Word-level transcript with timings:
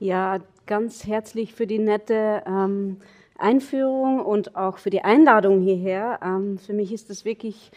Ja, 0.00 0.38
ganz 0.66 1.08
herzlich 1.08 1.54
für 1.54 1.66
die 1.66 1.80
nette 1.80 2.44
ähm, 2.46 2.98
Einführung 3.36 4.20
und 4.20 4.54
auch 4.54 4.78
für 4.78 4.90
die 4.90 5.02
Einladung 5.02 5.60
hierher. 5.60 6.20
Ähm, 6.22 6.56
für 6.58 6.72
mich 6.72 6.92
ist 6.92 7.10
es 7.10 7.24
wirklich 7.24 7.72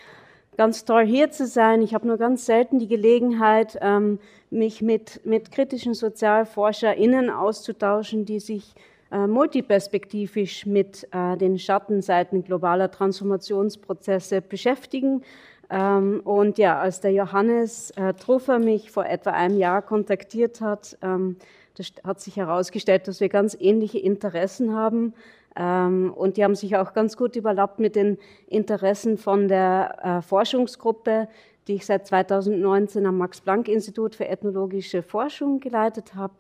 ganz 0.55 0.85
toll, 0.85 1.03
hier 1.03 1.31
zu 1.31 1.47
sein. 1.47 1.81
Ich 1.81 1.95
habe 1.95 2.05
nur 2.05 2.17
ganz 2.17 2.45
selten 2.45 2.77
die 2.77 2.87
Gelegenheit, 2.87 3.79
ähm, 3.81 4.19
mich 4.51 4.83
mit, 4.83 5.25
mit 5.25 5.51
kritischen 5.51 5.95
SozialforscherInnen 5.95 7.31
auszutauschen, 7.31 8.25
die 8.25 8.39
sich 8.39 8.75
äh, 9.11 9.25
multiperspektivisch 9.25 10.67
mit 10.67 11.07
äh, 11.11 11.37
den 11.37 11.57
Schattenseiten 11.57 12.43
globaler 12.43 12.91
Transformationsprozesse 12.91 14.41
beschäftigen. 14.41 15.23
Ähm, 15.71 16.21
und 16.23 16.59
ja, 16.59 16.79
als 16.79 16.99
der 16.99 17.13
Johannes 17.13 17.89
äh, 17.91 18.13
Truffer 18.13 18.59
mich 18.59 18.91
vor 18.91 19.07
etwa 19.07 19.31
einem 19.31 19.57
Jahr 19.57 19.81
kontaktiert 19.81 20.61
hat, 20.61 20.99
ähm, 21.01 21.37
das 21.81 21.93
hat 22.03 22.19
sich 22.19 22.37
herausgestellt, 22.37 23.07
dass 23.07 23.19
wir 23.19 23.29
ganz 23.29 23.57
ähnliche 23.59 23.99
Interessen 23.99 24.75
haben. 24.75 25.13
Ähm, 25.55 26.13
und 26.15 26.37
die 26.37 26.43
haben 26.43 26.55
sich 26.55 26.77
auch 26.77 26.93
ganz 26.93 27.17
gut 27.17 27.35
überlappt 27.35 27.79
mit 27.79 27.95
den 27.95 28.17
Interessen 28.47 29.17
von 29.17 29.47
der 29.47 29.97
äh, 30.03 30.21
Forschungsgruppe, 30.21 31.27
die 31.67 31.75
ich 31.75 31.85
seit 31.85 32.07
2019 32.07 33.05
am 33.05 33.17
Max-Planck-Institut 33.17 34.15
für 34.15 34.27
ethnologische 34.27 35.03
Forschung 35.03 35.59
geleitet 35.59 36.15
habe. 36.15 36.33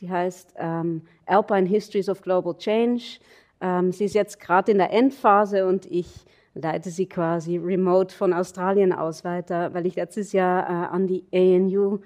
Die 0.00 0.10
heißt 0.10 0.54
ähm, 0.58 1.02
Alpine 1.26 1.66
Histories 1.66 2.08
of 2.08 2.20
Global 2.22 2.56
Change. 2.56 3.18
Ähm, 3.60 3.92
sie 3.92 4.04
ist 4.04 4.14
jetzt 4.14 4.40
gerade 4.40 4.72
in 4.72 4.78
der 4.78 4.92
Endphase 4.92 5.66
und 5.66 5.86
ich 5.86 6.08
leite 6.54 6.90
sie 6.90 7.06
quasi 7.06 7.56
remote 7.56 8.14
von 8.14 8.32
Australien 8.32 8.92
aus 8.92 9.24
weiter, 9.24 9.72
weil 9.72 9.86
ich 9.86 9.94
letztes 9.94 10.32
Jahr 10.32 10.64
äh, 10.64 10.94
an 10.94 11.06
die 11.06 11.24
ANU 11.32 11.98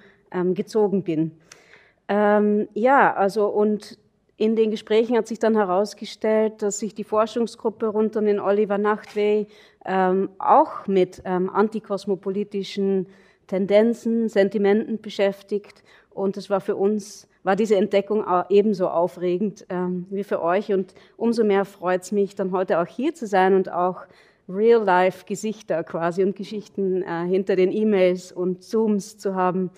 gezogen 0.53 1.03
bin. 1.03 1.31
Ähm, 2.07 2.67
ja, 2.73 3.13
also 3.13 3.47
und 3.47 3.97
in 4.37 4.55
den 4.55 4.71
Gesprächen 4.71 5.15
hat 5.15 5.27
sich 5.27 5.39
dann 5.39 5.55
herausgestellt, 5.55 6.61
dass 6.61 6.79
sich 6.79 6.93
die 6.93 7.05
Forschungsgruppe 7.05 7.87
rund 7.87 8.15
um 8.17 8.25
den 8.25 8.39
Oliver 8.39 8.77
Nachtwey 8.77 9.47
ähm, 9.85 10.29
auch 10.39 10.87
mit 10.87 11.21
ähm, 11.25 11.49
antikosmopolitischen 11.49 13.07
Tendenzen, 13.47 14.27
Sentimenten 14.27 14.99
beschäftigt. 14.99 15.83
Und 16.09 16.35
das 16.35 16.49
war 16.49 16.59
für 16.59 16.75
uns, 16.75 17.27
war 17.43 17.55
diese 17.55 17.75
Entdeckung 17.75 18.25
ebenso 18.49 18.89
aufregend 18.89 19.65
ähm, 19.69 20.05
wie 20.09 20.23
für 20.23 20.41
euch. 20.41 20.73
Und 20.73 20.93
umso 21.15 21.43
mehr 21.43 21.63
freut 21.63 22.03
es 22.03 22.11
mich, 22.11 22.35
dann 22.35 22.51
heute 22.51 22.79
auch 22.79 22.87
hier 22.87 23.13
zu 23.13 23.27
sein 23.27 23.53
und 23.53 23.71
auch 23.71 24.05
Real-Life-Gesichter 24.49 25.83
quasi 25.83 26.23
und 26.23 26.35
Geschichten 26.35 27.03
äh, 27.03 27.25
hinter 27.25 27.55
den 27.55 27.71
E-Mails 27.71 28.31
und 28.31 28.63
Zooms 28.63 29.17
zu 29.17 29.35
haben. 29.35 29.71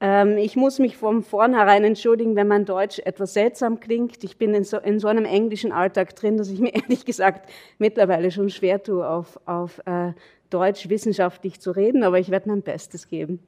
Ähm, 0.00 0.36
ich 0.36 0.56
muss 0.56 0.78
mich 0.78 0.96
von 0.96 1.22
vornherein 1.22 1.84
entschuldigen, 1.84 2.36
wenn 2.36 2.48
mein 2.48 2.64
Deutsch 2.64 2.98
etwas 3.00 3.32
seltsam 3.32 3.80
klingt. 3.80 4.22
Ich 4.24 4.36
bin 4.36 4.54
in 4.54 4.64
so, 4.64 4.78
in 4.78 4.98
so 4.98 5.08
einem 5.08 5.24
englischen 5.24 5.72
Alltag 5.72 6.14
drin, 6.16 6.36
dass 6.36 6.50
ich 6.50 6.60
mir 6.60 6.74
ehrlich 6.74 7.04
gesagt 7.04 7.50
mittlerweile 7.78 8.30
schon 8.30 8.50
schwer 8.50 8.82
tue, 8.82 9.08
auf, 9.08 9.40
auf 9.46 9.80
äh, 9.86 10.12
Deutsch 10.50 10.88
wissenschaftlich 10.88 11.60
zu 11.60 11.70
reden, 11.70 12.04
aber 12.04 12.18
ich 12.18 12.30
werde 12.30 12.48
mein 12.48 12.62
Bestes 12.62 13.08
geben. 13.08 13.40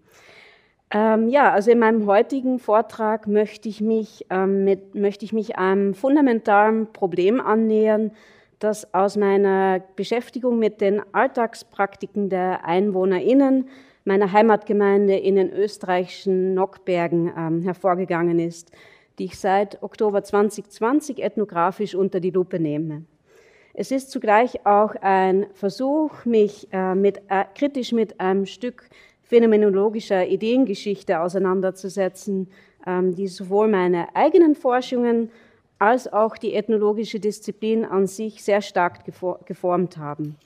Ähm, 0.91 1.28
ja, 1.28 1.52
also 1.52 1.70
in 1.70 1.78
meinem 1.78 2.06
heutigen 2.06 2.58
Vortrag 2.58 3.26
möchte 3.26 3.69
ich 3.69 3.82
mich, 3.82 4.24
ähm, 4.30 4.64
mit, 4.64 4.94
möchte 4.94 5.26
ich 5.26 5.34
mich 5.34 5.58
einem 5.58 5.92
fundamentalen 5.92 6.91
Problem 6.92 7.42
annähern, 7.42 8.12
das 8.58 8.94
aus 8.94 9.16
meiner 9.16 9.80
Beschäftigung 9.96 10.58
mit 10.58 10.80
den 10.80 11.02
Alltagspraktiken 11.12 12.30
der 12.30 12.64
EinwohnerInnen 12.64 13.69
meiner 14.09 14.33
Heimatgemeinde 14.33 15.17
in 15.17 15.37
den 15.37 15.53
österreichischen 15.53 16.55
Nockbergen 16.55 17.31
ähm, 17.37 17.62
hervorgegangen 17.62 18.39
ist, 18.39 18.73
die 19.19 19.27
ich 19.27 19.39
seit 19.39 19.83
Oktober 19.83 20.25
2020 20.25 21.23
ethnografisch 21.23 21.95
unter 21.95 22.19
die 22.19 22.31
Lupe 22.31 22.59
nehme. 22.59 23.05
Es 23.75 23.91
ist 23.91 24.11
zugleich 24.11 24.65
auch 24.67 24.95
ein 25.03 25.47
Versuch, 25.53 26.25
mich 26.25 26.69
äh, 26.73 26.94
mit, 26.94 27.19
äh, 27.28 27.44
kritisch 27.55 27.93
mit 27.93 28.19
einem 28.19 28.47
Stück 28.47 28.88
phänomenologischer 29.25 30.27
Ideengeschichte 30.27 31.21
auseinanderzusetzen, 31.21 32.49
ähm, 32.87 33.15
die 33.15 33.28
sowohl 33.28 33.69
meine 33.69 34.16
eigenen 34.16 34.55
Forschungen 34.55 35.31
als 35.78 36.11
auch 36.11 36.38
die 36.38 36.55
ethnologische 36.55 37.21
Disziplin 37.21 37.84
an 37.84 38.06
sich 38.06 38.43
sehr 38.43 38.62
stark 38.62 39.05
geformt 39.44 39.99
haben. 39.99 40.37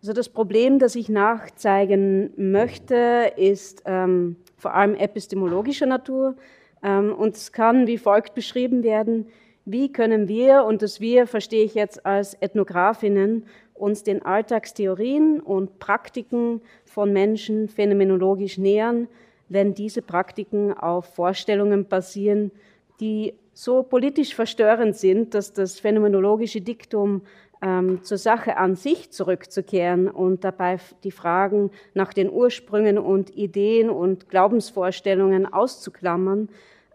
Also 0.00 0.12
das 0.12 0.28
Problem, 0.28 0.78
das 0.78 0.94
ich 0.94 1.08
nachzeigen 1.08 2.32
möchte, 2.36 3.32
ist 3.36 3.82
ähm, 3.86 4.36
vor 4.56 4.74
allem 4.74 4.94
epistemologischer 4.94 5.86
Natur. 5.86 6.36
Ähm, 6.82 7.14
und 7.14 7.36
es 7.36 7.52
kann 7.52 7.86
wie 7.86 7.98
folgt 7.98 8.34
beschrieben 8.34 8.82
werden, 8.82 9.26
wie 9.64 9.90
können 9.90 10.28
wir, 10.28 10.64
und 10.64 10.82
das 10.82 11.00
wir 11.00 11.26
verstehe 11.26 11.64
ich 11.64 11.74
jetzt 11.74 12.06
als 12.06 12.34
Ethnografinnen, 12.40 13.46
uns 13.74 14.04
den 14.04 14.22
Alltagstheorien 14.22 15.40
und 15.40 15.78
Praktiken 15.80 16.62
von 16.84 17.12
Menschen 17.12 17.68
phänomenologisch 17.68 18.58
nähern, 18.58 19.08
wenn 19.48 19.74
diese 19.74 20.02
Praktiken 20.02 20.72
auf 20.72 21.06
Vorstellungen 21.14 21.86
basieren, 21.86 22.52
die 23.00 23.34
so 23.52 23.82
politisch 23.82 24.34
verstörend 24.34 24.96
sind, 24.96 25.34
dass 25.34 25.52
das 25.52 25.80
phänomenologische 25.80 26.60
Diktum 26.60 27.22
ähm, 27.66 28.04
zur 28.04 28.16
Sache 28.16 28.58
an 28.58 28.76
sich 28.76 29.10
zurückzukehren 29.10 30.08
und 30.08 30.44
dabei 30.44 30.78
die 31.02 31.10
Fragen 31.10 31.72
nach 31.94 32.12
den 32.12 32.30
Ursprüngen 32.30 32.96
und 32.96 33.36
Ideen 33.36 33.90
und 33.90 34.30
Glaubensvorstellungen 34.30 35.52
auszuklammern, 35.52 36.48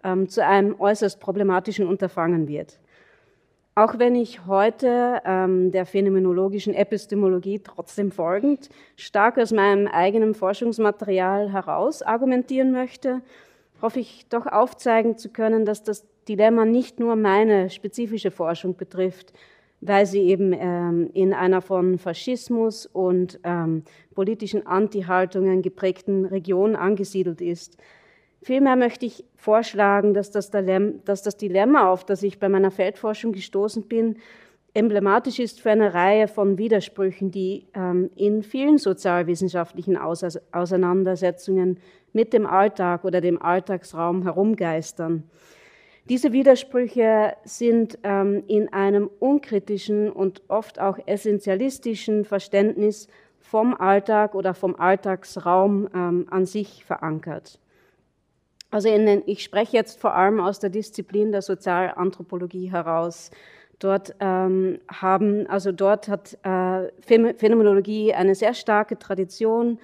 ähm, 0.05 0.29
zu 0.29 0.45
einem 0.45 0.79
äußerst 0.79 1.19
problematischen 1.19 1.85
Unterfangen 1.85 2.47
wird. 2.47 2.79
Auch 3.75 3.99
wenn 3.99 4.15
ich 4.15 4.45
heute 4.47 5.21
ähm, 5.25 5.71
der 5.71 5.85
phänomenologischen 5.85 6.73
Epistemologie 6.73 7.59
trotzdem 7.59 8.11
folgend 8.11 8.69
stark 8.95 9.37
aus 9.37 9.51
meinem 9.51 9.87
eigenen 9.87 10.33
Forschungsmaterial 10.33 11.51
heraus 11.51 12.01
argumentieren 12.01 12.71
möchte, 12.71 13.21
hoffe 13.81 13.99
ich 13.99 14.25
doch 14.29 14.45
aufzeigen 14.45 15.17
zu 15.17 15.29
können, 15.29 15.65
dass 15.65 15.83
das 15.83 16.05
Dilemma 16.27 16.63
nicht 16.63 16.99
nur 16.99 17.17
meine 17.17 17.69
spezifische 17.69 18.31
Forschung 18.31 18.77
betrifft, 18.77 19.33
weil 19.81 20.05
sie 20.05 20.21
eben 20.21 20.53
ähm, 20.53 21.09
in 21.13 21.33
einer 21.33 21.61
von 21.61 21.97
Faschismus 21.97 22.85
und 22.85 23.39
ähm, 23.43 23.83
politischen 24.13 24.65
Anti-Haltungen 24.65 25.63
geprägten 25.63 26.25
Region 26.25 26.75
angesiedelt 26.75 27.41
ist. 27.41 27.77
Vielmehr 28.43 28.75
möchte 28.75 29.05
ich 29.05 29.23
vorschlagen, 29.35 30.13
dass 30.13 30.31
das, 30.31 30.51
dass 30.51 31.23
das 31.23 31.37
Dilemma, 31.37 31.91
auf 31.91 32.05
das 32.05 32.23
ich 32.23 32.39
bei 32.39 32.49
meiner 32.49 32.71
Feldforschung 32.71 33.33
gestoßen 33.33 33.83
bin, 33.83 34.17
emblematisch 34.73 35.39
ist 35.39 35.61
für 35.61 35.71
eine 35.71 35.93
Reihe 35.93 36.27
von 36.27 36.57
Widersprüchen, 36.57 37.31
die 37.31 37.67
ähm, 37.73 38.09
in 38.15 38.41
vielen 38.41 38.77
sozialwissenschaftlichen 38.77 39.97
Auseinandersetzungen 39.97 41.79
mit 42.13 42.33
dem 42.33 42.45
Alltag 42.45 43.03
oder 43.03 43.21
dem 43.21 43.41
Alltagsraum 43.41 44.23
herumgeistern. 44.23 45.23
Diese 46.09 46.33
Widersprüche 46.33 47.35
sind 47.43 47.99
ähm, 48.03 48.43
in 48.47 48.73
einem 48.73 49.09
unkritischen 49.19 50.11
und 50.11 50.41
oft 50.47 50.79
auch 50.79 50.97
essentialistischen 51.05 52.25
Verständnis 52.25 53.07
vom 53.39 53.75
Alltag 53.75 54.35
oder 54.35 54.53
vom 54.53 54.75
Alltagsraum 54.75 55.87
ähm, 55.93 56.27
an 56.29 56.45
sich 56.45 56.85
verankert. 56.85 57.59
Also 58.71 58.87
den, 58.87 59.23
ich 59.25 59.43
spreche 59.43 59.75
jetzt 59.75 59.99
vor 59.99 60.15
allem 60.15 60.39
aus 60.39 60.59
der 60.59 60.69
Disziplin 60.69 61.31
der 61.31 61.41
Sozialanthropologie 61.41 62.71
heraus. 62.71 63.29
Dort 63.79 64.15
ähm, 64.19 64.79
haben, 64.89 65.47
also 65.47 65.71
dort 65.71 66.07
hat 66.07 66.37
äh, 66.43 66.87
Phänomenologie 67.01 68.13
eine 68.13 68.35
sehr 68.35 68.53
starke 68.53 68.97
Tradition 68.97 69.79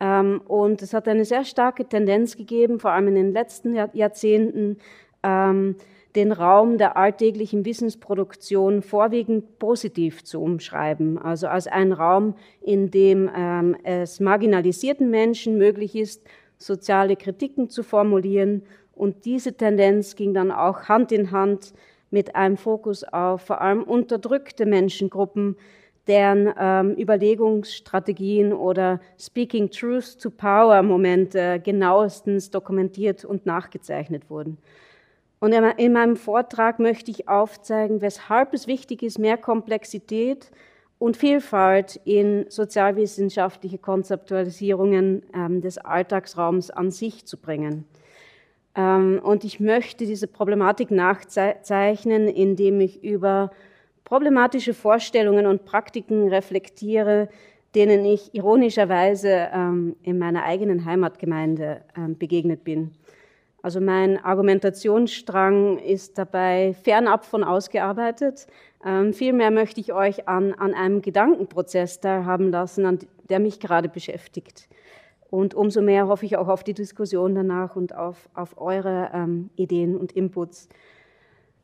ähm, 0.00 0.40
und 0.46 0.82
es 0.82 0.94
hat 0.94 1.08
eine 1.08 1.24
sehr 1.24 1.44
starke 1.44 1.86
Tendenz 1.86 2.36
gegeben, 2.36 2.78
vor 2.78 2.92
allem 2.92 3.08
in 3.08 3.14
den 3.14 3.32
letzten 3.32 3.74
Jahrzehnten, 3.74 4.78
ähm, 5.22 5.76
den 6.16 6.32
Raum 6.32 6.78
der 6.78 6.96
alltäglichen 6.96 7.64
Wissensproduktion 7.64 8.82
vorwiegend 8.82 9.58
positiv 9.58 10.24
zu 10.24 10.40
umschreiben, 10.42 11.18
also 11.18 11.46
als 11.48 11.66
einen 11.66 11.92
Raum, 11.92 12.34
in 12.60 12.90
dem 12.90 13.30
ähm, 13.34 13.76
es 13.84 14.18
marginalisierten 14.20 15.10
Menschen 15.10 15.58
möglich 15.58 15.94
ist, 15.94 16.26
soziale 16.56 17.16
Kritiken 17.16 17.68
zu 17.70 17.82
formulieren. 17.82 18.62
Und 18.94 19.24
diese 19.26 19.56
Tendenz 19.56 20.16
ging 20.16 20.34
dann 20.34 20.50
auch 20.50 20.88
Hand 20.88 21.12
in 21.12 21.30
Hand 21.30 21.72
mit 22.10 22.34
einem 22.34 22.56
Fokus 22.56 23.04
auf 23.04 23.42
vor 23.42 23.60
allem 23.60 23.82
unterdrückte 23.82 24.66
Menschengruppen, 24.66 25.56
deren 26.08 26.52
ähm, 26.58 26.94
Überlegungsstrategien 26.96 28.52
oder 28.52 28.98
Speaking 29.18 29.70
Truth 29.70 30.18
to 30.20 30.30
Power 30.30 30.82
Momente 30.82 31.60
genauestens 31.62 32.50
dokumentiert 32.50 33.24
und 33.24 33.44
nachgezeichnet 33.46 34.30
wurden. 34.30 34.56
Und 35.40 35.52
in 35.52 35.92
meinem 35.92 36.16
Vortrag 36.16 36.80
möchte 36.80 37.10
ich 37.10 37.28
aufzeigen, 37.28 38.00
weshalb 38.00 38.54
es 38.54 38.66
wichtig 38.66 39.02
ist, 39.02 39.18
mehr 39.18 39.36
Komplexität 39.36 40.50
und 40.98 41.16
Vielfalt 41.16 42.00
in 42.04 42.46
sozialwissenschaftliche 42.48 43.78
Konzeptualisierungen 43.78 45.22
ähm, 45.32 45.60
des 45.60 45.78
Alltagsraums 45.78 46.70
an 46.70 46.90
sich 46.90 47.24
zu 47.24 47.36
bringen. 47.36 47.84
Ähm, 48.74 49.20
und 49.22 49.44
ich 49.44 49.60
möchte 49.60 50.06
diese 50.06 50.26
Problematik 50.26 50.90
nachzeichnen, 50.90 52.26
indem 52.26 52.80
ich 52.80 53.04
über 53.04 53.52
problematische 54.02 54.74
Vorstellungen 54.74 55.46
und 55.46 55.64
Praktiken 55.64 56.28
reflektiere, 56.28 57.28
denen 57.76 58.04
ich 58.04 58.34
ironischerweise 58.34 59.50
ähm, 59.52 59.94
in 60.02 60.18
meiner 60.18 60.42
eigenen 60.42 60.84
Heimatgemeinde 60.84 61.82
begegnet 62.18 62.64
bin. 62.64 62.92
Also 63.62 63.80
mein 63.80 64.22
Argumentationsstrang 64.22 65.78
ist 65.78 66.16
dabei 66.16 66.74
fernab 66.84 67.24
von 67.24 67.42
ausgearbeitet. 67.42 68.46
Ähm, 68.84 69.12
vielmehr 69.12 69.50
möchte 69.50 69.80
ich 69.80 69.92
euch 69.92 70.28
an, 70.28 70.54
an 70.54 70.74
einem 70.74 71.02
Gedankenprozess 71.02 72.00
teilhaben 72.00 72.50
lassen, 72.50 72.86
an, 72.86 72.98
der 73.28 73.40
mich 73.40 73.58
gerade 73.58 73.88
beschäftigt. 73.88 74.68
Und 75.30 75.54
umso 75.54 75.82
mehr 75.82 76.08
hoffe 76.08 76.24
ich 76.24 76.36
auch 76.36 76.48
auf 76.48 76.64
die 76.64 76.72
Diskussion 76.72 77.34
danach 77.34 77.76
und 77.76 77.94
auf, 77.94 78.28
auf 78.32 78.58
eure 78.60 79.10
ähm, 79.12 79.50
Ideen 79.56 79.96
und 79.96 80.12
Inputs. 80.12 80.68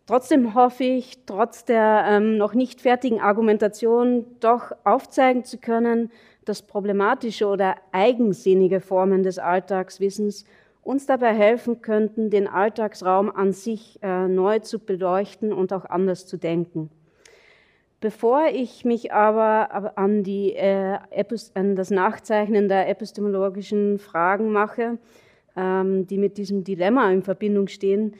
Trotzdem 0.06 0.54
hoffe 0.54 0.84
ich, 0.84 1.24
trotz 1.24 1.64
der 1.64 2.04
ähm, 2.06 2.36
noch 2.36 2.52
nicht 2.52 2.82
fertigen 2.82 3.20
Argumentation 3.20 4.26
doch 4.40 4.72
aufzeigen 4.84 5.44
zu 5.44 5.56
können, 5.56 6.10
dass 6.44 6.60
problematische 6.60 7.46
oder 7.46 7.76
eigensinnige 7.92 8.80
Formen 8.80 9.22
des 9.22 9.38
Alltagswissens 9.38 10.44
uns 10.84 11.06
dabei 11.06 11.34
helfen 11.34 11.82
könnten, 11.82 12.30
den 12.30 12.46
Alltagsraum 12.46 13.34
an 13.34 13.52
sich 13.52 13.98
äh, 14.02 14.28
neu 14.28 14.58
zu 14.60 14.78
beleuchten 14.78 15.52
und 15.52 15.72
auch 15.72 15.84
anders 15.84 16.26
zu 16.26 16.36
denken. 16.36 16.90
Bevor 18.00 18.48
ich 18.52 18.84
mich 18.84 19.12
aber 19.12 19.96
an, 19.96 20.22
die, 20.22 20.52
äh, 20.52 20.98
an 21.54 21.74
das 21.74 21.90
Nachzeichnen 21.90 22.68
der 22.68 22.88
epistemologischen 22.90 23.98
Fragen 23.98 24.52
mache, 24.52 24.98
ähm, 25.56 26.06
die 26.06 26.18
mit 26.18 26.36
diesem 26.36 26.64
Dilemma 26.64 27.10
in 27.10 27.22
Verbindung 27.22 27.68
stehen, 27.68 28.14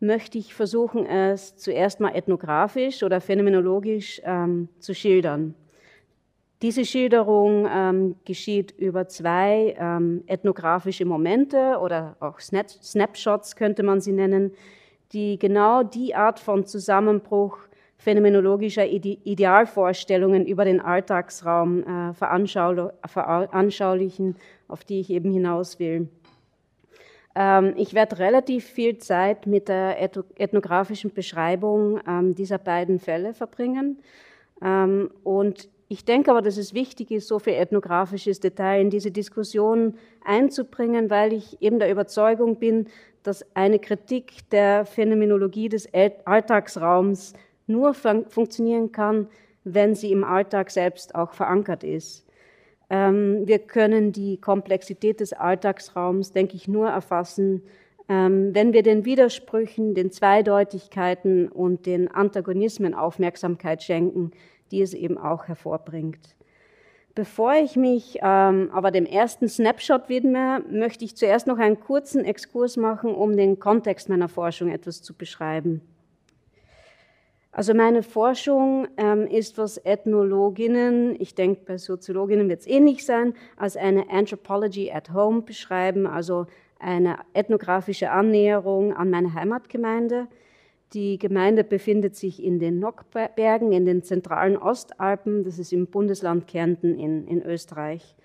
möchte 0.00 0.38
ich 0.38 0.54
versuchen, 0.54 1.04
es 1.04 1.56
zuerst 1.56 2.00
mal 2.00 2.14
ethnografisch 2.14 3.02
oder 3.02 3.20
phänomenologisch 3.20 4.22
ähm, 4.24 4.68
zu 4.78 4.94
schildern. 4.94 5.54
Diese 6.62 6.86
Schilderung 6.86 7.68
ähm, 7.70 8.16
geschieht 8.24 8.72
über 8.78 9.08
zwei 9.08 9.76
ähm, 9.78 10.24
ethnografische 10.26 11.04
Momente 11.04 11.78
oder 11.80 12.16
auch 12.20 12.40
Snapshots 12.40 13.56
könnte 13.56 13.82
man 13.82 14.00
sie 14.00 14.12
nennen, 14.12 14.52
die 15.12 15.38
genau 15.38 15.82
die 15.82 16.14
Art 16.14 16.40
von 16.40 16.64
Zusammenbruch 16.64 17.58
phänomenologischer 17.98 18.86
Idealvorstellungen 18.86 20.46
über 20.46 20.64
den 20.64 20.80
Alltagsraum 20.80 21.82
äh, 21.82 22.14
veranschaulichen, 22.14 24.36
auf 24.68 24.84
die 24.84 25.00
ich 25.00 25.10
eben 25.10 25.30
hinaus 25.30 25.78
will. 25.78 26.08
Ähm, 27.34 27.74
ich 27.76 27.94
werde 27.94 28.18
relativ 28.18 28.64
viel 28.64 28.98
Zeit 28.98 29.46
mit 29.46 29.68
der 29.68 30.00
ethnografischen 30.00 31.12
Beschreibung 31.12 32.00
ähm, 32.08 32.34
dieser 32.34 32.58
beiden 32.58 32.98
Fälle 32.98 33.34
verbringen 33.34 33.98
ähm, 34.62 35.10
und 35.22 35.68
ich 35.88 36.04
denke 36.04 36.30
aber, 36.30 36.42
dass 36.42 36.56
es 36.56 36.74
wichtig 36.74 37.10
ist, 37.10 37.28
so 37.28 37.38
viel 37.38 37.54
ethnografisches 37.54 38.40
Detail 38.40 38.80
in 38.80 38.90
diese 38.90 39.12
Diskussion 39.12 39.94
einzubringen, 40.24 41.10
weil 41.10 41.32
ich 41.32 41.62
eben 41.62 41.78
der 41.78 41.90
Überzeugung 41.90 42.56
bin, 42.56 42.88
dass 43.22 43.44
eine 43.54 43.78
Kritik 43.78 44.48
der 44.50 44.84
Phänomenologie 44.84 45.68
des 45.68 45.88
Alltagsraums 46.24 47.34
nur 47.66 47.94
fun 47.94 48.26
funktionieren 48.28 48.92
kann, 48.92 49.28
wenn 49.64 49.94
sie 49.94 50.12
im 50.12 50.24
Alltag 50.24 50.70
selbst 50.70 51.14
auch 51.14 51.32
verankert 51.34 51.82
ist. 51.82 52.24
Ähm, 52.88 53.46
wir 53.46 53.58
können 53.58 54.12
die 54.12 54.40
Komplexität 54.40 55.20
des 55.20 55.32
Alltagsraums, 55.32 56.32
denke 56.32 56.54
ich, 56.54 56.68
nur 56.68 56.88
erfassen, 56.88 57.62
ähm, 58.08 58.54
wenn 58.54 58.72
wir 58.72 58.84
den 58.84 59.04
Widersprüchen, 59.04 59.94
den 59.94 60.12
Zweideutigkeiten 60.12 61.48
und 61.48 61.86
den 61.86 62.08
Antagonismen 62.08 62.94
Aufmerksamkeit 62.94 63.82
schenken, 63.82 64.30
die 64.70 64.82
es 64.82 64.94
eben 64.94 65.18
auch 65.18 65.48
hervorbringt. 65.48 66.36
Bevor 67.14 67.54
ich 67.54 67.76
mich 67.76 68.18
ähm, 68.20 68.70
aber 68.72 68.90
dem 68.90 69.06
ersten 69.06 69.48
Snapshot 69.48 70.10
widme, 70.10 70.62
möchte 70.70 71.04
ich 71.04 71.16
zuerst 71.16 71.46
noch 71.46 71.58
einen 71.58 71.80
kurzen 71.80 72.24
Exkurs 72.24 72.76
machen, 72.76 73.14
um 73.14 73.36
den 73.36 73.58
Kontext 73.58 74.10
meiner 74.10 74.28
Forschung 74.28 74.68
etwas 74.68 75.00
zu 75.00 75.14
beschreiben. 75.14 75.80
Also 77.56 77.72
meine 77.72 78.02
Forschung 78.02 78.86
ähm, 78.98 79.26
ist, 79.26 79.56
was 79.56 79.78
Ethnologinnen, 79.78 81.16
ich 81.18 81.34
denke 81.34 81.62
bei 81.64 81.78
Soziologinnen 81.78 82.50
wird 82.50 82.60
es 82.60 82.66
ähnlich 82.66 83.06
sein, 83.06 83.32
als 83.56 83.78
eine 83.78 84.10
Anthropology 84.10 84.92
at 84.92 85.14
Home 85.14 85.40
beschreiben, 85.40 86.06
also 86.06 86.44
eine 86.78 87.16
ethnografische 87.32 88.10
Annäherung 88.10 88.92
an 88.92 89.08
meine 89.08 89.32
Heimatgemeinde. 89.32 90.28
Die 90.96 91.18
Gemeinde 91.18 91.62
befindet 91.62 92.16
sich 92.16 92.42
in 92.42 92.58
den 92.58 92.78
Nockbergen, 92.78 93.70
in 93.70 93.84
den 93.84 94.02
zentralen 94.02 94.56
Ostalpen. 94.56 95.44
Das 95.44 95.58
ist 95.58 95.74
im 95.74 95.88
Bundesland 95.88 96.46
Kärnten 96.46 96.98
in, 96.98 97.26
in 97.26 97.42
Österreich. 97.42 98.16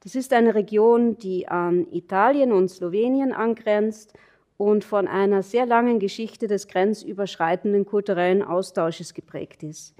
Das 0.00 0.14
ist 0.14 0.34
eine 0.34 0.54
Region, 0.54 1.16
die 1.16 1.48
an 1.48 1.86
Italien 1.90 2.52
und 2.52 2.68
Slowenien 2.68 3.32
angrenzt 3.32 4.12
und 4.58 4.84
von 4.84 5.08
einer 5.08 5.42
sehr 5.42 5.64
langen 5.64 5.98
Geschichte 5.98 6.46
des 6.46 6.68
grenzüberschreitenden 6.68 7.86
kulturellen 7.86 8.42
Austausches 8.42 9.14
geprägt 9.14 9.62
ist. 9.62 9.94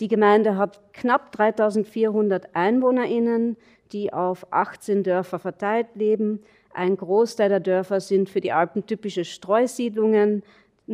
Die 0.00 0.08
Gemeinde 0.08 0.56
hat 0.56 0.94
knapp 0.94 1.30
3400 1.32 2.56
EinwohnerInnen, 2.56 3.58
die 3.92 4.14
auf 4.14 4.50
18 4.50 5.02
Dörfer 5.02 5.38
verteilt 5.38 5.88
leben. 5.94 6.40
Ein 6.72 6.96
Großteil 6.96 7.50
der 7.50 7.60
Dörfer 7.60 8.00
sind 8.00 8.30
für 8.30 8.40
die 8.40 8.52
Alpen 8.52 8.86
typische 8.86 9.26
Streusiedlungen, 9.26 10.42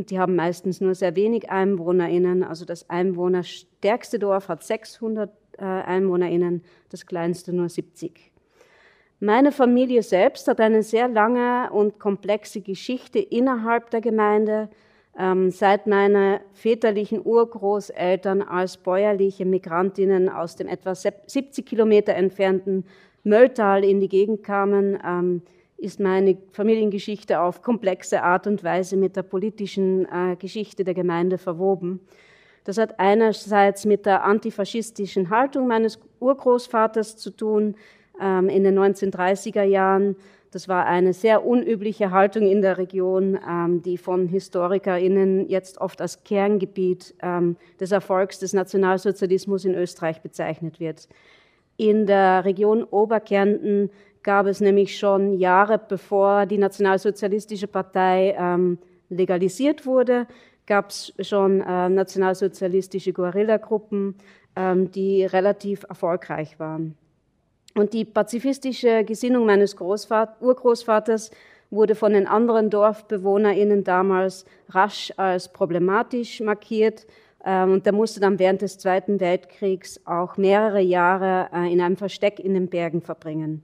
die 0.04 0.18
haben 0.18 0.36
meistens 0.36 0.80
nur 0.80 0.94
sehr 0.94 1.16
wenig 1.16 1.50
EinwohnerInnen. 1.50 2.42
Also 2.42 2.64
das 2.64 2.90
einwohnerstärkste 2.90 4.18
Dorf 4.18 4.48
hat 4.48 4.62
600 4.62 5.30
äh, 5.58 5.64
EinwohnerInnen, 5.64 6.62
das 6.90 7.06
kleinste 7.06 7.52
nur 7.54 7.68
70. 7.68 8.32
Meine 9.18 9.50
Familie 9.50 10.02
selbst 10.02 10.46
hat 10.46 10.60
eine 10.60 10.82
sehr 10.82 11.08
lange 11.08 11.70
und 11.72 11.98
komplexe 11.98 12.60
Geschichte 12.60 13.18
innerhalb 13.18 13.90
der 13.90 14.02
Gemeinde. 14.02 14.68
Ähm, 15.18 15.50
seit 15.50 15.86
meine 15.86 16.42
väterlichen 16.52 17.24
Urgroßeltern 17.24 18.42
als 18.42 18.76
bäuerliche 18.76 19.46
Migrantinnen 19.46 20.28
aus 20.28 20.56
dem 20.56 20.68
etwa 20.68 20.94
70 20.94 21.64
Kilometer 21.64 22.14
entfernten 22.14 22.84
Mölltal 23.24 23.82
in 23.82 24.00
die 24.00 24.10
Gegend 24.10 24.42
kamen, 24.44 24.98
ähm, 25.02 25.42
ist 25.86 26.00
meine 26.00 26.36
Familiengeschichte 26.50 27.40
auf 27.40 27.62
komplexe 27.62 28.22
Art 28.22 28.46
und 28.46 28.64
Weise 28.64 28.96
mit 28.96 29.14
der 29.14 29.22
politischen 29.22 30.04
äh, 30.06 30.36
Geschichte 30.36 30.82
der 30.82 30.94
Gemeinde 30.94 31.38
verwoben. 31.38 32.00
Das 32.64 32.76
hat 32.76 32.98
einerseits 32.98 33.84
mit 33.86 34.04
der 34.04 34.24
antifaschistischen 34.24 35.30
Haltung 35.30 35.68
meines 35.68 36.00
Urgroßvaters 36.18 37.16
zu 37.16 37.30
tun 37.30 37.76
ähm, 38.20 38.48
in 38.48 38.64
den 38.64 38.76
1930er 38.76 39.62
Jahren. 39.62 40.16
Das 40.50 40.68
war 40.68 40.86
eine 40.86 41.12
sehr 41.12 41.46
unübliche 41.46 42.10
Haltung 42.10 42.48
in 42.48 42.62
der 42.62 42.78
Region, 42.78 43.38
ähm, 43.48 43.82
die 43.82 43.96
von 43.96 44.26
HistorikerInnen 44.26 45.48
jetzt 45.48 45.80
oft 45.80 46.00
als 46.00 46.24
Kerngebiet 46.24 47.14
ähm, 47.22 47.56
des 47.78 47.92
Erfolgs 47.92 48.40
des 48.40 48.52
Nationalsozialismus 48.52 49.64
in 49.64 49.76
Österreich 49.76 50.20
bezeichnet 50.20 50.80
wird. 50.80 51.08
In 51.76 52.06
der 52.06 52.44
Region 52.44 52.82
Oberkärnten 52.82 53.90
gab 54.26 54.46
es 54.46 54.60
nämlich 54.60 54.98
schon 54.98 55.38
Jahre 55.38 55.78
bevor 55.78 56.46
die 56.46 56.58
Nationalsozialistische 56.58 57.68
Partei 57.68 58.36
ähm, 58.36 58.76
legalisiert 59.08 59.86
wurde, 59.86 60.26
gab 60.66 60.90
es 60.90 61.14
schon 61.20 61.60
äh, 61.60 61.88
nationalsozialistische 61.88 63.12
Guerillagruppen, 63.12 64.16
ähm, 64.56 64.90
die 64.90 65.24
relativ 65.24 65.84
erfolgreich 65.88 66.58
waren. 66.58 66.96
Und 67.76 67.92
die 67.92 68.04
pazifistische 68.04 69.04
Gesinnung 69.04 69.46
meines 69.46 69.76
Großvat 69.76 70.42
Urgroßvaters 70.42 71.30
wurde 71.70 71.94
von 71.94 72.12
den 72.12 72.26
anderen 72.26 72.68
DorfbewohnerInnen 72.68 73.84
damals 73.84 74.44
rasch 74.70 75.12
als 75.16 75.52
problematisch 75.52 76.40
markiert. 76.40 77.06
Ähm, 77.44 77.74
und 77.74 77.86
der 77.86 77.92
musste 77.92 78.18
dann 78.18 78.40
während 78.40 78.62
des 78.62 78.78
Zweiten 78.78 79.20
Weltkriegs 79.20 80.00
auch 80.04 80.36
mehrere 80.36 80.80
Jahre 80.80 81.48
äh, 81.54 81.72
in 81.72 81.80
einem 81.80 81.96
Versteck 81.96 82.40
in 82.40 82.54
den 82.54 82.68
Bergen 82.68 83.02
verbringen 83.02 83.62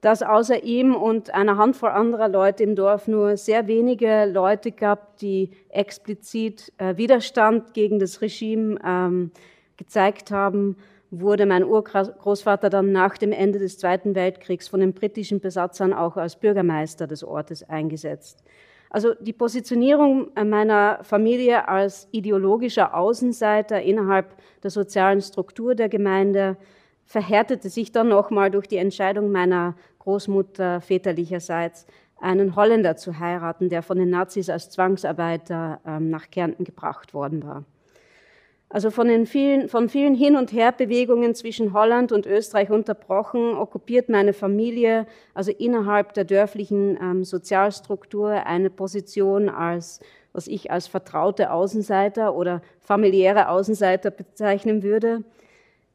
dass 0.00 0.22
außer 0.22 0.62
ihm 0.62 0.94
und 0.94 1.34
einer 1.34 1.56
Handvoll 1.56 1.90
anderer 1.90 2.28
Leute 2.28 2.62
im 2.62 2.76
Dorf 2.76 3.08
nur 3.08 3.36
sehr 3.36 3.66
wenige 3.66 4.26
Leute 4.26 4.72
gab, 4.72 5.16
die 5.18 5.50
explizit 5.68 6.72
äh, 6.78 6.96
Widerstand 6.96 7.74
gegen 7.74 7.98
das 7.98 8.20
Regime 8.20 8.78
ähm, 8.84 9.30
gezeigt 9.76 10.30
haben, 10.30 10.76
wurde 11.10 11.46
mein 11.46 11.64
Urgroßvater 11.64 12.68
dann 12.68 12.92
nach 12.92 13.16
dem 13.16 13.32
Ende 13.32 13.58
des 13.58 13.78
Zweiten 13.78 14.14
Weltkriegs 14.14 14.68
von 14.68 14.80
den 14.80 14.92
britischen 14.92 15.40
Besatzern 15.40 15.92
auch 15.92 16.16
als 16.16 16.36
Bürgermeister 16.36 17.06
des 17.06 17.22
Ortes 17.24 17.68
eingesetzt. 17.68 18.42
Also 18.90 19.14
die 19.14 19.32
Positionierung 19.32 20.30
meiner 20.34 21.00
Familie 21.02 21.68
als 21.68 22.08
ideologischer 22.12 22.94
Außenseiter 22.94 23.82
innerhalb 23.82 24.36
der 24.62 24.70
sozialen 24.70 25.20
Struktur 25.20 25.74
der 25.74 25.88
Gemeinde 25.88 26.56
verhärtete 27.06 27.70
sich 27.70 27.92
dann 27.92 28.08
nochmal 28.08 28.50
durch 28.50 28.66
die 28.66 28.76
Entscheidung 28.76 29.32
meiner 29.32 29.74
Großmutter 30.00 30.80
väterlicherseits, 30.80 31.86
einen 32.20 32.56
Holländer 32.56 32.96
zu 32.96 33.18
heiraten, 33.18 33.68
der 33.68 33.82
von 33.82 33.98
den 33.98 34.10
Nazis 34.10 34.50
als 34.50 34.70
Zwangsarbeiter 34.70 35.80
ähm, 35.86 36.10
nach 36.10 36.30
Kärnten 36.30 36.64
gebracht 36.64 37.14
worden 37.14 37.44
war. 37.44 37.64
Also 38.68 38.90
von, 38.90 39.06
den 39.06 39.26
vielen, 39.26 39.68
von 39.68 39.88
vielen 39.88 40.14
Hin- 40.14 40.34
und 40.34 40.52
Herbewegungen 40.52 41.36
zwischen 41.36 41.72
Holland 41.72 42.10
und 42.10 42.26
Österreich 42.26 42.70
unterbrochen, 42.70 43.54
okkupiert 43.54 44.08
meine 44.08 44.32
Familie, 44.32 45.06
also 45.34 45.52
innerhalb 45.52 46.14
der 46.14 46.24
dörflichen 46.24 46.98
ähm, 47.00 47.24
Sozialstruktur, 47.24 48.30
eine 48.30 48.70
Position 48.70 49.48
als, 49.48 50.00
was 50.32 50.48
ich 50.48 50.72
als 50.72 50.88
vertraute 50.88 51.52
Außenseiter 51.52 52.34
oder 52.34 52.60
familiäre 52.80 53.48
Außenseiter 53.50 54.10
bezeichnen 54.10 54.82
würde. 54.82 55.22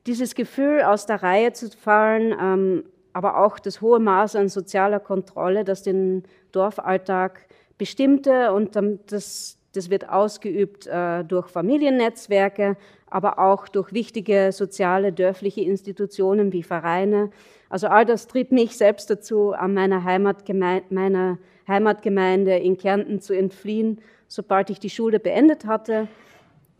Dieses 0.08 0.34
Gefühl, 0.34 0.81
aus 0.81 1.05
der 1.05 1.22
Reihe 1.22 1.53
zu 1.53 1.70
fallen, 1.70 2.36
ähm, 2.39 2.84
aber 3.13 3.38
auch 3.38 3.60
das 3.60 3.81
hohe 3.81 4.00
Maß 4.00 4.36
an 4.36 4.50
sozialer 4.50 5.00
Kontrolle, 5.00 5.63
das 5.63 5.84
den 5.84 6.24
Dorfalltag 6.51 7.46
bestimmte 7.77 8.53
und 8.53 8.75
das, 9.12 9.58
das 9.74 9.89
wird 9.89 10.10
ausgeübt 10.10 10.88
äh, 10.88 11.24
durch 11.24 11.50
Familiennetzwerke, 11.50 12.77
aber 13.10 13.38
auch 13.39 13.67
durch 13.67 13.93
wichtige 13.93 14.51
soziale 14.51 15.12
dörfliche 15.12 15.62
Institutionen 15.62 16.53
wie 16.53 16.63
Vereine. 16.63 17.29
Also 17.70 17.88
all 17.88 18.05
das 18.05 18.27
trieb 18.27 18.51
mich 18.51 18.77
selbst 18.77 19.10
dazu, 19.10 19.53
an 19.53 19.74
meiner 19.74 20.03
Heimatgemeinde, 20.03 20.86
meiner 20.89 21.38
Heimatgemeinde 21.67 22.58
in 22.58 22.77
Kärnten 22.77 23.20
zu 23.20 23.34
entfliehen, 23.34 24.01
sobald 24.27 24.70
ich 24.70 24.79
die 24.79 24.89
Schule 24.89 25.20
beendet 25.20 25.65
hatte 25.65 26.08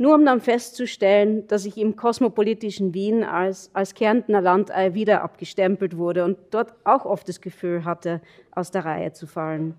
nur 0.02 0.16
um 0.16 0.26
dann 0.26 0.42
festzustellen, 0.42 1.48
dass 1.48 1.66
ich 1.66 1.78
im 1.78 1.96
kosmopolitischen 1.96 2.96
Wien 2.96 3.24
als, 3.24 3.70
als 3.74 3.94
Kärntner 3.94 4.42
Landei 4.42 4.96
wieder 4.96 5.22
abgestempelt 5.22 5.96
wurde 5.96 6.26
und 6.26 6.40
dort 6.50 6.74
auch 6.86 7.06
oft 7.06 7.30
das 7.30 7.40
Gefühl 7.40 7.86
hatte, 7.86 8.20
aus 8.52 8.72
der 8.72 8.84
Reihe 8.84 9.14
zu 9.14 9.28
fallen. 9.28 9.76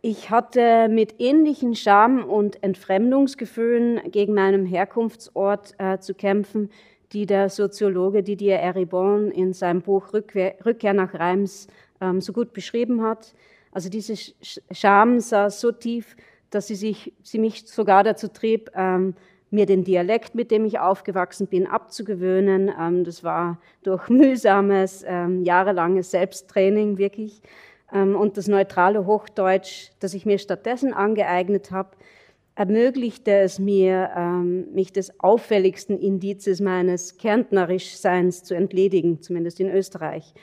Ich 0.00 0.30
hatte 0.30 0.88
mit 0.88 1.20
ähnlichen 1.20 1.76
Scham- 1.76 2.24
und 2.24 2.60
Entfremdungsgefühlen 2.62 4.10
gegen 4.10 4.34
meinen 4.34 4.66
Herkunftsort 4.66 5.74
äh, 5.78 5.98
zu 6.00 6.12
kämpfen, 6.14 6.70
die 7.12 7.24
der 7.24 7.48
Soziologe 7.48 8.24
Didier 8.24 8.56
Eribon 8.56 9.30
in 9.30 9.52
seinem 9.52 9.80
Buch 9.80 10.12
Rückkehr, 10.12 10.56
Rückkehr 10.66 10.92
nach 10.92 11.14
Reims 11.14 11.68
ähm, 12.00 12.20
so 12.20 12.32
gut 12.32 12.52
beschrieben 12.52 13.00
hat. 13.02 13.32
Also 13.70 13.88
diese 13.88 14.14
Scham 14.72 15.20
saß 15.20 15.60
so 15.60 15.70
tief, 15.70 16.16
dass 16.50 16.66
sie, 16.66 16.74
sich, 16.74 17.12
sie 17.22 17.38
mich 17.38 17.66
sogar 17.66 18.04
dazu 18.04 18.28
trieb, 18.28 18.70
ähm, 18.74 19.14
mir 19.50 19.66
den 19.66 19.84
Dialekt, 19.84 20.34
mit 20.34 20.50
dem 20.50 20.64
ich 20.64 20.78
aufgewachsen 20.78 21.46
bin, 21.46 21.66
abzugewöhnen. 21.66 22.70
Ähm, 22.78 23.04
das 23.04 23.24
war 23.24 23.58
durch 23.82 24.08
mühsames, 24.08 25.04
ähm, 25.06 25.44
jahrelanges 25.44 26.10
Selbsttraining 26.10 26.98
wirklich. 26.98 27.42
Ähm, 27.92 28.16
und 28.16 28.36
das 28.36 28.48
neutrale 28.48 29.06
Hochdeutsch, 29.06 29.90
das 30.00 30.14
ich 30.14 30.26
mir 30.26 30.38
stattdessen 30.38 30.92
angeeignet 30.92 31.70
habe, 31.70 31.90
ermöglichte 32.54 33.30
es 33.30 33.58
mir, 33.58 34.10
ähm, 34.16 34.72
mich 34.74 34.92
des 34.92 35.20
auffälligsten 35.20 35.98
Indizes 35.98 36.60
meines 36.60 37.16
Kärntnerischseins 37.16 38.42
zu 38.42 38.54
entledigen, 38.54 39.22
zumindest 39.22 39.60
in 39.60 39.70
Österreich. 39.70 40.34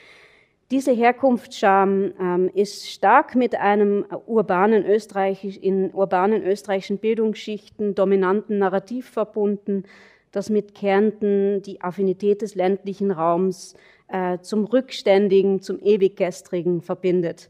Diese 0.72 0.90
Herkunftsscham 0.90 2.12
ähm, 2.20 2.50
ist 2.52 2.90
stark 2.90 3.36
mit 3.36 3.54
einem 3.54 4.04
urbanen 4.26 4.84
Österreich, 4.84 5.62
in 5.62 5.94
urbanen 5.94 6.42
österreichischen 6.42 6.98
Bildungsschichten 6.98 7.94
dominanten 7.94 8.58
Narrativ 8.58 9.08
verbunden, 9.08 9.84
das 10.32 10.50
mit 10.50 10.74
Kärnten 10.74 11.62
die 11.62 11.82
Affinität 11.82 12.42
des 12.42 12.56
ländlichen 12.56 13.12
Raums 13.12 13.76
äh, 14.08 14.38
zum 14.40 14.64
Rückständigen, 14.64 15.60
zum 15.62 15.78
Ewiggestrigen 15.78 16.80
verbindet. 16.80 17.48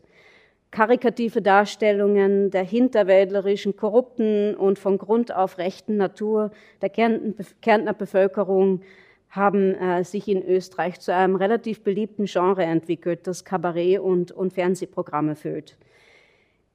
Karikative 0.71 1.41
Darstellungen 1.41 2.51
der 2.51 2.65
hinterwäldlerischen, 2.65 3.77
korrupten 3.77 4.55
und 4.55 4.79
von 4.79 4.99
Grund 4.99 5.35
auf 5.35 5.57
rechten 5.57 5.97
Natur 5.97 6.51
der 6.83 6.91
Kärntner 6.91 7.95
Bevölkerung 7.95 8.83
haben 9.31 9.75
äh, 9.75 10.05
sich 10.05 10.29
in 10.29 10.43
Österreich 10.43 11.01
zu 11.01 11.15
einem 11.15 11.37
relativ 11.37 11.83
beliebten 11.83 12.27
Genre 12.27 12.65
entwickelt, 12.65 13.27
das 13.27 13.45
Kabarett 13.45 14.01
und, 14.01 14.33
und 14.33 14.53
Fernsehprogramme 14.53 15.37
füllt. 15.37 15.77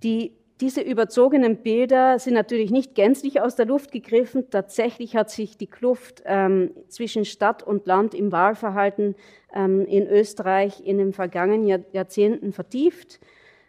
Die, 0.03 0.33
diese 0.59 0.81
überzogenen 0.81 1.57
Bilder 1.57 2.19
sind 2.19 2.35
natürlich 2.35 2.69
nicht 2.69 2.93
gänzlich 2.93 3.41
aus 3.41 3.55
der 3.55 3.65
Luft 3.65 3.91
gegriffen. 3.91 4.49
Tatsächlich 4.51 5.15
hat 5.15 5.31
sich 5.31 5.57
die 5.57 5.67
Kluft 5.67 6.21
ähm, 6.25 6.71
zwischen 6.87 7.25
Stadt 7.25 7.63
und 7.63 7.87
Land 7.87 8.13
im 8.13 8.31
Wahlverhalten 8.31 9.15
ähm, 9.53 9.85
in 9.87 10.07
Österreich 10.07 10.85
in 10.85 10.99
den 10.99 11.13
vergangenen 11.13 11.65
Jahr, 11.65 11.79
Jahrzehnten 11.93 12.53
vertieft. 12.53 13.19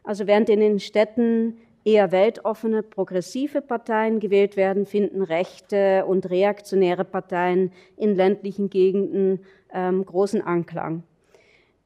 Also 0.04 0.26
während 0.26 0.50
in 0.50 0.60
den 0.60 0.80
Städten 0.80 1.58
eher 1.84 2.12
weltoffene, 2.12 2.82
progressive 2.82 3.60
Parteien 3.60 4.20
gewählt 4.20 4.56
werden, 4.56 4.86
finden 4.86 5.22
rechte 5.22 6.04
und 6.06 6.30
reaktionäre 6.30 7.04
Parteien 7.04 7.72
in 7.96 8.14
ländlichen 8.14 8.70
Gegenden 8.70 9.40
ähm, 9.72 10.04
großen 10.04 10.42
Anklang. 10.42 11.02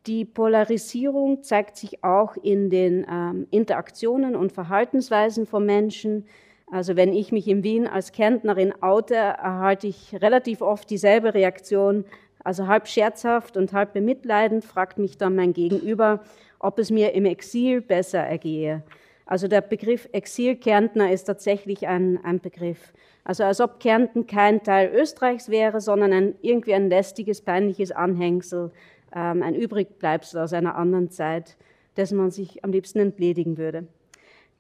Die 0.07 0.25
Polarisierung 0.25 1.43
zeigt 1.43 1.77
sich 1.77 2.05
auch 2.05 2.37
in 2.37 2.71
den 2.71 3.05
ähm, 3.11 3.49
Interaktionen 3.51 4.37
und 4.37 4.53
Verhaltensweisen 4.53 5.47
von 5.47 5.67
Menschen. 5.67 6.27
Also 6.71 6.95
wenn 6.95 7.13
ich 7.13 7.33
mich 7.33 7.49
in 7.49 7.65
Wien 7.65 7.89
als 7.89 8.13
Kärntnerin 8.13 8.73
oute, 8.83 9.15
erhalte 9.15 9.89
ich 9.89 10.15
relativ 10.21 10.61
oft 10.61 10.91
dieselbe 10.91 11.35
Reaktion. 11.35 12.05
Also 12.45 12.69
halb 12.69 12.87
scherzhaft 12.87 13.57
und 13.57 13.73
halb 13.73 13.95
bemitleidend 13.95 14.65
fragt 14.65 14.99
mich 14.99 15.19
dann 15.19 15.35
mein 15.35 15.53
Gegenüber, 15.53 16.21
ob 16.61 16.79
es 16.79 16.91
mir 16.93 17.13
im 17.13 17.25
Exil 17.25 17.81
besser 17.81 18.21
ergehe. 18.21 18.85
Also 19.27 19.49
der 19.49 19.61
Begriff 19.61 20.09
Exil-Kärntner 20.13 21.13
ist 21.13 21.25
tatsächlich 21.25 21.89
ein, 21.89 22.19
ein 22.25 22.41
Begriff. 22.41 22.93
Also 23.25 23.43
als 23.43 23.61
ob 23.61 23.81
Kärnten 23.81 24.29
kein 24.29 24.63
Teil 24.63 24.93
Österreichs 24.95 25.49
wäre, 25.49 25.81
sondern 25.81 26.13
ein, 26.13 26.35
irgendwie 26.43 26.75
ein 26.75 26.89
lästiges, 26.89 27.43
peinliches 27.43 27.91
Anhängsel, 27.91 28.71
ähm, 29.13 29.43
ein 29.43 29.57
Übrigbleibsel 29.57 30.41
aus 30.41 30.53
einer 30.53 30.77
anderen 30.77 31.11
Zeit, 31.11 31.57
dessen 31.97 32.17
man 32.17 32.31
sich 32.31 32.65
am 32.65 32.71
liebsten 32.71 33.01
entledigen 33.01 33.59
würde. 33.59 33.89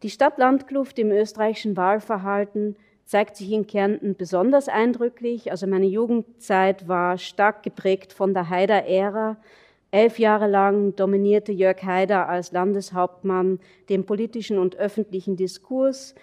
Die 0.02 0.10
Stadt-Land-Kluft 0.10 0.98
im 0.98 1.12
österreichischen 1.12 1.76
Wahlverhalten 1.76 2.76
zeigt 3.04 3.36
sich 3.36 3.52
in 3.52 3.68
Kärnten 3.68 4.16
besonders 4.16 4.68
eindrücklich. 4.68 5.52
Also 5.52 5.68
meine 5.68 5.86
Jugendzeit 5.86 6.88
war 6.88 7.18
stark 7.18 7.62
geprägt 7.62 8.12
von 8.12 8.34
der 8.34 8.50
Haider-Ära, 8.50 9.36
Elf 9.90 10.18
Jahre 10.18 10.48
lang 10.48 10.96
dominierte 10.96 11.52
Jörg 11.52 11.82
Haider 11.82 12.28
als 12.28 12.52
Landeshauptmann 12.52 13.60
den 13.88 14.04
politischen 14.04 14.58
und 14.58 14.76
öffentlichen 14.76 15.36
Diskurs. 15.36 16.14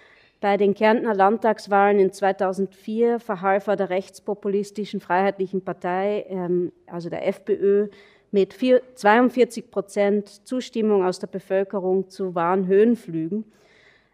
Bei 0.41 0.57
den 0.57 0.73
Kärntner 0.73 1.15
Landtagswahlen 1.15 1.99
in 1.99 2.11
2004 2.11 3.19
verhalf 3.19 3.67
er 3.67 3.77
der 3.77 3.89
rechtspopulistischen 3.89 4.99
Freiheitlichen 4.99 5.61
Partei, 5.63 6.25
ähm, 6.27 6.73
also 6.85 7.09
der 7.09 7.25
FPÖ, 7.27 7.87
mit 8.31 8.53
42 8.53 9.71
Prozent 9.71 10.27
Zustimmung 10.45 11.05
aus 11.05 11.19
der 11.19 11.27
Bevölkerung 11.27 12.09
zu 12.09 12.35
wahren 12.35 12.67
Höhenflügen. 12.67 13.45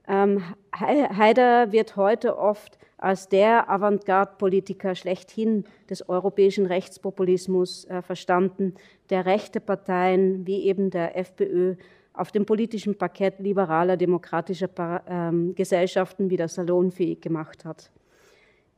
Ähm, 0.10 0.44
Haider 0.74 1.72
wird 1.72 1.96
heute 1.96 2.38
oft 2.38 2.80
als 2.98 3.30
der 3.30 3.70
Avantgarde-Politiker 3.70 4.96
schlechthin 4.96 5.66
des 5.90 6.10
europäischen 6.10 6.66
Rechtspopulismus 6.66 7.86
äh, 7.86 8.02
verstanden, 8.02 8.74
der 9.12 9.26
rechte 9.26 9.62
Parteien 9.62 10.48
wie 10.48 10.64
eben 10.64 10.90
der 10.90 11.16
FPÖ 11.16 11.76
auf 12.14 12.32
dem 12.32 12.46
politischen 12.46 12.98
Parkett 12.98 13.40
liberaler 13.40 13.96
demokratischer 13.96 14.70
ähm, 15.08 15.54
Gesellschaften 15.56 16.30
wieder 16.30 16.48
salonfähig 16.48 17.22
gemacht 17.22 17.64
hat. 17.64 17.92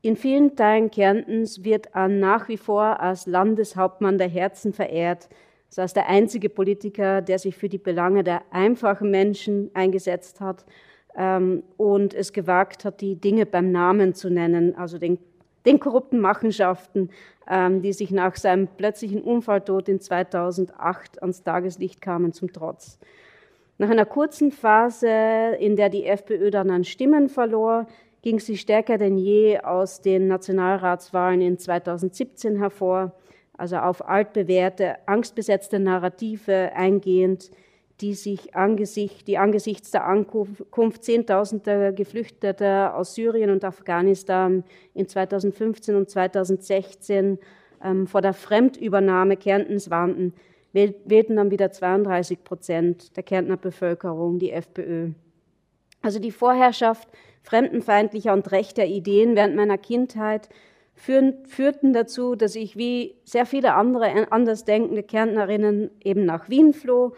In 0.04 0.18
vielen 0.18 0.56
Teilen 0.56 0.92
Kärntens 0.92 1.64
wird 1.64 1.88
er 1.94 2.10
nach 2.10 2.50
wie 2.50 2.58
vor 2.58 3.00
als 3.00 3.26
Landeshauptmann 3.26 4.18
der 4.18 4.28
Herzen 4.28 4.74
verehrt, 4.74 5.30
also 5.70 5.84
als 5.84 5.94
der 5.94 6.10
einzige 6.10 6.50
Politiker, 6.50 7.22
der 7.22 7.40
sich 7.40 7.56
für 7.56 7.70
die 7.70 7.78
Belange 7.78 8.24
der 8.24 8.42
einfachen 8.52 9.10
Menschen 9.10 9.72
eingesetzt 9.74 10.42
hat 10.42 10.66
ähm, 10.66 10.91
und 11.16 12.14
es 12.14 12.34
gewagt 12.34 12.86
hat, 12.86 13.02
die 13.02 13.16
Dinge 13.16 13.46
beim 13.46 13.72
Namen 13.72 14.14
zu 14.14 14.30
nennen, 14.30 14.76
also 14.76 14.98
den, 14.98 15.20
den 15.66 15.80
korrupten 15.80 16.20
Machenschaften, 16.20 17.10
ähm, 17.50 17.82
die 17.82 17.94
sich 17.94 18.12
nach 18.12 18.36
seinem 18.36 18.68
plötzlichen 18.68 19.22
Unfalltod 19.22 19.90
in 19.90 20.00
2008 20.00 21.22
ans 21.22 21.44
Tageslicht 21.44 22.02
kamen, 22.02 22.34
zum 22.34 22.54
Trotz. 22.54 22.98
Nach 23.78 23.90
einer 23.90 24.06
kurzen 24.06 24.52
Phase, 24.52 25.10
in 25.60 25.76
der 25.76 25.90
die 25.90 26.06
FPÖ 26.06 26.52
dann 26.52 26.70
an 26.70 26.84
Stimmen 26.84 27.30
verlor, 27.30 27.88
ging 28.22 28.40
sie 28.40 28.58
stärker 28.58 28.98
denn 28.98 29.18
je 29.18 29.60
aus 29.60 30.02
den 30.02 30.28
Nationalratswahlen 30.28 31.42
in 31.42 31.58
2017 31.58 32.58
hervor, 32.58 33.14
also 33.58 33.78
auf 33.78 34.08
altbewährte, 34.08 34.96
angstbesetzte 35.08 35.80
Narrative 35.80 36.72
eingehend, 36.76 37.52
die 38.02 38.16
sich 38.16 38.56
angesichts, 38.56 39.24
die 39.26 39.38
angesichts 39.38 39.92
der 39.92 40.06
Ankunft 40.06 41.04
Zehntausender 41.04 41.92
Geflüchteter 41.92 42.96
aus 42.96 43.16
Syrien 43.16 43.52
und 43.52 43.64
Afghanistan 43.64 44.64
in 44.94 45.08
2015 45.08 45.96
und 45.96 46.10
2016 46.10 47.38
ähm, 47.84 48.08
vor 48.08 48.22
der 48.22 48.34
Fremdübernahme 48.34 49.38
Kärntens 49.38 49.90
warnten, 49.90 50.34
wählten 50.74 51.36
dann 51.36 51.52
wieder 51.52 51.72
32 51.72 52.44
Prozent 52.44 53.16
der 53.18 53.24
Kärntner 53.24 53.58
Bevölkerung 53.58 54.40
die 54.40 54.52
FPÖ. 54.52 55.12
Also 56.02 56.20
die 56.20 56.32
Vorherrschaft 56.32 57.10
fremdenfeindlicher 57.44 58.34
und 58.34 58.52
rechter 58.52 58.86
Ideen 58.86 59.36
während 59.36 59.56
meiner 59.56 59.78
Kindheit 59.78 60.50
führten 60.96 61.94
dazu, 61.94 62.36
dass 62.36 62.56
ich 62.56 62.78
wie 62.78 63.16
sehr 63.24 63.46
viele 63.46 63.74
andere 63.74 64.32
andersdenkende 64.32 65.04
Kärntnerinnen 65.04 65.90
eben 66.04 66.26
nach 66.26 66.50
Wien 66.50 66.74
floh 66.74 67.14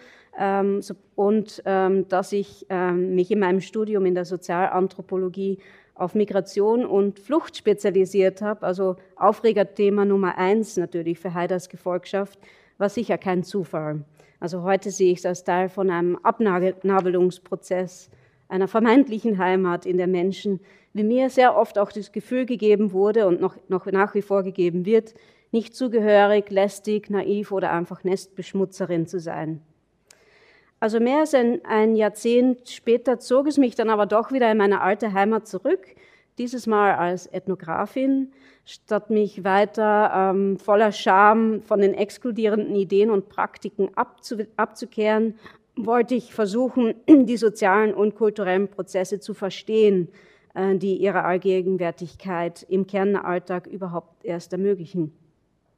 und 1.15 1.61
ähm, 1.65 2.07
dass 2.07 2.31
ich 2.31 2.65
ähm, 2.69 3.15
mich 3.15 3.29
in 3.31 3.39
meinem 3.39 3.61
Studium 3.61 4.05
in 4.05 4.15
der 4.15 4.25
Sozialanthropologie 4.25 5.59
auf 5.95 6.15
Migration 6.15 6.85
und 6.85 7.19
Flucht 7.19 7.55
spezialisiert 7.55 8.41
habe. 8.41 8.65
Also 8.65 8.95
Aufregerthema 9.15 10.05
Nummer 10.05 10.37
eins 10.37 10.75
natürlich 10.77 11.19
für 11.19 11.33
Haiders 11.33 11.69
Gefolgschaft, 11.69 12.39
war 12.77 12.89
sicher 12.89 13.17
kein 13.17 13.43
Zufall. 13.43 14.03
Also 14.39 14.63
heute 14.63 14.91
sehe 14.91 15.11
ich 15.13 15.19
es 15.19 15.25
als 15.25 15.43
Teil 15.43 15.69
von 15.69 15.89
einem 15.89 16.17
Abnabelungsprozess 16.23 18.09
einer 18.49 18.67
vermeintlichen 18.67 19.37
Heimat, 19.37 19.85
in 19.85 19.97
der 19.97 20.07
Menschen, 20.07 20.59
wie 20.93 21.03
mir 21.03 21.29
sehr 21.29 21.55
oft 21.55 21.79
auch 21.79 21.91
das 21.91 22.11
Gefühl 22.11 22.45
gegeben 22.45 22.91
wurde 22.91 23.27
und 23.27 23.39
noch, 23.39 23.55
noch 23.67 23.85
nach 23.87 24.13
wie 24.15 24.21
vor 24.21 24.43
gegeben 24.43 24.85
wird, 24.85 25.15
nicht 25.51 25.75
zugehörig, 25.75 26.49
lästig, 26.49 27.09
naiv 27.09 27.51
oder 27.51 27.71
einfach 27.71 28.03
Nestbeschmutzerin 28.03 29.07
zu 29.07 29.19
sein. 29.19 29.61
Also 30.83 30.99
mehr 30.99 31.19
als 31.19 31.33
ein, 31.33 31.63
ein, 31.63 31.95
Jahrzehnt 31.95 32.67
später 32.67 33.17
zog 33.17 33.47
es 33.47 33.57
mich 33.57 33.73
dann 33.73 33.89
aber 33.89 34.05
doch 34.05 34.33
wieder 34.33 34.51
in 34.51 34.57
meine 34.57 34.81
alte 34.81 35.13
Heimat 35.13 35.47
zurück, 35.47 35.79
dieses 36.37 36.67
Mal 36.67 36.95
als 36.95 37.25
Ethnografin, 37.25 38.33
statt 38.65 39.09
mich 39.09 39.45
weiter 39.45 40.11
ähm, 40.13 40.57
voller 40.57 40.91
Scham 40.91 41.61
von 41.61 41.79
den 41.79 41.93
exkludierenden 41.93 42.75
Ideen 42.75 43.11
und 43.11 43.29
Praktiken 43.29 43.91
abzu, 43.95 44.39
abzukehren 44.57 45.35
wollte 45.77 46.15
ich 46.15 46.33
versuchen, 46.33 46.95
die 47.07 47.37
sozialen 47.37 47.93
und 47.93 48.15
kulturellen 48.15 48.67
Prozesse 48.67 49.21
zu 49.21 49.33
verstehen, 49.33 50.09
äh, 50.53 50.75
die 50.75 50.97
ihre 50.97 51.23
Allgegenwärtigkeit 51.23 52.65
im 52.67 52.87
Kernalltag 52.87 53.67
überhaupt 53.67 54.25
erst 54.25 54.51
ermöglichen. 54.51 55.13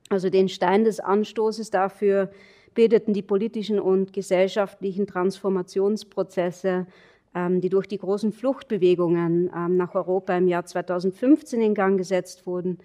Also 0.09 0.31
den 0.31 0.49
Stein 0.49 0.83
des 0.83 0.99
Anstoßes 0.99 1.69
dafür 1.69 2.31
bildeten 2.75 3.13
die 3.13 3.23
politischen 3.23 3.79
und 3.79 4.13
gesellschaftlichen 4.13 5.07
Transformationsprozesse, 5.07 6.85
ähm, 7.33 7.61
die 7.61 7.69
durch 7.69 7.87
die 7.87 7.97
großen 7.97 8.31
Fluchtbewegungen 8.31 9.49
ähm, 9.55 9.77
nach 9.77 9.95
Europa 9.95 10.37
im 10.37 10.47
Jahr 10.47 10.65
2015 10.65 11.61
in 11.61 11.73
Gang 11.73 11.97
gesetzt 11.97 12.45
wurden, 12.45 12.77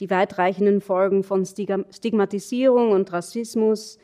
die 0.00 0.10
weitreichenden 0.10 0.80
Folgen 0.80 1.22
von 1.22 1.46
Stigmatisierung 1.46 2.90
und 2.90 3.12
Rassismus, 3.12 3.98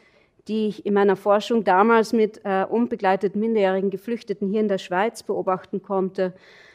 die 0.48 0.68
ich 0.68 0.86
in 0.86 0.94
meiner 0.94 1.16
Forschung 1.16 1.64
damals 1.64 2.12
mit 2.12 2.40
äh, 2.44 2.64
unbegleiteten 2.64 3.40
minderjährigen 3.40 3.90
Geflüchteten 3.90 4.48
hier 4.48 4.60
in 4.60 4.68
der 4.68 4.78
Schweiz 4.78 5.22
beobachten 5.22 5.82
konnte, 5.82 6.32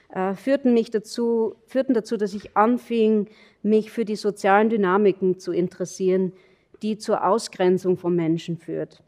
äh, 0.10 0.36
führten, 0.36 0.74
mich 0.74 0.90
dazu, 0.90 1.56
führten 1.66 1.94
dazu, 1.94 2.18
dass 2.18 2.34
ich 2.34 2.56
anfing, 2.56 3.28
mich 3.64 3.92
für 3.92 4.06
die 4.06 4.16
sozialen 4.16 4.70
Dynamiken 4.70 5.40
zu 5.40 5.52
interessieren, 5.52 6.32
die 6.82 6.98
zur 6.98 7.26
Ausgrenzung 7.26 7.98
von 7.98 8.16
Menschen 8.16 8.58
führt. 8.58 9.02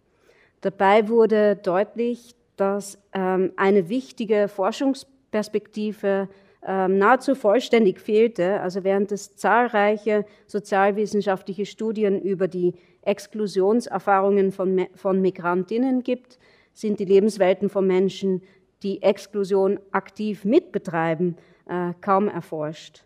Dabei 0.61 1.07
wurde 1.07 1.55
deutlich, 1.55 2.35
dass 2.57 2.99
ähm, 3.13 3.53
eine 3.55 3.89
wichtige 3.89 4.47
Forschungsperspektive 4.47 6.27
ähm, 6.65 6.97
nahezu 6.97 7.35
vollständig 7.35 7.99
fehlte. 8.01 8.59
Also 8.59 8.83
während 8.83 9.11
es 9.11 9.35
zahlreiche 9.35 10.25
sozialwissenschaftliche 10.45 11.65
Studien 11.65 12.21
über 12.21 12.47
die 12.47 12.73
Exklusionserfahrungen 13.01 14.51
von, 14.51 14.87
von 14.95 15.21
Migrantinnen 15.21 16.03
gibt, 16.03 16.37
sind 16.73 16.99
die 16.99 17.05
Lebenswelten 17.05 17.69
von 17.69 17.87
Menschen, 17.87 18.41
die 18.83 19.01
Exklusion 19.01 19.79
aktiv 19.91 20.43
mitbetreiben, 20.45 21.37
äh, 21.67 21.93
kaum 22.01 22.27
erforscht. 22.27 23.03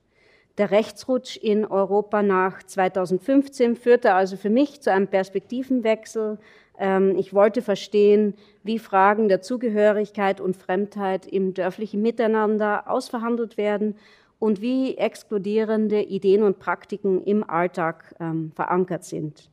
Der 0.59 0.69
Rechtsrutsch 0.69 1.37
in 1.37 1.65
Europa 1.65 2.21
nach 2.21 2.61
2015 2.61 3.75
führte 3.75 4.13
also 4.13 4.37
für 4.37 4.51
mich 4.51 4.81
zu 4.81 4.91
einem 4.91 5.07
Perspektivenwechsel. 5.07 6.37
Ähm, 6.77 7.15
ich 7.17 7.33
wollte 7.33 7.63
verstehen, 7.63 8.35
wie 8.63 8.77
Fragen 8.77 9.29
der 9.29 9.41
Zugehörigkeit 9.41 10.39
und 10.39 10.55
Fremdheit 10.55 11.25
im 11.25 11.55
dörflichen 11.55 12.03
Miteinander 12.03 12.87
ausverhandelt 12.87 13.57
werden 13.57 13.95
und 14.37 14.61
wie 14.61 14.95
exkludierende 14.95 16.01
Ideen 16.01 16.43
und 16.43 16.59
Praktiken 16.59 17.23
im 17.23 17.49
Alltag 17.49 18.13
ähm, 18.19 18.51
verankert 18.53 19.05
sind. 19.05 19.49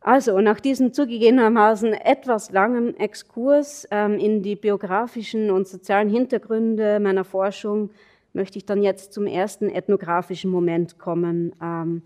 Also 0.00 0.40
nach 0.40 0.58
diesem 0.58 0.92
zugegebenermaßen 0.92 1.94
etwas 1.94 2.50
langen 2.50 2.96
Exkurs 2.98 3.86
ähm, 3.90 4.18
in 4.18 4.42
die 4.42 4.56
biografischen 4.56 5.50
und 5.50 5.68
sozialen 5.68 6.10
Hintergründe 6.10 6.98
meiner 6.98 7.24
Forschung 7.24 7.90
möchte 8.34 8.58
ich 8.58 8.66
dann 8.66 8.82
jetzt 8.82 9.12
zum 9.12 9.26
ersten 9.26 9.70
ethnografischen 9.70 10.50
Moment 10.50 10.98
kommen, 10.98 11.54
ähm, 11.62 12.02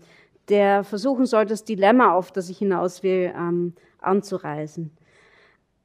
der 0.47 0.83
versuchen 0.83 1.25
soll, 1.25 1.45
das 1.45 1.63
Dilemma, 1.63 2.13
auf 2.13 2.31
das 2.31 2.49
ich 2.49 2.57
hinaus 2.57 3.03
will, 3.03 3.33
ähm, 3.35 3.73
anzureisen. 3.99 4.91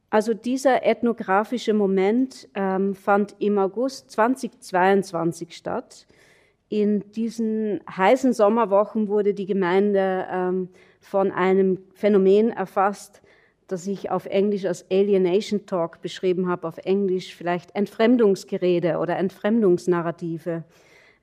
Also 0.09 0.33
dieser 0.33 0.85
ethnografische 0.85 1.73
Moment 1.73 2.47
ähm, 2.55 2.95
fand 2.95 3.35
im 3.39 3.57
August 3.57 4.11
2022 4.11 5.55
statt. 5.55 6.07
In 6.69 7.11
diesen 7.11 7.81
heißen 7.89 8.33
Sommerwochen 8.33 9.07
wurde 9.07 9.33
die 9.33 9.45
Gemeinde 9.45 10.25
ähm, 10.31 10.69
von 11.01 11.31
einem 11.31 11.79
Phänomen 11.93 12.49
erfasst, 12.49 13.21
das 13.67 13.87
ich 13.87 14.11
auf 14.11 14.25
Englisch 14.25 14.65
als 14.65 14.85
Alienation 14.91 15.65
Talk 15.65 16.01
beschrieben 16.01 16.47
habe, 16.47 16.67
auf 16.67 16.77
Englisch 16.77 17.35
vielleicht 17.35 17.75
Entfremdungsgerede 17.75 18.97
oder 18.97 19.17
Entfremdungsnarrative. 19.17 20.63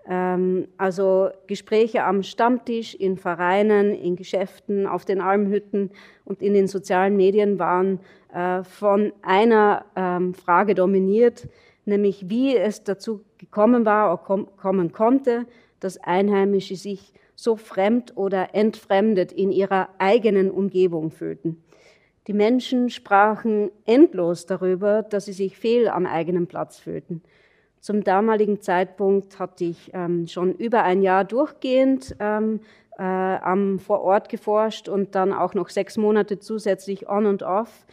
Ähm, 0.08 0.68
also 0.76 1.30
Gespräche 1.46 2.04
am 2.04 2.22
Stammtisch, 2.22 2.94
in 2.94 3.16
Vereinen, 3.16 3.94
in 3.94 4.16
Geschäften, 4.16 4.86
auf 4.86 5.04
den 5.04 5.20
Almhütten 5.20 5.90
und 6.24 6.42
in 6.42 6.54
den 6.54 6.66
sozialen 6.66 7.16
Medien 7.16 7.58
waren 7.58 8.00
äh, 8.32 8.64
von 8.64 9.12
einer 9.22 9.84
ähm, 9.94 10.34
Frage 10.34 10.74
dominiert, 10.74 11.46
nämlich 11.84 12.28
wie 12.28 12.56
es 12.56 12.82
dazu 12.82 13.24
gekommen 13.38 13.84
war 13.84 14.12
oder 14.12 14.46
kommen 14.56 14.92
konnte, 14.92 15.46
dass 15.78 15.98
Einheimische 15.98 16.76
sich 16.76 17.12
so 17.34 17.56
fremd 17.56 18.16
oder 18.16 18.54
entfremdet 18.54 19.32
in 19.32 19.50
ihrer 19.50 19.88
eigenen 19.98 20.50
Umgebung 20.50 21.10
fühlten. 21.10 21.62
Die 22.28 22.32
Menschen 22.32 22.88
sprachen 22.88 23.70
endlos 23.84 24.46
darüber, 24.46 25.02
dass 25.02 25.24
sie 25.24 25.32
sich 25.32 25.56
fehl 25.56 25.88
am 25.88 26.06
eigenen 26.06 26.46
Platz 26.46 26.78
fühlten. 26.78 27.22
Zum 27.80 28.04
damaligen 28.04 28.60
Zeitpunkt 28.60 29.40
hatte 29.40 29.64
ich 29.64 29.90
ähm, 29.92 30.28
schon 30.28 30.54
über 30.54 30.84
ein 30.84 31.02
Jahr 31.02 31.24
durchgehend 31.24 32.14
ähm, 32.20 32.60
äh, 32.96 33.02
am 33.02 33.80
Vorort 33.80 34.28
geforscht 34.28 34.88
und 34.88 35.16
dann 35.16 35.32
auch 35.32 35.54
noch 35.54 35.68
sechs 35.68 35.96
Monate 35.96 36.38
zusätzlich 36.38 37.08
on 37.08 37.26
und 37.26 37.42
off, 37.42 37.86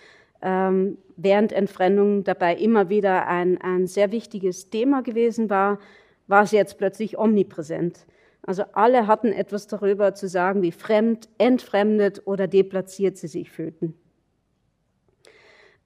ähm, 0.43 0.99
während 1.17 1.51
Entfremdung 1.51 2.23
dabei 2.23 2.55
immer 2.55 2.89
wieder 2.89 3.25
ein, 3.27 3.59
ein 3.59 3.87
sehr 3.87 4.11
wichtiges 4.11 4.69
Thema 4.69 5.01
gewesen 5.01 5.49
war, 5.49 5.79
war 6.27 6.43
es 6.43 6.51
jetzt 6.51 6.77
plötzlich 6.77 7.17
omnipräsent. 7.17 8.05
Also 8.43 8.63
alle 8.73 9.07
hatten 9.07 9.33
etwas 9.33 9.65
darüber 9.65 10.13
zu 10.13 10.27
sagen, 10.27 10.61
wie 10.61 10.71
fremd, 10.71 11.27
entfremdet 11.39 12.21
oder 12.25 12.47
deplatziert 12.47 13.17
sie 13.17 13.27
sich 13.27 13.49
fühlten. 13.49 13.95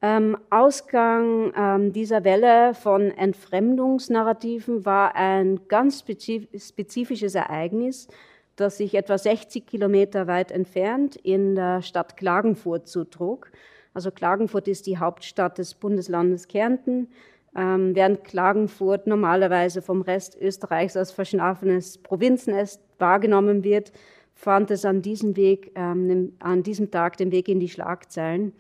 Ähm, 0.06 0.38
Ausgang 0.50 1.54
ähm, 1.56 1.94
dieser 1.94 2.26
Welle 2.26 2.74
von 2.74 3.10
Entfremdungsnarrativen 3.10 4.86
war 4.86 5.16
ein 5.16 5.62
ganz 5.70 6.00
spezifisches 6.02 7.36
Ereignis, 7.36 8.10
das 8.58 8.78
sich 8.78 8.96
etwa 8.96 9.18
60 9.18 9.66
Kilometer 9.66 10.28
weit 10.28 10.52
entfernt 10.52 11.16
in 11.16 11.56
der 11.56 11.82
Stadt 11.82 12.18
Klagenfurt 12.18 12.90
zutrug. 12.90 13.50
Also 13.94 14.12
Klagenfurt 14.12 14.68
ist 14.68 14.88
die 14.88 14.98
Hauptstadt 14.98 15.58
des 15.58 15.74
Bundeslandes 15.74 16.50
Kärnten 16.50 17.08
ähm, 17.56 17.96
während 17.96 18.24
Klagenfurt 18.24 19.08
normalerweise 19.08 19.82
vom 19.82 20.02
Rest 20.02 20.38
Österreichs 20.40 20.98
als 20.98 21.12
verschlafenes 21.12 21.98
Provinznest 22.00 22.82
wahrgenommen 22.98 23.64
wird, 23.64 23.92
fand 24.34 24.72
es 24.72 24.86
an 24.86 25.02
diesem, 25.02 25.38
Weg, 25.38 25.72
ähm, 25.76 26.34
an 26.40 26.64
diesem 26.64 26.90
Tag 26.90 27.18
den 27.18 27.32
Weg 27.32 27.48
in 27.48 27.60
die 27.60 27.70
Schlagzeilen. 27.70 28.54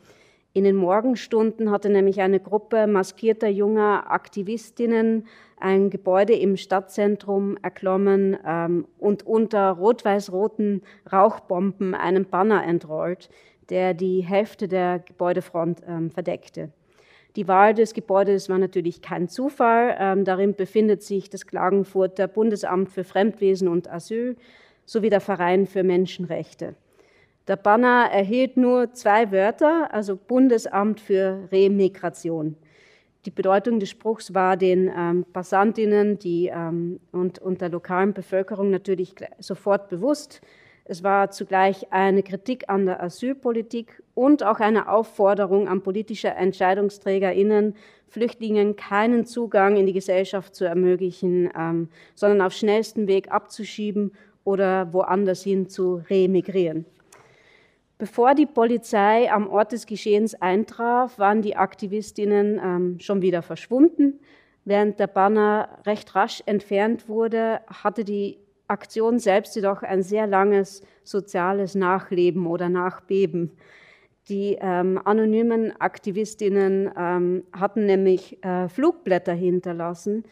In 0.56 0.66
den 0.66 0.76
Morgenstunden 0.76 1.72
hatte 1.72 1.89
nämlich 1.89 2.22
eine 2.22 2.39
Gruppe 2.39 2.86
maskierter 2.86 3.48
junger 3.48 4.12
Aktivistinnen 4.12 5.26
ein 5.60 5.89
Gebäude 5.89 6.34
im 6.34 6.58
Stadtzentrum 6.58 7.58
erklommen 7.63 8.38
ähm, 8.46 8.86
und 9.00 9.26
unter 9.26 9.72
rot-weiß-roten 9.72 10.84
Rauchbomben 11.12 11.96
einen 11.96 12.26
Banner 12.26 12.63
entrollt, 12.66 13.30
der 13.70 13.96
die 13.96 14.22
Hälfte 14.22 14.68
der 14.68 15.00
Gebäudefront 15.00 15.82
ähm, 15.88 16.12
verdeckte. 16.12 16.70
Die 17.36 17.48
Wahl 17.48 17.74
des 17.74 17.96
Gebäudes 17.96 18.48
war 18.48 18.60
natürlich 18.60 19.02
kein 19.02 19.28
Zufall. 19.30 19.96
Ähm, 19.98 20.24
darin 20.24 20.54
befindet 20.54 21.02
sich 21.02 21.32
das 21.32 21.48
Klagenfurter 21.48 22.28
Bundesamt 22.28 22.92
für 22.92 23.04
Fremdwesen 23.04 23.68
und 23.68 23.89
Asyl 23.89 24.36
sowie 24.86 25.10
der 25.10 25.22
Verein 25.22 25.66
für 25.66 25.82
Menschenrechte. 25.82 26.76
Der 27.48 27.58
Banner 27.58 28.10
erhielt 28.10 28.56
nur 28.56 28.94
zwei 28.94 29.32
Wörter, 29.32 29.94
also 29.94 30.16
Bundesamt 30.16 31.02
für 31.02 31.50
Remigration. 31.52 32.56
Die 33.26 33.32
Bedeutung 33.32 33.80
des 33.80 33.90
Spruchs 33.90 34.34
war 34.34 34.56
den 34.56 34.90
ähm, 34.96 35.26
Passantinnen 35.34 36.20
die, 36.20 36.48
ähm, 36.48 37.02
und, 37.12 37.40
und 37.40 37.60
der 37.60 37.70
lokalen 37.70 38.14
Bevölkerung 38.14 38.70
natürlich 38.70 39.16
sofort 39.40 39.90
bewusst. 39.90 40.42
Es 40.86 41.04
war 41.04 41.32
zugleich 41.32 41.92
eine 41.92 42.24
Kritik 42.24 42.70
an 42.70 42.86
der 42.86 43.02
Asylpolitik 43.02 44.02
und 44.14 44.44
auch 44.44 44.60
eine 44.60 44.90
Aufforderung 44.90 45.68
an 45.68 45.82
politische 45.82 46.30
EntscheidungsträgerInnen, 46.30 47.76
Flüchtlingen 48.08 48.76
keinen 48.78 49.26
Zugang 49.26 49.76
in 49.76 49.86
die 49.86 49.94
Gesellschaft 49.94 50.56
zu 50.56 50.66
ermöglichen, 50.66 51.50
ähm, 51.58 51.90
sondern 52.16 52.42
auf 52.42 52.54
schnellsten 52.54 53.08
Weg 53.08 53.32
abzuschieben 53.32 54.14
oder 54.44 54.94
woanders 54.94 55.44
hin 55.44 55.68
zu 55.68 56.04
remigrieren. 56.10 56.86
Bevor 58.04 58.36
die 58.36 58.48
Polizei 58.48 59.32
am 59.32 59.48
Ort 59.48 59.72
des 59.72 59.86
Geschehens 59.86 60.36
eintraf, 60.36 61.18
waren 61.20 61.42
die 61.42 61.56
Aktivistinnen 61.56 62.60
ähm, 62.62 63.00
schon 63.00 63.22
wieder 63.22 63.42
verschwunden. 63.42 64.20
Während 64.66 65.00
der 65.00 65.08
Banner 65.08 65.70
recht 65.86 66.13
rasch 66.13 66.44
entfernt 66.46 67.08
wurde, 67.08 67.62
hatte 67.68 68.04
die 68.04 68.39
Aktion 68.68 69.20
selbst 69.20 69.56
jedoch 69.56 69.84
ein 69.84 70.04
sehr 70.04 70.28
langes 70.28 70.82
soziales 71.06 71.76
Nachleben 71.76 72.46
oder 72.46 72.68
Nachbeben. 72.68 73.52
Die 74.28 74.58
ähm, 74.60 75.00
anonymen 75.06 75.72
Aktivistinnen 75.80 76.92
ähm, 76.98 77.44
hatten 77.54 77.86
nämlich 77.86 78.44
äh, 78.44 78.68
Flugblätter 78.68 79.32
hinterlassen. 79.32 80.26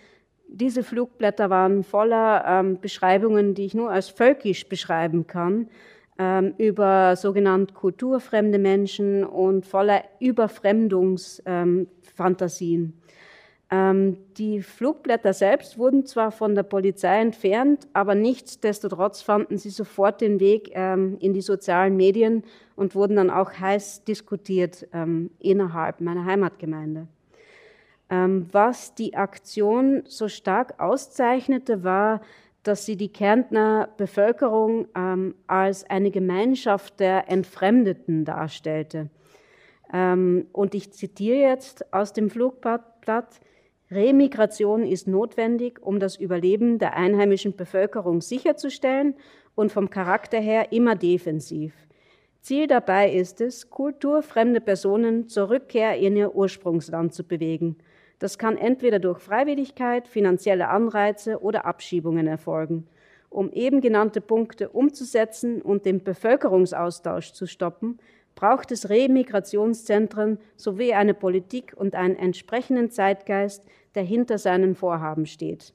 Diese 0.49 0.84
Flugblätter 0.84 1.49
waren 1.49 1.86
voller 1.86 2.43
ähm, 2.45 2.81
Beschreibungen, 2.81 3.53
die 3.53 3.63
ich 3.63 3.75
nur 3.75 3.91
als 3.91 4.10
völkisch 4.10 4.67
beschreiben 4.67 5.25
kann, 5.25 5.69
über 6.58 7.15
sogenannte 7.15 7.74
kulturfremde 7.74 8.60
Menschen 8.60 9.24
und 9.24 9.65
voller 9.65 10.04
Überfremdungsfantasien. 10.19 13.02
Ähm, 13.74 14.17
die 14.38 14.62
Flugblätter 14.62 15.32
selbst 15.32 15.78
wurden 15.78 16.06
zwar 16.06 16.32
von 16.32 16.56
der 16.56 16.63
Polizei 16.63 17.21
entfernt, 17.21 17.88
aber 17.93 18.15
nichtsdestotrotz 18.15 19.21
fanden 19.21 19.58
sie 19.58 19.69
sofort 19.69 20.19
den 20.19 20.41
Weg 20.41 20.71
ähm, 20.74 21.15
in 21.21 21.34
die 21.34 21.41
sozialen 21.41 21.95
Medien 21.95 22.43
und 22.76 22.95
wurden 22.95 23.15
dann 23.15 23.30
auch 23.30 23.54
heiß 23.54 24.04
diskutiert 24.04 24.88
ähm, 24.91 25.32
innerhalb 25.39 26.02
meiner 26.02 26.26
Heimatgemeinde. 26.26 27.08
was 28.10 28.93
die 28.93 29.15
Aktion 29.15 30.04
so 30.06 30.28
stark 30.28 30.82
auszeichnete, 30.82 31.86
war, 31.86 32.19
dass 32.63 32.86
sie 32.86 32.95
die 32.95 33.12
Kärntner 33.12 33.89
Bevölkerung 33.97 34.88
als 35.47 35.89
eine 35.89 36.12
Gemeinschaft 36.12 37.00
der 37.00 37.30
Entfremdeten 37.30 38.26
darstellte. 38.26 39.10
und 39.91 40.76
ich 40.76 40.91
zitiere 40.93 41.38
jetzt 41.38 41.93
aus 41.93 42.13
dem 42.13 42.30
Flugblatt, 42.30 43.41
Remigration 43.91 44.84
ist 44.84 45.08
notwendig, 45.08 45.80
um 45.82 46.00
das 46.00 46.15
Überleben 46.15 46.80
der 46.80 46.95
einheimischen 46.95 47.58
Bevölkerung 47.58 48.21
sicherzustellen 48.21 49.15
und 49.54 49.71
vom 49.71 49.89
Charakter 49.89 50.39
her 50.39 50.71
immer 50.71 50.95
defensiv. 50.95 51.74
Ziel 52.39 52.67
dabei 52.67 53.12
ist 53.12 53.41
es, 53.41 53.69
kulturfremde 53.69 54.62
Personen 54.62 55.28
zur 55.28 55.50
Rückkehr 55.50 55.97
in 55.97 56.15
ihr 56.15 56.34
Ursprungsland 56.34 57.13
zu 57.13 57.24
bewegen. 57.24 57.78
Das 58.21 58.38
kann 58.38 58.55
entweder 58.55 58.99
durch 58.99 59.17
Freiwilligkeit, 59.17 60.07
finanzielle 60.07 60.67
Anreize 60.67 61.41
oder 61.41 61.65
Abschiebungen 61.65 62.27
erfolgen. 62.27 62.86
Um 63.31 63.51
eben 63.51 63.81
genannte 63.81 64.21
Punkte 64.21 64.69
umzusetzen 64.69 65.60
und 65.60 65.88
den 65.88 66.03
Bevölkerungsaustausch 66.03 67.34
zu 67.34 67.47
stoppen, 67.47 67.97
braucht 68.36 68.71
es 68.71 68.89
Remigrationszentren 68.89 70.38
sowie 70.55 70.93
eine 70.93 71.15
Politik 71.15 71.73
und 71.75 71.95
einen 71.95 72.15
entsprechenden 72.15 72.91
Zeitgeist, 72.91 73.65
der 73.95 74.03
hinter 74.03 74.38
seinen 74.38 74.75
Vorhaben 74.75 75.25
steht. 75.25 75.73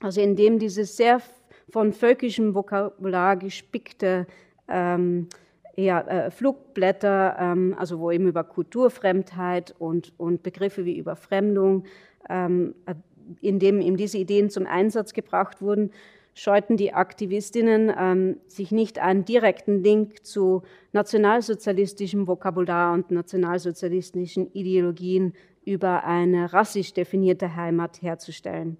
Also 0.00 0.20
indem 0.20 0.58
dieses 0.58 0.98
sehr 0.98 1.22
von 1.70 1.94
völkischem 1.94 2.54
Vokabular 2.54 3.34
gespickte 3.38 4.26
ähm, 4.68 5.28
ja, 5.76 6.00
äh, 6.00 6.30
Flugblätter, 6.30 7.36
ähm, 7.38 7.74
also 7.78 8.00
wo 8.00 8.10
eben 8.10 8.26
über 8.26 8.44
Kulturfremdheit 8.44 9.74
und, 9.78 10.12
und 10.16 10.42
Begriffe 10.42 10.84
wie 10.84 10.98
Überfremdung, 10.98 11.84
ähm, 12.28 12.74
äh, 12.86 12.94
in 13.40 13.58
dem 13.58 13.80
eben 13.80 13.96
diese 13.96 14.18
Ideen 14.18 14.50
zum 14.50 14.66
Einsatz 14.66 15.12
gebracht 15.12 15.60
wurden, 15.60 15.90
scheuten 16.34 16.76
die 16.76 16.92
Aktivistinnen 16.92 17.92
ähm, 17.98 18.36
sich 18.46 18.70
nicht 18.70 18.98
einen 18.98 19.24
direkten 19.24 19.82
Link 19.82 20.24
zu 20.24 20.62
nationalsozialistischem 20.92 22.26
Vokabular 22.26 22.92
und 22.92 23.10
nationalsozialistischen 23.10 24.52
Ideologien 24.52 25.32
über 25.64 26.04
eine 26.04 26.52
rassisch 26.52 26.92
definierte 26.92 27.56
Heimat 27.56 28.02
herzustellen. 28.02 28.76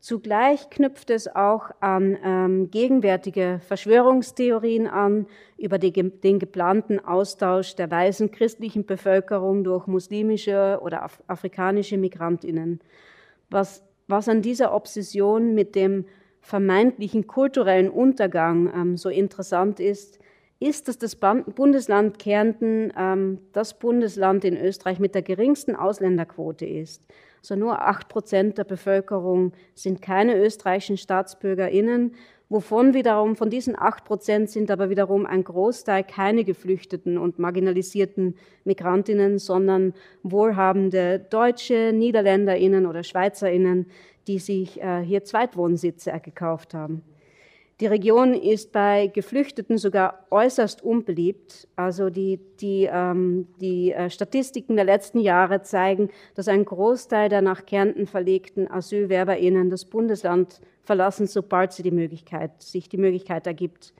Zugleich 0.00 0.70
knüpft 0.70 1.10
es 1.10 1.26
auch 1.34 1.70
an 1.80 2.16
ähm, 2.22 2.70
gegenwärtige 2.70 3.60
Verschwörungstheorien 3.66 4.86
an 4.86 5.26
über 5.56 5.78
die, 5.78 5.92
den 5.92 6.38
geplanten 6.38 7.04
Austausch 7.04 7.74
der 7.74 7.90
weißen 7.90 8.30
christlichen 8.30 8.86
Bevölkerung 8.86 9.64
durch 9.64 9.88
muslimische 9.88 10.78
oder 10.82 11.02
af 11.02 11.20
afrikanische 11.26 11.98
Migrantinnen. 11.98 12.80
Was, 13.50 13.82
was 14.06 14.28
an 14.28 14.40
dieser 14.40 14.72
Obsession 14.72 15.54
mit 15.54 15.74
dem 15.74 16.04
vermeintlichen 16.42 17.26
kulturellen 17.26 17.90
Untergang 17.90 18.72
ähm, 18.72 18.96
so 18.96 19.08
interessant 19.08 19.80
ist, 19.80 20.20
ist, 20.60 20.88
dass 20.88 20.98
das 20.98 21.16
Bundesland 21.16 22.18
Kärnten 22.18 22.92
ähm, 22.96 23.38
das 23.52 23.78
Bundesland 23.78 24.44
in 24.44 24.56
Österreich 24.56 25.00
mit 25.00 25.14
der 25.14 25.22
geringsten 25.22 25.74
Ausländerquote 25.74 26.66
ist. 26.66 27.02
Also 27.40 27.56
nur 27.56 27.82
acht 27.82 28.08
Prozent 28.08 28.58
der 28.58 28.64
Bevölkerung 28.64 29.52
sind 29.74 30.02
keine 30.02 30.36
österreichischen 30.36 30.96
StaatsbürgerInnen, 30.96 32.14
wovon 32.48 32.94
wiederum 32.94 33.36
von 33.36 33.50
diesen 33.50 33.78
acht 33.78 34.04
Prozent 34.04 34.50
sind 34.50 34.70
aber 34.70 34.90
wiederum 34.90 35.26
ein 35.26 35.44
Großteil 35.44 36.04
keine 36.04 36.44
geflüchteten 36.44 37.18
und 37.18 37.38
marginalisierten 37.38 38.36
Migrantinnen, 38.64 39.38
sondern 39.38 39.94
wohlhabende 40.22 41.18
Deutsche, 41.18 41.92
NiederländerInnen 41.92 42.86
oder 42.86 43.02
SchweizerInnen, 43.02 43.86
die 44.26 44.38
sich 44.38 44.80
äh, 44.80 45.00
hier 45.00 45.24
Zweitwohnsitze 45.24 46.12
gekauft 46.22 46.74
haben. 46.74 47.02
Die 47.80 47.86
Region 47.86 48.34
ist 48.34 48.72
bei 48.72 49.06
Geflüchteten 49.06 49.78
sogar 49.78 50.26
äußerst 50.30 50.82
unbeliebt. 50.82 51.68
Also 51.76 52.10
die, 52.10 52.40
die, 52.60 52.88
ähm, 52.90 53.46
die 53.60 53.92
äh, 53.92 54.10
Statistiken 54.10 54.74
der 54.74 54.84
letzten 54.84 55.20
Jahre 55.20 55.62
zeigen, 55.62 56.10
dass 56.34 56.48
ein 56.48 56.64
Großteil 56.64 57.28
der 57.28 57.40
nach 57.40 57.66
Kärnten 57.66 58.08
verlegten 58.08 58.68
AsylwerberInnen 58.68 59.70
das 59.70 59.84
Bundesland 59.84 60.60
verlassen, 60.82 61.28
sobald 61.28 61.72
sie 61.72 61.84
die 61.84 61.92
Möglichkeit, 61.92 62.62
sich 62.62 62.88
die 62.88 62.96
Möglichkeit 62.96 63.46
ergibt. 63.46 63.94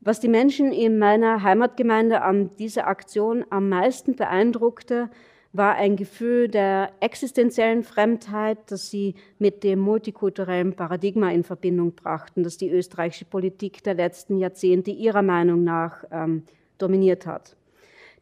Was 0.00 0.20
die 0.20 0.28
Menschen 0.28 0.72
in 0.72 0.98
meiner 0.98 1.42
Heimatgemeinde 1.42 2.22
an 2.22 2.56
dieser 2.56 2.86
Aktion 2.86 3.44
am 3.50 3.68
meisten 3.68 4.16
beeindruckte, 4.16 5.10
war 5.52 5.76
ein 5.76 5.96
Gefühl 5.96 6.48
der 6.48 6.92
existenziellen 7.00 7.82
Fremdheit, 7.82 8.58
das 8.66 8.90
sie 8.90 9.14
mit 9.38 9.64
dem 9.64 9.78
multikulturellen 9.78 10.74
Paradigma 10.74 11.30
in 11.30 11.42
Verbindung 11.42 11.92
brachten, 11.92 12.42
das 12.42 12.58
die 12.58 12.70
österreichische 12.70 13.24
Politik 13.24 13.82
der 13.82 13.94
letzten 13.94 14.36
Jahrzehnte 14.38 14.90
ihrer 14.90 15.22
Meinung 15.22 15.64
nach 15.64 16.04
ähm, 16.10 16.42
dominiert 16.76 17.26
hat. 17.26 17.56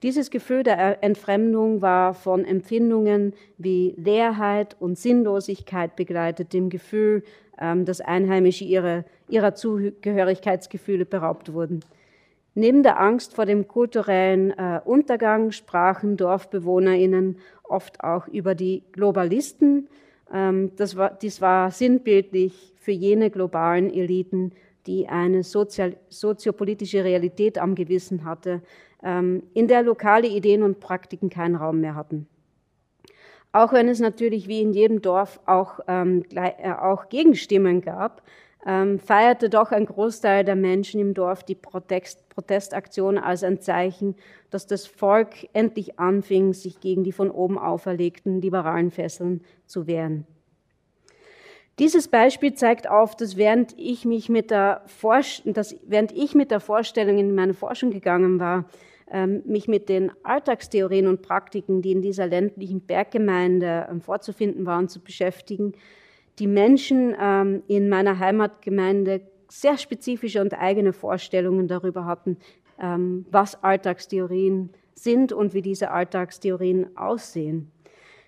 Dieses 0.03 0.31
Gefühl 0.31 0.63
der 0.63 1.03
Entfremdung 1.03 1.81
war 1.81 2.15
von 2.15 2.45
Empfindungen 2.45 3.33
wie 3.57 3.95
Leerheit 3.97 4.77
und 4.79 4.99
Sinnlosigkeit 4.99 5.97
begleitet, 5.97 6.53
dem 6.53 6.69
Gefühl, 6.69 7.25
ähm, 7.59 7.85
dass 7.85 8.01
Einheimische 8.01 8.65
ihre, 8.65 9.05
ihrer 9.29 9.55
Zugehörigkeitsgefühle 9.55 11.07
beraubt 11.07 11.53
wurden. 11.53 11.81
Neben 12.59 12.83
der 12.83 12.99
Angst 12.99 13.35
vor 13.35 13.45
dem 13.45 13.69
kulturellen 13.69 14.51
äh, 14.51 14.81
Untergang 14.83 15.53
sprachen 15.53 16.17
DorfbewohnerInnen 16.17 17.37
oft 17.63 18.03
auch 18.03 18.29
über 18.29 18.55
die 18.55 18.83
Globalisten. 18.93 19.89
Ähm, 20.33 20.73
das 20.77 20.97
war, 20.97 21.11
dies 21.11 21.43
war 21.43 21.71
sinnbildlich 21.71 22.73
für 22.77 22.93
jene 22.93 23.29
globalen 23.31 23.93
Eliten, 23.93 24.53
die 24.87 25.07
eine 25.07 25.43
sozial, 25.43 25.97
soziopolitische 26.09 27.05
Realität 27.05 27.59
am 27.59 27.75
Gewissen 27.75 28.25
hatte, 28.25 28.63
ähm, 29.03 29.43
in 29.53 29.69
der 29.69 29.83
lokale 29.83 30.27
Ideen 30.27 30.63
und 30.63 30.81
Praktiken 30.81 31.29
keinen 31.29 31.57
Raum 31.57 31.83
mehr 31.83 31.95
hatten. 31.95 32.27
Auch 33.53 33.75
wenn 33.75 33.87
es 33.87 34.01
natürlich 34.01 34.49
wie 34.49 34.63
in 34.63 34.73
jedem 34.73 35.03
Dorf 35.03 35.41
auch, 35.45 35.81
ähm, 35.89 36.25
äh, 36.35 36.73
auch 36.73 37.11
Gegenstimmen 37.11 37.83
gab, 37.83 38.23
ähm, 38.67 38.99
feierte 38.99 39.49
doch 39.49 39.71
ein 39.71 39.87
Großteil 39.87 40.45
der 40.45 40.57
Menschen 40.57 41.01
im 41.01 41.15
Dorf 41.15 41.45
die 41.45 41.55
Protest, 41.55 42.29
Protestaktion 42.29 43.17
als 43.17 43.45
ein 43.45 43.61
Zeichen, 43.61 44.17
dass 44.51 44.67
das 44.67 44.87
Volk 44.87 45.49
endlich 45.53 46.01
anfing, 46.01 46.53
sich 46.53 46.81
gegen 46.81 47.05
die 47.05 47.13
von 47.13 47.31
oben 47.31 47.59
auferlegten 47.59 48.41
liberalen 48.41 48.91
Fesseln 48.91 49.43
zu 49.67 49.87
wehren. 49.87 50.27
Dieses 51.79 52.09
Beispiel 52.09 52.55
zeigt 52.55 52.89
auf, 52.89 53.15
dass 53.15 53.37
während 53.37 53.79
ich, 53.79 54.05
mich 54.05 54.29
mit 54.29 54.51
der 54.51 54.83
dass 55.45 55.77
während 55.87 56.11
ich 56.13 56.35
mit 56.35 56.51
der 56.51 56.61
Vorstellung 56.61 57.19
in 57.19 57.35
meine 57.35 57.55
Forschung 57.55 57.91
gegangen 57.91 58.41
war, 58.41 58.65
ähm, 59.09 59.43
mich 59.45 59.69
mit 59.69 59.89
den 59.89 60.11
Alltagstheorien 60.25 61.07
und 61.07 61.23
Praktiken, 61.23 61.83
die 61.83 61.93
in 61.93 62.03
dieser 62.03 62.27
ländlichen 62.27 62.81
Berggemeinde 62.81 63.87
ähm, 63.89 64.01
vorzufinden 64.01 64.67
waren, 64.67 64.89
zu 64.89 65.01
beschäftigen, 65.01 65.75
die 66.39 66.47
Menschen 66.47 67.15
ähm, 67.21 67.63
in 67.67 67.89
meiner 67.89 68.19
Heimatgemeinde 68.19 69.23
sehr 69.49 69.79
spezifische 69.79 70.41
und 70.41 70.55
eigene 70.55 70.93
Vorstellungen 70.93 71.69
darüber 71.69 72.05
hatten, 72.05 72.37
was 72.79 73.63
Alltagstheorien 73.63 74.69
sind 74.95 75.33
und 75.33 75.55
wie 75.55 75.63
diese 75.63 75.93
Alltagstheorien 75.93 76.95
aussehen. 76.97 77.71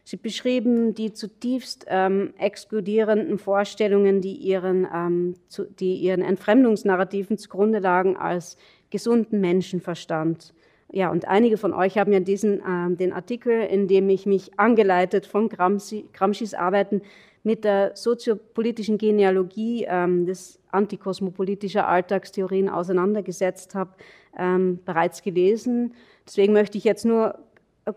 Sie 0.04 0.16
beschrieben 0.16 0.94
die 0.94 1.12
zutiefst 1.12 1.84
ähm, 1.86 2.32
exkludierenden 2.38 3.36
Vorstellungen, 3.36 4.22
die 4.22 4.36
ihren, 4.36 4.88
ähm, 4.90 5.34
zu, 5.48 5.64
die 5.64 5.96
ihren 5.96 6.22
Entfremdungsnarrativen 6.22 7.36
zugrunde 7.36 7.78
lagen, 7.78 8.16
als 8.16 8.56
gesunden 8.88 9.42
Menschenverstand. 9.42 10.54
Ja, 10.90 11.10
und 11.10 11.28
einige 11.28 11.58
von 11.58 11.74
euch 11.74 11.98
haben 11.98 12.14
ja 12.14 12.20
diesen, 12.20 12.62
ähm, 12.66 12.96
den 12.96 13.12
Artikel, 13.12 13.60
in 13.60 13.86
dem 13.86 14.08
ich 14.08 14.24
mich 14.24 14.58
angeleitet 14.58 15.26
von 15.26 15.50
Gramsci, 15.50 16.06
Gramscis 16.14 16.54
Arbeiten 16.54 17.02
mit 17.48 17.64
der 17.64 17.96
soziopolitischen 17.96 18.98
Genealogie 18.98 19.86
ähm, 19.88 20.26
des 20.26 20.60
antikosmopolitischer 20.70 21.88
Alltagstheorien 21.88 22.68
auseinandergesetzt 22.68 23.74
habe, 23.74 23.92
ähm, 24.36 24.80
bereits 24.84 25.22
gelesen. 25.22 25.94
Deswegen 26.26 26.52
möchte 26.52 26.76
ich 26.76 26.84
jetzt 26.84 27.06
nur 27.06 27.38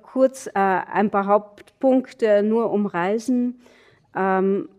kurz 0.03 0.47
äh, 0.47 0.51
ein 0.53 1.09
paar 1.09 1.25
Hauptpunkte 1.25 2.43
nur 2.43 2.71
umreißen. 2.71 3.59
Ähm, 4.15 4.69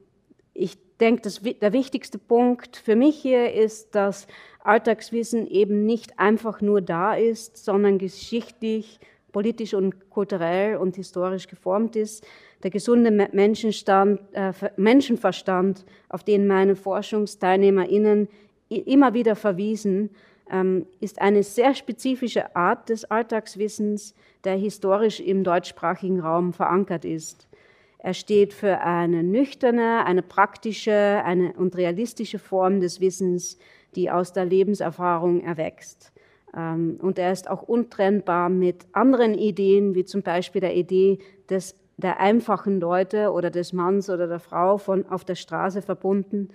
ich 0.54 0.78
denke, 0.98 1.28
der 1.60 1.72
wichtigste 1.74 2.16
Punkt 2.16 2.78
für 2.78 2.96
mich 2.96 3.16
hier 3.20 3.52
ist, 3.52 3.94
dass 3.94 4.26
Alltagswissen 4.64 5.46
eben 5.46 5.84
nicht 5.84 6.18
einfach 6.18 6.62
nur 6.62 6.80
da 6.80 7.12
ist, 7.12 7.62
sondern 7.62 7.98
geschichtlich, 7.98 9.00
politisch 9.32 9.74
und 9.74 10.10
kulturell 10.10 10.76
und 10.76 10.96
historisch 10.96 11.48
geformt 11.48 11.96
ist. 11.96 12.24
Der 12.62 12.70
gesunde 12.70 13.10
Menschenstand, 13.32 14.20
äh, 14.32 14.52
Menschenverstand, 14.76 15.84
auf 16.08 16.22
den 16.22 16.46
meine 16.46 16.76
ForschungsteilnehmerInnen 16.76 18.28
immer 18.68 19.14
wieder 19.14 19.34
verwiesen, 19.34 20.10
ähm, 20.50 20.86
ist 21.00 21.20
eine 21.20 21.42
sehr 21.42 21.74
spezifische 21.74 22.54
Art 22.54 22.88
des 22.88 23.04
Alltagswissens, 23.04 24.14
der 24.44 24.56
historisch 24.56 25.20
im 25.20 25.44
deutschsprachigen 25.44 26.20
Raum 26.20 26.52
verankert 26.52 27.04
ist. 27.04 27.48
Er 27.98 28.14
steht 28.14 28.52
für 28.52 28.80
eine 28.80 29.22
nüchterne, 29.22 30.04
eine 30.04 30.22
praktische 30.22 31.22
eine 31.24 31.52
und 31.52 31.76
realistische 31.76 32.38
Form 32.38 32.80
des 32.80 33.00
Wissens, 33.00 33.58
die 33.94 34.10
aus 34.10 34.32
der 34.32 34.44
Lebenserfahrung 34.44 35.40
erwächst. 35.40 36.11
Ähm, 36.56 36.98
und 37.00 37.18
er 37.18 37.32
ist 37.32 37.48
auch 37.48 37.62
untrennbar 37.62 38.48
mit 38.48 38.86
anderen 38.92 39.34
Ideen, 39.34 39.94
wie 39.94 40.04
zum 40.04 40.22
Beispiel 40.22 40.60
der 40.60 40.76
Idee 40.76 41.18
des, 41.48 41.76
der 41.96 42.20
einfachen 42.20 42.80
Leute 42.80 43.32
oder 43.32 43.50
des 43.50 43.72
Manns 43.72 44.10
oder 44.10 44.26
der 44.26 44.40
Frau 44.40 44.78
von 44.78 45.06
auf 45.06 45.24
der 45.24 45.34
Straße 45.34 45.82
verbunden. 45.82 46.48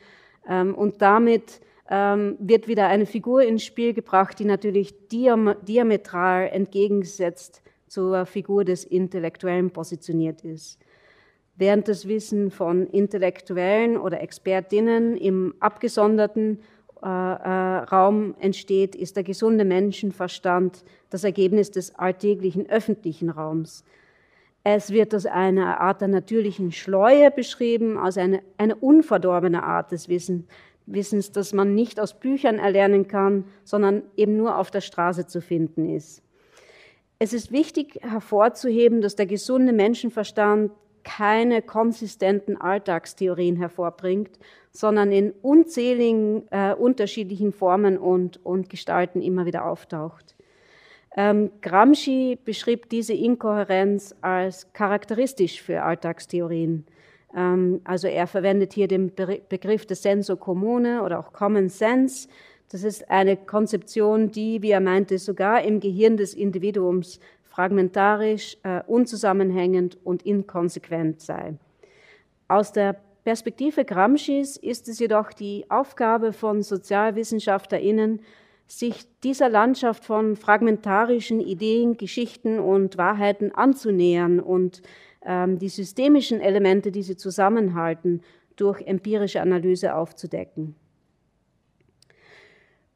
Ähm, 0.48 0.76
und 0.76 1.02
damit 1.02 1.62
ähm, 1.90 2.38
wird 2.40 2.68
wieder 2.68 2.88
eine 2.88 3.06
Figur 3.06 3.44
ins 3.44 3.64
Spiel 3.64 3.94
gebracht, 3.94 4.40
die 4.40 4.46
natürlich 4.46 5.08
diametral 5.10 6.50
entgegengesetzt 6.50 7.62
zur 7.88 8.26
Figur 8.26 8.66
des 8.66 8.84
Intellektuellen 8.84 9.72
positioniert 9.72 10.44
ist. 10.44 10.80
Während 11.56 11.88
das 11.88 12.08
Wissen 12.08 12.52
von 12.52 12.86
Intellektuellen 12.86 13.98
oder 13.98 14.22
Expertinnen 14.22 15.18
im 15.18 15.56
abgesonderten 15.60 16.60
äh, 17.04 17.08
äh, 17.08 17.78
Raum 17.84 18.36
entsteht, 18.40 18.96
ist 18.96 19.16
der 19.16 19.24
gesunde 19.24 19.66
Menschenverstand 19.66 20.84
das 21.10 21.24
Ergebnis 21.24 21.72
des 21.72 21.96
alltäglichen 21.96 22.70
öffentlichen 22.70 23.30
Raums. 23.30 23.84
Es 24.64 24.92
wird 24.92 25.14
als 25.14 25.26
eine 25.26 25.80
Art 25.80 26.02
der 26.02 26.10
natürlichen 26.10 26.72
Schleue 26.72 27.32
beschrieben, 27.32 27.98
als 27.98 28.18
eine, 28.18 28.42
eine 28.58 28.76
unverdorbene 28.76 29.64
Art 29.64 29.92
des 29.92 30.10
Wissens, 30.10 30.46
Wissens, 30.88 31.32
das 31.32 31.54
man 31.54 31.76
nicht 31.76 32.00
aus 32.00 32.20
Büchern 32.20 32.60
erlernen 32.60 33.08
kann, 33.08 33.46
sondern 33.64 34.04
eben 34.16 34.38
nur 34.38 34.58
auf 34.58 34.72
der 34.72 34.82
Straße 34.82 35.28
zu 35.28 35.42
finden 35.42 35.88
ist. 35.94 36.24
Es 37.20 37.34
ist 37.34 37.52
wichtig 37.52 38.00
hervorzuheben, 38.02 39.02
dass 39.02 39.16
der 39.16 39.26
gesunde 39.26 39.74
Menschenverstand 39.74 40.72
keine 41.08 41.62
konsistenten 41.62 42.58
Alltagstheorien 42.58 43.56
hervorbringt, 43.56 44.38
sondern 44.72 45.14
in 45.14 45.32
unzähligen 45.42 46.44
äh, 46.52 46.74
unterschiedlichen 46.74 47.54
Formen 47.54 47.98
und, 47.98 48.46
und 48.46 48.70
Gestalten 48.70 49.22
immer 49.22 49.46
wieder 49.46 49.66
auftaucht. 49.66 50.36
Ähm, 51.16 51.50
Gramsci 51.62 52.38
beschrieb 52.44 52.90
diese 52.90 53.14
Inkohärenz 53.14 54.14
als 54.22 54.72
charakteristisch 54.74 55.62
für 55.62 55.82
Alltagstheorien. 55.82 56.86
Ähm, 57.34 57.80
also 57.86 58.08
er 58.08 58.28
verwendet 58.28 58.74
hier 58.74 58.90
den 58.90 59.14
Begriff 59.16 59.86
des 59.86 60.04
Senso 60.04 60.36
Comune 60.36 61.04
oder 61.04 61.20
auch 61.20 61.32
Common 61.32 61.70
Sense. 61.70 62.28
Das 62.70 62.84
ist 62.84 63.10
eine 63.10 63.38
Konzeption, 63.38 64.30
die, 64.30 64.62
wie 64.62 64.72
er 64.72 64.82
meinte, 64.82 65.18
sogar 65.20 65.64
im 65.64 65.80
Gehirn 65.80 66.18
des 66.18 66.34
Individuums 66.34 67.22
fragmentarisch, 67.58 68.56
äh, 68.62 68.82
unzusammenhängend 68.86 69.98
und 70.04 70.24
inkonsequent 70.24 71.22
sei. 71.22 71.56
Aus 72.48 72.72
der 72.72 73.02
Perspektive 73.24 73.84
Gramscis 73.84 74.58
ist 74.58 74.88
es 74.88 75.00
jedoch 75.00 75.34
die 75.34 75.66
Aufgabe 75.70 76.34
von 76.34 76.62
SozialwissenschaftlerInnen, 76.62 78.22
sich 78.68 79.08
dieser 79.24 79.50
Landschaft 79.50 80.06
von 80.06 80.36
fragmentarischen 80.36 81.40
Ideen, 81.40 81.98
Geschichten 81.98 82.60
und 82.60 83.00
Wahrheiten 83.00 83.52
anzunähern 83.52 84.40
und 84.40 84.84
ähm, 85.26 85.58
die 85.58 85.70
systemischen 85.70 86.42
Elemente, 86.42 86.92
die 86.92 87.02
sie 87.02 87.18
zusammenhalten, 87.18 88.22
durch 88.56 88.84
empirische 88.84 89.42
Analyse 89.42 89.96
aufzudecken. 89.96 90.76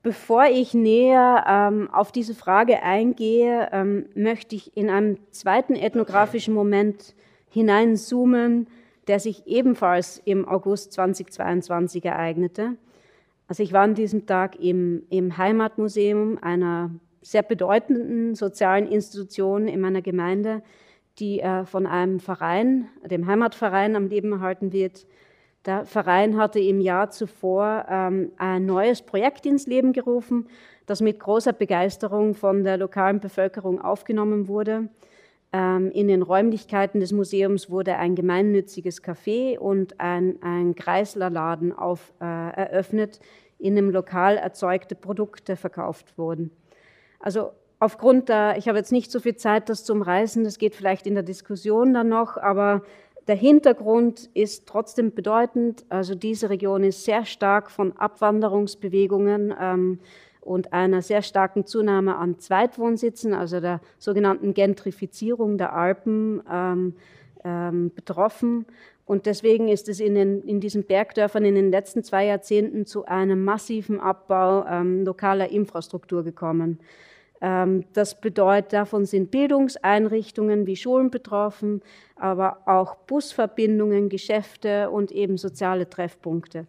Bevor 0.04 0.46
ich 0.46 0.74
näher 0.74 1.46
ähm, 1.48 1.90
auf 1.92 2.12
diese 2.12 2.34
Frage 2.34 2.82
eingehe, 2.82 3.70
ähm, 3.72 4.08
möchte 4.16 4.56
ich 4.56 4.76
in 4.76 4.90
einem 4.90 5.18
zweiten 5.30 5.76
ethnografischen 5.76 6.56
Moment 6.56 7.14
hineinzoomen, 7.50 8.68
der 9.08 9.20
sich 9.20 9.46
ebenfalls 9.46 10.20
im 10.26 10.48
August 10.48 10.94
2022 10.94 12.04
ereignete. 12.04 12.78
Also 13.48 13.62
ich 13.62 13.74
war 13.74 13.82
an 13.82 13.94
diesem 13.94 14.26
Tag 14.26 14.56
im, 14.60 15.04
im 15.10 15.38
Heimatmuseum 15.38 16.40
einer 16.42 16.90
sehr 17.22 17.44
bedeutenden 17.44 18.34
sozialen 18.34 18.88
Institution 18.88 19.68
in 19.68 19.82
meiner 19.82 20.02
Gemeinde, 20.02 20.64
die 21.20 21.42
äh, 21.42 21.66
von 21.66 21.86
einem 21.86 22.20
Verein, 22.20 22.88
dem 23.06 23.28
Heimatverein, 23.28 23.96
am 23.96 24.08
Leben 24.08 24.32
erhalten 24.32 24.72
wird. 24.72 25.06
Der 25.66 25.86
Verein 25.86 26.38
hatte 26.38 26.60
im 26.60 26.82
Jahr 26.82 27.12
zuvor 27.12 27.86
ähm, 27.88 28.32
ein 28.38 28.66
neues 28.66 29.04
Projekt 29.04 29.46
ins 29.46 29.68
Leben 29.68 29.94
gerufen, 29.94 30.48
das 30.88 31.02
mit 31.02 31.20
großer 31.20 31.54
Begeisterung 31.54 32.34
von 32.34 32.64
der 32.64 32.78
lokalen 32.78 33.20
Bevölkerung 33.20 33.80
aufgenommen 33.80 34.48
wurde. 34.48 34.90
Ähm, 35.54 35.92
in 35.92 36.08
den 36.08 36.24
Räumlichkeiten 36.24 37.00
des 37.00 37.12
Museums 37.12 37.70
wurde 37.70 37.98
ein 37.98 38.16
gemeinnütziges 38.16 39.04
Café 39.04 39.60
und 39.60 40.00
ein, 40.00 40.38
ein 40.42 40.74
Kreislerladen 40.74 41.78
auf, 41.78 42.12
äh, 42.20 42.26
eröffnet, 42.26 43.20
in 43.60 43.76
dem 43.76 43.92
lokal 43.92 44.38
erzeugte 44.38 44.96
Produkte 44.96 45.56
verkauft 45.56 46.18
wurden. 46.18 46.52
Also 47.20 47.52
aufgrund 47.80 48.30
der, 48.30 48.58
ich 48.58 48.68
habe 48.68 48.80
jetzt 48.80 48.92
nicht 48.92 49.12
so 49.12 49.20
viel 49.20 49.36
Zeit, 49.36 49.70
das 49.70 49.84
zu 49.84 49.94
umreißen, 49.94 50.44
das 50.44 50.58
geht 50.58 50.74
vielleicht 50.74 51.06
in 51.06 51.14
der 51.14 51.24
Diskussion 51.24 51.94
dann 51.94 52.10
noch, 52.10 52.38
aber 52.38 52.82
der 53.32 53.38
Hintergrund 53.38 54.30
ist 54.34 54.68
trotzdem 54.68 55.14
bedeutend. 55.14 55.86
Also 55.88 56.16
diese 56.16 56.50
Region 56.50 56.84
ist 56.84 57.06
sehr 57.06 57.24
stark 57.24 57.72
von 57.72 57.96
Abwanderungsbewegungen 57.96 59.56
ähm, 59.58 60.00
und 60.42 60.74
einer 60.74 61.02
sehr 61.02 61.22
starken 61.22 61.66
Zunahme 61.66 62.18
an 62.18 62.40
Zweitwohnsitzen, 62.40 63.34
also 63.34 63.62
der 63.62 63.80
sogenannten 64.00 64.54
Gentrifizierung 64.54 65.58
der 65.58 65.72
Alpen, 65.72 66.44
ähm, 66.52 66.96
ähm, 67.46 67.94
betroffen. 67.96 68.66
Und 69.06 69.26
deswegen 69.28 69.70
ist 69.70 69.88
es 69.88 70.02
in, 70.02 70.16
den, 70.16 70.42
in, 70.42 70.60
diesen 70.60 70.84
Bergdörfern 70.84 71.46
in 71.46 71.56
den 71.56 71.72
letzten 71.72 72.04
zwei 72.04 72.26
Jahrzehnten 72.26 72.86
zu 72.86 73.06
einem 73.06 73.46
massiven 73.46 74.02
Abbau 74.02 74.66
ähm, 74.66 75.06
lokaler 75.06 75.50
Infrastruktur 75.52 76.26
gekommen. 76.26 76.80
Ähm, 77.42 77.86
das 77.94 78.22
bedeutet, 78.22 78.74
davon 78.74 79.06
sind 79.06 79.32
Bildungseinrichtungen 79.32 80.68
wie 80.68 80.76
Schulen 80.76 81.10
betroffen, 81.10 81.82
aber 82.16 82.60
auch 82.66 82.96
Busverbindungen, 82.96 84.10
Geschäfte 84.10 84.90
und 84.92 85.12
eben 85.12 85.38
soziale 85.38 85.90
Treffpunkte. 85.90 86.68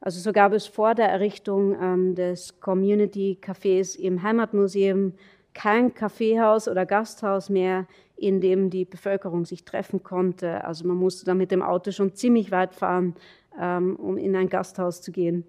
Also 0.00 0.20
so 0.20 0.32
gab 0.32 0.52
es 0.52 0.66
vor 0.66 0.94
der 0.94 1.08
Errichtung 1.08 1.76
ähm, 1.80 2.14
des 2.14 2.60
Community 2.60 3.38
Cafés 3.42 3.98
im 3.98 4.22
Heimatmuseum 4.22 5.12
kein 5.54 5.92
Kaffeehaus 5.92 6.68
oder 6.68 6.86
Gasthaus 6.86 7.50
mehr, 7.50 7.86
in 8.16 8.40
dem 8.40 8.70
die 8.70 8.84
Bevölkerung 8.84 9.44
sich 9.44 9.64
treffen 9.64 10.02
konnte. 10.02 10.64
Also 10.64 10.86
man 10.86 10.96
musste 10.96 11.24
dann 11.24 11.38
mit 11.38 11.50
dem 11.50 11.62
Auto 11.62 11.90
schon 11.90 12.14
ziemlich 12.14 12.50
weit 12.50 12.74
fahren, 12.74 13.14
ähm, 13.60 13.96
um 13.96 14.16
in 14.16 14.36
ein 14.36 14.48
Gasthaus 14.48 15.02
zu 15.02 15.10
gehen. 15.10 15.44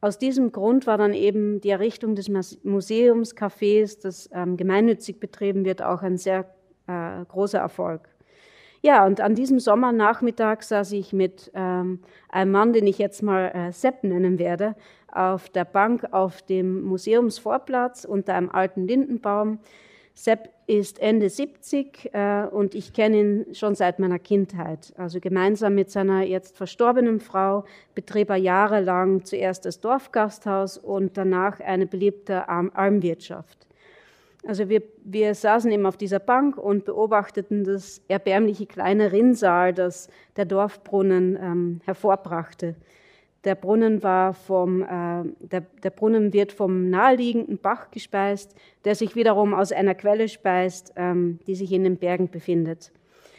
Aus 0.00 0.16
diesem 0.18 0.50
Grund 0.50 0.86
war 0.86 0.96
dann 0.96 1.12
eben 1.12 1.60
die 1.60 1.70
Errichtung 1.70 2.14
des 2.14 2.30
Museumscafés, 2.30 4.00
das 4.00 4.30
ähm, 4.32 4.56
gemeinnützig 4.56 5.20
betrieben 5.20 5.64
wird, 5.64 5.82
auch 5.82 6.02
ein 6.02 6.16
sehr 6.16 6.46
äh, 6.86 7.24
großer 7.26 7.58
Erfolg. 7.58 8.08
Ja, 8.82 9.04
und 9.04 9.20
an 9.20 9.34
diesem 9.34 9.60
Sommernachmittag 9.60 10.62
saß 10.62 10.92
ich 10.92 11.12
mit 11.12 11.50
ähm, 11.54 12.00
einem 12.30 12.50
Mann, 12.50 12.72
den 12.72 12.86
ich 12.86 12.96
jetzt 12.96 13.22
mal 13.22 13.50
äh, 13.54 13.72
Sepp 13.72 14.04
nennen 14.04 14.38
werde, 14.38 14.74
auf 15.12 15.50
der 15.50 15.66
Bank 15.66 16.08
auf 16.12 16.40
dem 16.40 16.82
Museumsvorplatz 16.82 18.06
unter 18.06 18.34
einem 18.34 18.48
alten 18.48 18.86
Lindenbaum. 18.86 19.58
Sepp 20.14 20.48
ist 20.70 21.00
Ende 21.00 21.28
70 21.28 22.14
äh, 22.14 22.44
und 22.44 22.76
ich 22.76 22.92
kenne 22.92 23.18
ihn 23.18 23.54
schon 23.56 23.74
seit 23.74 23.98
meiner 23.98 24.20
Kindheit. 24.20 24.92
Also 24.96 25.18
gemeinsam 25.18 25.74
mit 25.74 25.90
seiner 25.90 26.22
jetzt 26.22 26.56
verstorbenen 26.56 27.18
Frau 27.18 27.64
betrieb 27.96 28.30
er 28.30 28.36
jahrelang 28.36 29.24
zuerst 29.24 29.64
das 29.64 29.80
Dorfgasthaus 29.80 30.78
und 30.78 31.16
danach 31.16 31.58
eine 31.58 31.86
beliebte 31.86 32.48
Almwirtschaft. 32.48 33.66
Also 34.46 34.68
wir, 34.68 34.82
wir 35.04 35.34
saßen 35.34 35.72
eben 35.72 35.86
auf 35.86 35.96
dieser 35.96 36.20
Bank 36.20 36.56
und 36.56 36.84
beobachteten 36.84 37.64
das 37.64 38.00
erbärmliche 38.06 38.66
kleine 38.66 39.10
Rinnsal, 39.10 39.74
das 39.74 40.08
der 40.36 40.44
Dorfbrunnen 40.44 41.36
ähm, 41.36 41.80
hervorbrachte. 41.84 42.76
Der 43.44 43.54
Brunnen, 43.54 44.02
war 44.02 44.34
vom, 44.34 44.82
äh, 44.82 45.24
der, 45.40 45.62
der 45.82 45.90
Brunnen 45.90 46.32
wird 46.32 46.52
vom 46.52 46.90
naheliegenden 46.90 47.58
Bach 47.58 47.90
gespeist, 47.90 48.54
der 48.84 48.94
sich 48.94 49.16
wiederum 49.16 49.54
aus 49.54 49.72
einer 49.72 49.94
Quelle 49.94 50.28
speist, 50.28 50.92
ähm, 50.96 51.38
die 51.46 51.54
sich 51.54 51.72
in 51.72 51.84
den 51.84 51.96
Bergen 51.96 52.30
befindet. 52.30 52.92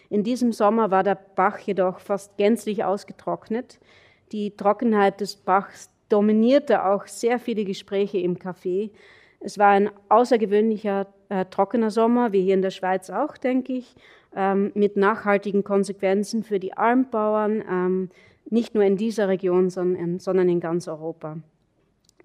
In 0.10 0.24
diesem 0.24 0.52
Sommer 0.52 0.92
war 0.92 1.04
der 1.04 1.16
Bach 1.16 1.60
jedoch 1.60 2.00
fast 2.00 2.36
gänzlich 2.38 2.84
ausgetrocknet. 2.84 3.80
Die 4.32 4.56
Trockenheit 4.56 5.22
des 5.22 5.36
Bachs 5.36 5.90
dominierte 6.10 6.86
auch 6.86 7.06
sehr 7.08 7.40
viele 7.40 7.64
Gespräche 7.64 8.18
im 8.18 8.38
Café 8.38 8.90
es 9.44 9.58
war 9.58 9.70
ein 9.70 9.90
außergewöhnlicher 10.10 11.08
äh, 11.30 11.46
trockener 11.46 11.90
Sommer, 11.90 12.32
wie 12.32 12.44
hier 12.44 12.54
in 12.54 12.62
der 12.62 12.70
Schweiz 12.70 13.10
auch, 13.10 13.38
denke 13.38 13.74
ich, 13.74 13.96
ähm, 14.36 14.72
mit 14.76 14.98
nachhaltigen 14.98 15.64
Konsequenzen 15.64 16.44
für 16.44 16.60
die 16.60 16.78
Almbauern, 16.78 17.64
ähm, 17.68 18.10
nicht 18.50 18.76
nur 18.76 18.84
in 18.84 18.98
dieser 18.98 19.28
Region, 19.28 19.70
sondern, 19.70 20.50
in 20.50 20.60
ganz 20.60 20.88
Europa. 20.88 21.38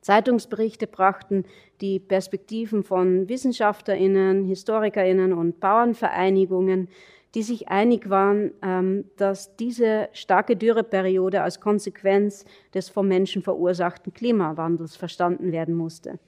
Zeitungsberichte 0.01 0.87
brachten 0.87 1.45
die 1.81 1.99
Perspektiven 1.99 2.85
von 2.85 3.29
Wissenschaftlerinnen, 3.29 4.45
Historikerinnen 4.45 5.33
und 5.33 5.59
Bauernvereinigungen, 5.59 6.89
die 7.35 7.43
sich 7.43 7.69
einig 7.69 8.09
waren, 8.09 8.53
ähm, 8.63 9.05
dass 9.17 9.57
diese 9.57 10.09
starke 10.13 10.57
Dürreperiode 10.57 11.43
als 11.43 11.61
Konsequenz 11.61 12.45
des 12.73 12.89
vom 12.89 13.09
Menschen 13.09 13.43
verursachten 13.43 14.15
Klimawandels 14.15 14.97
verstanden 14.97 15.53
werden 15.53 15.75
musste. 15.75 16.19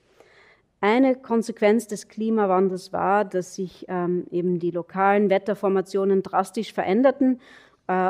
Eine 0.80 1.16
Konsequenz 1.16 1.88
des 1.88 2.08
Klimawandels 2.08 2.92
war, 2.92 3.24
dass 3.24 3.54
sich 3.54 3.86
ähm, 3.88 4.26
eben 4.30 4.58
die 4.58 4.70
lokalen 4.70 5.28
Wetterformationen 5.30 6.22
drastisch 6.22 6.72
veränderten 6.72 7.40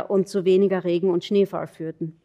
und 0.08 0.28
zu 0.28 0.44
weniger 0.44 0.84
Regen 0.84 1.10
und 1.10 1.24
Schneefall 1.24 1.68
führten. 1.68 2.18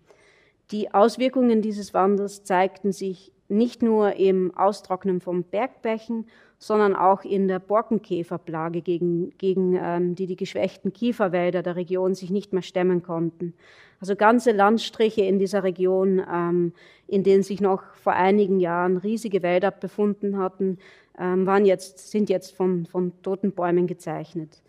Die 0.71 0.93
Auswirkungen 0.93 1.61
dieses 1.61 1.93
Wandels 1.93 2.43
zeigten 2.43 2.91
sich 2.91 3.31
nicht 3.47 3.83
nur 3.83 4.15
im 4.15 4.55
Austrocknen 4.55 5.21
von 5.21 5.43
Bergbächen, 5.43 6.25
sondern 6.57 6.95
auch 6.95 7.23
in 7.23 7.47
der 7.47 7.59
Borkenkäferplage, 7.59 8.81
gegen, 8.81 9.37
gegen 9.37 9.77
ähm, 9.79 10.15
die 10.15 10.27
die 10.27 10.37
geschwächten 10.37 10.93
Kieferwälder 10.93 11.61
der 11.61 11.75
Region 11.75 12.15
sich 12.15 12.29
nicht 12.29 12.53
mehr 12.53 12.61
stemmen 12.61 13.03
konnten. 13.03 13.53
Also 13.99 14.15
ganze 14.15 14.51
Landstriche 14.51 15.21
in 15.21 15.39
dieser 15.39 15.63
Region, 15.63 16.21
ähm, 16.33 16.73
in 17.07 17.23
denen 17.23 17.43
sich 17.43 17.61
noch 17.61 17.83
vor 17.95 18.13
einigen 18.13 18.59
Jahren 18.59 18.97
riesige 18.97 19.43
Wälder 19.43 19.71
befunden 19.71 20.37
hatten, 20.37 20.79
ähm, 21.19 21.45
waren 21.45 21.65
jetzt, 21.65 22.11
sind 22.11 22.29
jetzt 22.29 22.55
von, 22.55 22.85
von 22.85 23.11
toten 23.21 23.51
Bäumen 23.51 23.85
gezeichnet. 23.85 24.61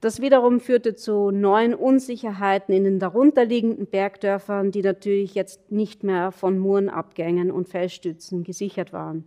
Das 0.00 0.20
wiederum 0.20 0.60
führte 0.60 0.94
zu 0.94 1.32
neuen 1.32 1.74
Unsicherheiten 1.74 2.72
in 2.72 2.84
den 2.84 2.98
darunterliegenden 3.00 3.86
Bergdörfern, 3.86 4.70
die 4.70 4.82
natürlich 4.82 5.34
jetzt 5.34 5.72
nicht 5.72 6.04
mehr 6.04 6.30
von 6.30 6.58
Murenabgängen 6.58 7.50
und 7.50 7.68
Felsstützen 7.68 8.44
gesichert 8.44 8.92
waren. 8.92 9.24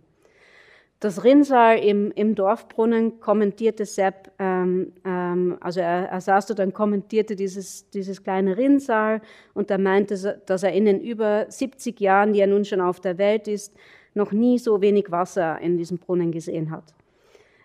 Das 0.98 1.24
Rinnsal 1.24 1.80
im, 1.80 2.12
im 2.12 2.36
Dorfbrunnen 2.36 3.18
kommentierte 3.20 3.84
Sepp, 3.84 4.30
ähm, 4.38 4.92
ähm, 5.04 5.58
also 5.60 5.80
er, 5.80 6.08
er 6.08 6.20
saß 6.20 6.46
dort 6.46 6.60
und 6.60 6.72
kommentierte 6.72 7.34
dieses, 7.34 7.90
dieses 7.90 8.22
kleine 8.22 8.56
Rinnsal 8.56 9.20
und 9.52 9.70
er 9.70 9.78
meinte, 9.78 10.40
dass 10.46 10.62
er 10.62 10.72
in 10.72 10.84
den 10.84 11.00
über 11.00 11.46
70 11.50 12.00
Jahren, 12.00 12.32
die 12.32 12.40
er 12.40 12.46
nun 12.46 12.64
schon 12.64 12.80
auf 12.80 13.00
der 13.00 13.18
Welt 13.18 13.48
ist, 13.48 13.74
noch 14.14 14.30
nie 14.30 14.58
so 14.58 14.80
wenig 14.80 15.10
Wasser 15.10 15.58
in 15.58 15.76
diesem 15.76 15.98
Brunnen 15.98 16.30
gesehen 16.30 16.70
hat. 16.70 16.94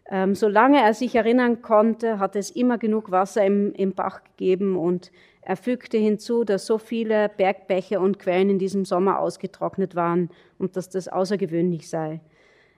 Ähm, 0.10 0.36
solange 0.36 0.82
er 0.82 0.94
sich 0.94 1.16
erinnern 1.16 1.62
konnte, 1.62 2.20
hat 2.20 2.36
es 2.36 2.50
immer 2.50 2.78
genug 2.78 3.12
Wasser 3.12 3.46
im, 3.46 3.74
im 3.74 3.94
Bach 3.94 4.24
gegeben 4.24 4.78
und 4.78 5.12
er 5.42 5.58
fügte 5.58 5.98
hinzu, 5.98 6.44
dass 6.44 6.66
so 6.66 6.78
viele 6.78 7.30
Bergbäche 7.30 8.00
und 8.00 8.20
Quellen 8.20 8.50
in 8.50 8.60
diesem 8.60 8.86
Sommer 8.86 9.20
ausgetrocknet 9.20 9.96
waren 9.96 10.30
und 10.60 10.76
dass 10.76 10.90
das 10.90 11.08
außergewöhnlich 11.08 11.90
sei. 11.90 12.22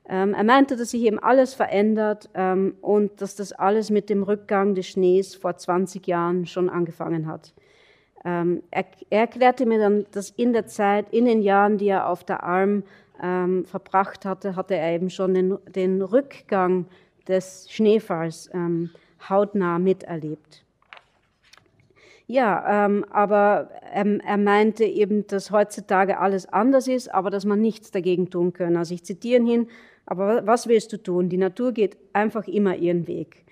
Ähm, 0.07 0.33
er 0.33 0.43
meinte, 0.43 0.75
dass 0.75 0.91
sich 0.91 1.03
eben 1.03 1.19
alles 1.19 1.53
verändert 1.53 2.29
ähm, 2.33 2.75
und 2.81 3.21
dass 3.21 3.35
das 3.35 3.53
alles 3.53 3.91
mit 3.91 4.09
dem 4.09 4.23
Rückgang 4.23 4.73
des 4.73 4.87
Schnees 4.87 5.35
vor 5.35 5.55
20 5.55 6.05
Jahren 6.07 6.47
schon 6.47 6.67
angefangen 6.67 7.27
hat. 7.27 7.53
Ähm, 8.25 8.63
er, 8.71 8.85
er, 9.09 9.21
erklärte 9.21 9.67
mir 9.67 9.79
dann, 9.79 10.05
dass 10.11 10.31
in 10.31 10.51
der 10.51 10.65
Zeit, 10.65 11.11
in 11.11 11.25
den 11.25 11.41
Jahren, 11.41 11.77
die 11.77 11.87
er 11.87 12.09
auf 12.09 12.23
der 12.23 12.43
Alm 12.43 12.83
ähm, 13.21 13.65
verbracht 13.65 14.25
hatte, 14.25 14.55
hatte 14.55 14.75
er 14.75 14.93
eben 14.93 15.09
schon 15.09 15.33
den, 15.33 15.57
den 15.73 16.01
Rückgang 16.01 16.85
des 17.29 17.71
Schneefalls 17.71 18.49
ähm, 18.53 18.89
hautnah 19.29 19.79
miterlebt. 19.79 20.65
Ja, 22.27 22.85
ähm, 22.85 23.05
aber 23.09 23.71
ähm, 23.91 24.21
er 24.23 24.37
meinte 24.37 24.85
eben, 24.85 25.25
dass 25.25 25.49
heutzutage 25.49 26.19
alles 26.19 26.45
anders 26.45 26.87
ist, 26.87 27.11
aber 27.11 27.31
dass 27.31 27.45
man 27.45 27.59
nichts 27.59 27.89
dagegen 27.89 28.29
tun 28.29 28.53
könne. 28.53 28.77
Also 28.77 28.93
ich 28.93 29.03
zitiere 29.03 29.41
ihn, 29.41 29.67
aber 30.05 30.45
was 30.45 30.67
willst 30.67 30.93
du 30.93 30.97
tun? 30.97 31.29
Die 31.29 31.37
Natur 31.37 31.71
geht 31.71 31.97
einfach 32.13 32.47
immer 32.47 32.75
ihren 32.75 33.07
Weg. 33.07 33.45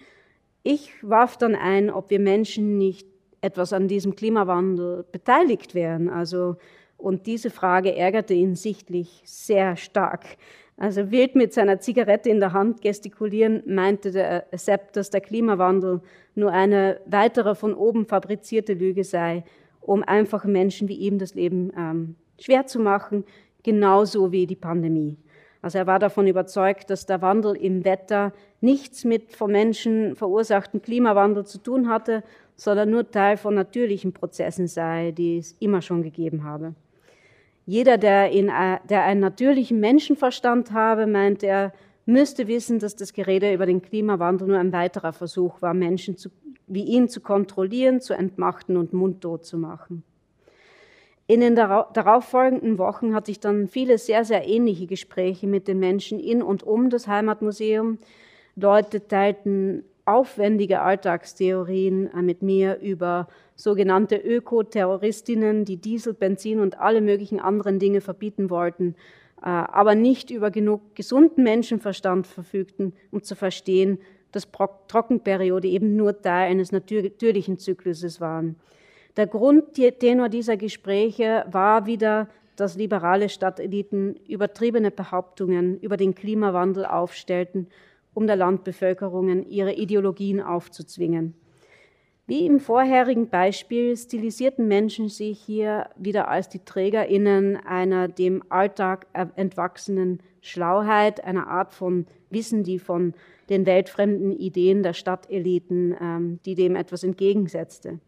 Ich 0.62 0.92
warf 1.02 1.38
dann 1.38 1.56
ein, 1.56 1.90
ob 1.90 2.10
wir 2.10 2.20
Menschen 2.20 2.78
nicht 2.78 3.08
etwas 3.42 3.74
an 3.74 3.88
diesem 3.88 4.16
Klimawandel 4.16 5.06
beteiligt 5.12 5.74
wären. 5.74 6.10
Also, 6.10 6.58
und 6.98 7.26
diese 7.26 7.50
Frage 7.50 7.96
ärgerte 7.96 8.34
ihn 8.34 8.56
sichtlich 8.56 9.22
sehr 9.26 9.76
stark. 9.76 10.26
Also 10.80 11.10
wild 11.10 11.36
mit 11.36 11.54
seiner 11.54 11.80
Zigarette 11.80 12.30
in 12.30 12.40
der 12.40 12.54
Hand 12.54 12.82
gestikulieren, 12.82 13.64
meinte 13.66 14.12
der 14.12 14.46
Sepp, 14.54 14.94
dass 14.94 15.10
der 15.10 15.22
Klimawandel 15.22 16.02
nur 16.36 16.52
eine 16.52 17.02
weitere 17.08 17.56
von 17.56 17.74
oben 17.74 18.06
fabrizierte 18.06 18.74
Lüge 18.74 19.04
sei, 19.04 19.44
um 19.82 20.04
einfachen 20.04 20.52
Menschen 20.52 20.88
wie 20.88 20.98
ihm 20.98 21.18
das 21.18 21.34
Leben 21.34 21.72
ähm, 21.76 22.16
schwer 22.40 22.68
zu 22.68 22.80
machen, 22.80 23.24
genauso 23.64 24.32
wie 24.32 24.46
die 24.46 24.56
Pandemie. 24.56 25.18
Also 25.64 25.80
er 25.80 25.88
war 25.88 25.98
davon 25.98 26.28
überzeugt, 26.28 26.92
dass 26.92 27.08
der 27.08 27.24
Wandel 27.24 27.58
im 27.58 27.84
Wetter 27.84 28.32
nichts 28.62 29.04
mit 29.04 29.36
vom 29.36 29.52
Menschen 29.52 30.16
verursachten 30.16 30.84
Klimawandel 30.84 31.46
zu 31.46 31.58
tun 31.58 31.90
hatte, 31.90 32.24
sondern 32.56 32.92
nur 32.92 33.10
Teil 33.10 33.38
von 33.38 33.56
natürlichen 33.56 34.14
Prozessen 34.14 34.68
sei, 34.68 35.12
die 35.12 35.40
es 35.40 35.54
immer 35.54 35.82
schon 35.82 36.04
gegeben 36.04 36.44
habe. 36.44 36.76
Jeder, 37.68 37.98
der, 37.98 38.32
in, 38.32 38.48
der 38.48 39.04
einen 39.04 39.20
natürlichen 39.20 39.82
Menschenverstand 39.82 40.72
habe, 40.72 41.06
meint 41.06 41.44
er, 41.44 41.74
müsste 42.06 42.48
wissen, 42.48 42.80
dass 42.80 42.96
das 42.96 43.12
Gerede 43.12 43.54
über 43.54 43.66
den 43.66 43.82
Klimawandel 43.82 44.48
nur 44.48 44.58
ein 44.58 44.72
weiterer 44.72 45.12
Versuch 45.12 45.62
war, 45.62 45.74
Menschen 45.74 46.16
zu, 46.16 46.30
wie 46.68 46.86
ihn 46.86 47.10
zu 47.10 47.20
kontrollieren, 47.20 48.00
zu 48.00 48.14
entmachten 48.14 48.78
und 48.78 48.94
mundtot 48.94 49.46
zu 49.46 49.58
machen. 49.58 50.04
In 51.28 51.42
den 51.42 51.56
darauffolgenden 51.56 52.78
Wochen 52.78 53.14
hatte 53.14 53.32
ich 53.32 53.42
dann 53.42 53.68
viele 53.68 53.98
sehr, 53.98 54.24
sehr 54.24 54.48
ähnliche 54.48 54.88
Gespräche 54.88 55.46
mit 55.46 55.68
den 55.68 55.80
Menschen 55.80 56.22
in 56.22 56.42
und 56.42 56.64
um 56.64 56.90
das 56.90 57.06
Heimatmuseum. 57.06 57.98
Leute 58.56 59.10
teilten 59.10 59.84
aufwendige 60.08 60.82
Alltagstheorien 60.82 62.12
äh, 62.14 62.22
mit 62.22 62.42
mir 62.42 62.80
über 62.80 63.28
sogenannte 63.56 64.16
Ökoterroristinnen, 64.16 65.66
die 65.66 65.78
Diesel, 65.78 66.14
Benzin 66.14 66.60
und 66.60 66.80
alle 66.80 67.02
möglichen 67.02 67.40
anderen 67.40 67.80
Dinge 67.80 68.02
verbieten 68.02 68.50
wollten, 68.50 68.96
äh, 69.42 69.46
aber 69.46 69.96
nicht 69.96 70.32
über 70.32 70.52
genug 70.52 70.96
gesunden 70.96 71.44
Menschenverstand 71.44 72.26
verfügten, 72.28 72.94
um 73.12 73.24
zu 73.24 73.36
verstehen, 73.36 74.00
dass 74.32 74.48
Trockenperiode 74.88 75.68
eben 75.68 75.96
nur 75.96 76.22
Teil 76.22 76.52
eines 76.52 76.72
natürlichen 76.72 77.58
Zykluses 77.58 78.22
waren. 78.22 78.56
Der 79.16 79.26
Grundtenor 79.26 80.30
dieser 80.30 80.58
Gespräche 80.58 81.46
war 81.50 81.86
wieder, 81.86 82.28
dass 82.56 82.76
liberale 82.76 83.30
Stadteliten 83.30 84.16
übertriebene 84.28 84.92
Behauptungen 84.92 85.80
über 85.80 85.98
den 85.98 86.14
Klimawandel 86.14 86.86
aufstellten, 86.86 87.68
um 88.18 88.26
der 88.26 88.36
Landbevölkerung 88.36 89.46
ihre 89.46 89.74
Ideologien 89.74 90.42
aufzuzwingen. 90.42 91.36
Wie 92.26 92.48
im 92.48 92.60
vorherigen 92.60 93.30
Beispiel 93.30 93.96
stilisierten 93.96 94.68
Menschen 94.68 95.08
sich 95.08 95.40
hier 95.40 95.92
wieder 95.98 96.28
als 96.28 96.50
die 96.50 96.66
TrägerInnen 96.66 97.58
einer 97.58 98.08
dem 98.08 98.42
Alltag 98.50 99.06
entwachsenen 99.36 100.24
Schlauheit, 100.42 101.24
einer 101.24 101.48
Art 101.48 101.76
von 101.76 102.08
Wissen, 102.32 102.64
die 102.64 102.80
von 102.80 103.14
den 103.50 103.68
weltfremden 103.68 104.32
Ideen 104.32 104.82
der 104.82 104.94
Stadteliten, 104.94 105.96
ähm, 106.02 106.40
die 106.44 106.56
dem 106.56 106.76
etwas 106.76 107.04
entgegensetzte. 107.04 108.00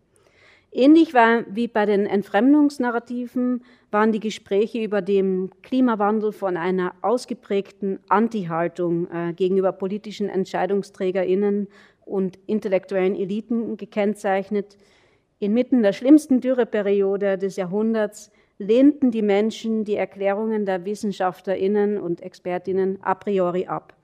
Ähnlich 0.72 1.16
war, 1.16 1.46
wie 1.50 1.68
bei 1.68 1.86
den 1.86 2.06
Entfremdungsnarrativen 2.06 3.64
waren 3.90 4.12
die 4.12 4.20
Gespräche 4.20 4.84
über 4.84 5.02
den 5.02 5.50
Klimawandel 5.64 6.32
von 6.32 6.58
einer 6.58 6.94
ausgeprägten 7.02 8.00
Anti-Haltung 8.08 9.08
äh, 9.12 9.34
gegenüber 9.34 9.72
politischen 9.72 10.30
EntscheidungsträgerInnen 10.30 11.68
und 12.06 12.38
intellektuellen 12.46 13.16
Eliten 13.16 13.78
gekennzeichnet. 13.78 14.78
Inmitten 15.40 15.82
der 15.82 15.94
schlimmsten 15.94 16.40
Dürreperiode 16.40 17.40
des 17.40 17.56
Jahrhunderts 17.56 18.32
lehnten 18.60 19.10
die 19.10 19.22
Menschen 19.24 19.86
die 19.86 19.96
Erklärungen 19.96 20.66
der 20.66 20.86
WissenschaftlerInnen 20.86 21.98
und 21.98 22.22
ExpertInnen 22.22 23.00
a 23.02 23.16
priori 23.16 23.66
ab. 23.66 23.99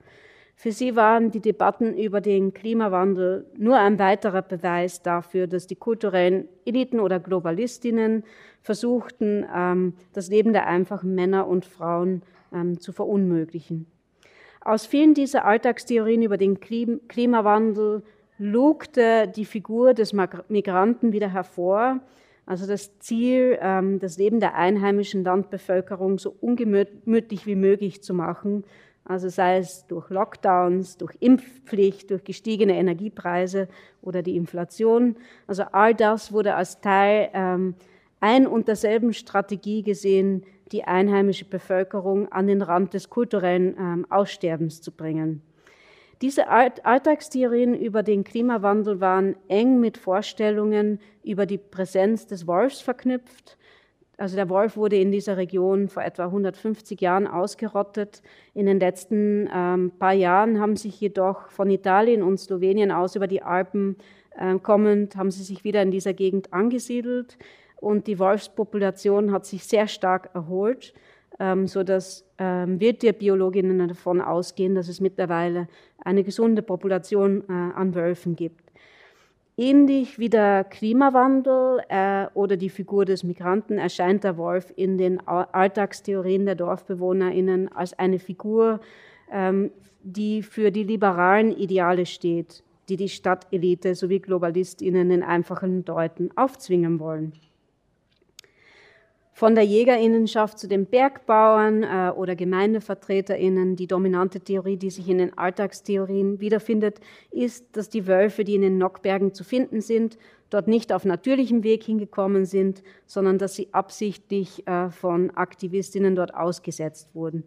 Für 0.58 0.72
sie 0.72 0.96
waren 0.96 1.30
die 1.30 1.40
Debatten 1.40 1.94
über 1.98 2.22
den 2.22 2.54
Klimawandel 2.54 3.44
nur 3.58 3.76
ein 3.76 3.98
weiterer 3.98 4.40
Beweis 4.40 5.02
dafür, 5.02 5.46
dass 5.46 5.66
die 5.66 5.76
kulturellen 5.76 6.48
Eliten 6.64 6.98
oder 6.98 7.20
Globalistinnen 7.20 8.24
versuchten, 8.62 9.44
ähm, 9.54 9.92
das 10.14 10.30
Leben 10.30 10.54
der 10.54 10.66
einfachen 10.66 11.14
Männer 11.14 11.46
und 11.46 11.66
Frauen 11.66 12.22
ähm, 12.54 12.80
zu 12.80 12.92
verunmöglichen. 12.92 13.86
Aus 14.62 14.86
vielen 14.86 15.12
dieser 15.12 15.44
Alltagstheorien 15.44 16.22
über 16.22 16.38
den 16.38 16.58
Klimawandel 16.58 18.02
lugte 18.38 19.28
die 19.28 19.44
Figur 19.44 19.92
des 19.92 20.14
Migranten 20.14 21.12
wieder 21.12 21.28
hervor, 21.28 22.00
also 22.46 22.66
das 22.66 22.98
Ziel, 22.98 23.58
ähm, 23.60 23.98
das 23.98 24.16
Leben 24.16 24.40
der 24.40 24.54
einheimischen 24.54 25.22
Landbevölkerung 25.22 26.18
so 26.18 26.34
ungemütlich 26.40 27.44
wie 27.44 27.56
möglich 27.56 28.02
zu 28.02 28.14
machen 28.14 28.64
also 29.08 29.28
sei 29.28 29.58
es 29.58 29.86
durch 29.86 30.10
Lockdowns, 30.10 30.96
durch 30.96 31.16
Impfpflicht, 31.20 32.10
durch 32.10 32.24
gestiegene 32.24 32.76
Energiepreise 32.76 33.68
oder 34.02 34.22
die 34.22 34.36
Inflation. 34.36 35.16
Also 35.46 35.62
all 35.72 35.94
das 35.94 36.32
wurde 36.32 36.54
als 36.56 36.80
Teil 36.80 37.30
ähm, 37.32 37.74
ein 38.20 38.46
und 38.46 38.66
derselben 38.66 39.12
Strategie 39.12 39.82
gesehen, 39.82 40.44
die 40.72 40.84
einheimische 40.84 41.44
Bevölkerung 41.44 42.32
an 42.32 42.48
den 42.48 42.62
Rand 42.62 42.94
des 42.94 43.08
kulturellen 43.08 43.76
ähm, 43.78 44.06
Aussterbens 44.10 44.82
zu 44.82 44.90
bringen. 44.90 45.42
Diese 46.22 46.48
Alltagstheorien 46.48 47.74
über 47.74 48.02
den 48.02 48.24
Klimawandel 48.24 49.00
waren 49.00 49.36
eng 49.48 49.80
mit 49.80 49.98
Vorstellungen 49.98 50.98
über 51.22 51.46
die 51.46 51.58
Präsenz 51.58 52.26
des 52.26 52.46
Wolfs 52.46 52.80
verknüpft 52.80 53.58
also 54.18 54.36
der 54.36 54.48
Wolf 54.48 54.76
wurde 54.76 54.96
in 54.96 55.12
dieser 55.12 55.36
Region 55.36 55.88
vor 55.88 56.02
etwa 56.02 56.24
150 56.24 57.00
Jahren 57.00 57.26
ausgerottet. 57.26 58.22
In 58.54 58.66
den 58.66 58.80
letzten 58.80 59.48
ähm, 59.54 59.92
paar 59.98 60.14
Jahren 60.14 60.58
haben 60.58 60.76
sich 60.76 60.98
jedoch 61.00 61.50
von 61.50 61.70
Italien 61.70 62.22
und 62.22 62.38
Slowenien 62.38 62.90
aus 62.90 63.14
über 63.14 63.26
die 63.26 63.42
Alpen 63.42 63.96
äh, 64.38 64.58
kommend, 64.58 65.16
haben 65.16 65.30
sie 65.30 65.42
sich 65.42 65.64
wieder 65.64 65.82
in 65.82 65.90
dieser 65.90 66.14
Gegend 66.14 66.52
angesiedelt 66.52 67.36
und 67.76 68.06
die 68.06 68.18
Wolfspopulation 68.18 69.32
hat 69.32 69.44
sich 69.44 69.64
sehr 69.64 69.86
stark 69.86 70.30
erholt, 70.34 70.94
ähm, 71.38 71.66
sodass 71.66 72.24
ähm, 72.38 72.80
Wildtierbiologinnen 72.80 73.86
davon 73.86 74.22
ausgehen, 74.22 74.74
dass 74.74 74.88
es 74.88 75.00
mittlerweile 75.00 75.68
eine 76.02 76.24
gesunde 76.24 76.62
Population 76.62 77.44
äh, 77.48 77.52
an 77.52 77.94
Wölfen 77.94 78.34
gibt. 78.34 78.65
Ähnlich 79.58 80.18
wie 80.18 80.28
der 80.28 80.64
Klimawandel 80.64 81.80
äh, 81.88 82.26
oder 82.34 82.58
die 82.58 82.68
Figur 82.68 83.06
des 83.06 83.24
Migranten 83.24 83.78
erscheint 83.78 84.22
der 84.22 84.36
Wolf 84.36 84.70
in 84.76 84.98
den 84.98 85.26
Alltagstheorien 85.26 86.44
der 86.44 86.56
DorfbewohnerInnen 86.56 87.72
als 87.72 87.98
eine 87.98 88.18
Figur, 88.18 88.80
ähm, 89.32 89.70
die 90.02 90.42
für 90.42 90.70
die 90.70 90.84
liberalen 90.84 91.56
Ideale 91.56 92.04
steht, 92.04 92.64
die 92.90 92.98
die 92.98 93.08
Stadtelite 93.08 93.94
sowie 93.94 94.20
GlobalistInnen 94.20 95.10
in 95.10 95.22
einfachen 95.22 95.86
Deuten 95.86 96.36
aufzwingen 96.36 97.00
wollen 97.00 97.32
von 99.36 99.54
der 99.54 99.64
Jägerinnenschaft 99.64 100.58
zu 100.58 100.66
den 100.66 100.86
Bergbauern 100.86 101.82
äh, 101.82 102.10
oder 102.16 102.34
Gemeindevertreterinnen. 102.34 103.76
Die 103.76 103.86
dominante 103.86 104.40
Theorie, 104.40 104.78
die 104.78 104.88
sich 104.88 105.10
in 105.10 105.18
den 105.18 105.36
Alltagstheorien 105.36 106.40
wiederfindet, 106.40 107.00
ist, 107.30 107.76
dass 107.76 107.90
die 107.90 108.06
Wölfe, 108.06 108.44
die 108.44 108.54
in 108.54 108.62
den 108.62 108.78
Nockbergen 108.78 109.34
zu 109.34 109.44
finden 109.44 109.82
sind, 109.82 110.16
dort 110.48 110.68
nicht 110.68 110.90
auf 110.90 111.04
natürlichem 111.04 111.64
Weg 111.64 111.84
hingekommen 111.84 112.46
sind, 112.46 112.82
sondern 113.04 113.36
dass 113.36 113.54
sie 113.54 113.68
absichtlich 113.72 114.66
äh, 114.66 114.88
von 114.88 115.30
Aktivistinnen 115.32 116.16
dort 116.16 116.34
ausgesetzt 116.34 117.14
wurden. 117.14 117.44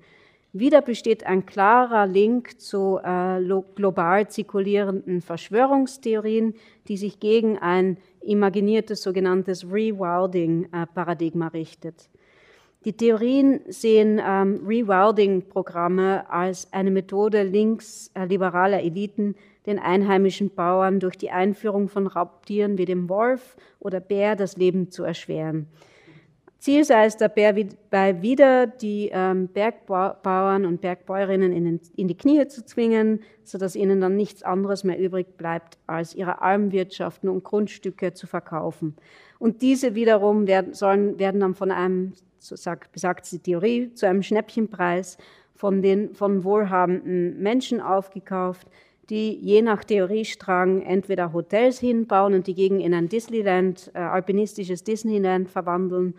Wieder 0.54 0.84
besteht 0.84 1.26
ein 1.26 1.48
klarer 1.48 2.06
Link 2.06 2.62
zu 2.62 3.00
äh, 3.04 3.40
global 3.74 4.28
zirkulierenden 4.28 5.22
Verschwörungstheorien, 5.22 6.54
die 6.88 6.98
sich 6.98 7.20
gegen 7.20 7.58
ein 7.58 7.98
imaginiertes 8.22 9.02
sogenanntes 9.02 9.66
Rewilding-Paradigma 9.66 11.48
richtet. 11.48 12.10
Die 12.86 12.94
Theorien 12.94 13.60
sehen 13.68 14.22
ähm, 14.26 14.62
Rewilding-Programme 14.66 16.30
als 16.30 16.72
eine 16.72 16.92
Methode 16.92 17.44
linksliberaler 17.44 18.82
Eliten, 18.82 19.36
den 19.66 19.80
einheimischen 19.80 20.50
Bauern 20.56 21.02
durch 21.02 21.18
die 21.18 21.30
Einführung 21.30 21.90
von 21.90 22.08
Raubtieren 22.08 22.78
wie 22.78 22.86
dem 22.86 23.10
Wolf 23.10 23.58
oder 23.80 24.00
Bär 24.00 24.38
das 24.38 24.56
Leben 24.56 24.92
zu 24.92 25.04
erschweren. 25.04 25.68
Ziel 26.60 26.84
sei 26.84 27.06
es 27.06 27.16
dabei 27.16 27.56
wieder, 28.22 28.68
die 28.68 29.10
ähm, 29.14 29.48
Bergbauern 29.48 30.66
und 30.66 30.82
Bergbäuerinnen 30.82 31.54
in, 31.54 32.08
die 32.08 32.18
Knie 32.18 32.46
zu 32.50 32.66
zwingen, 32.66 33.22
sodass 33.46 33.78
ihnen 33.78 34.02
dann 34.02 34.18
nichts 34.18 34.44
anderes 34.44 34.84
mehr 34.84 35.00
übrig 35.00 35.38
bleibt, 35.38 35.78
als 35.88 36.14
ihre 36.14 36.42
Almwirtschaften 36.42 37.30
und 37.30 37.46
Grundstücke 37.46 38.14
zu 38.14 38.28
verkaufen. 38.28 38.98
Und 39.40 39.62
diese 39.62 39.96
wiederum 39.96 40.48
werden, 40.48 40.74
sollen, 40.74 41.18
werden 41.18 41.40
dann 41.40 41.56
von 41.56 41.72
einem, 41.72 42.12
so 42.40 42.58
sagt, 42.58 42.92
besagt 42.92 43.32
die 43.32 43.40
Theorie, 43.40 43.94
zu 43.94 44.06
einem 44.06 44.22
Schnäppchenpreis 44.22 45.18
von 45.56 45.82
den 45.82 46.14
von 46.14 46.44
wohlhabenden 46.44 47.42
Menschen 47.42 47.80
aufgekauft, 47.80 48.68
die 49.10 49.34
je 49.34 49.62
nach 49.62 49.86
Theoriestrang 49.86 50.82
entweder 50.82 51.32
Hotels 51.32 51.80
hinbauen 51.80 52.34
und 52.34 52.48
die 52.48 52.54
gegen 52.54 52.82
in 52.82 52.94
ein 52.94 53.08
Disneyland, 53.08 53.92
äh, 53.94 54.00
alpinistisches 54.00 54.84
Disneyland 54.84 55.50
verwandeln 55.50 56.16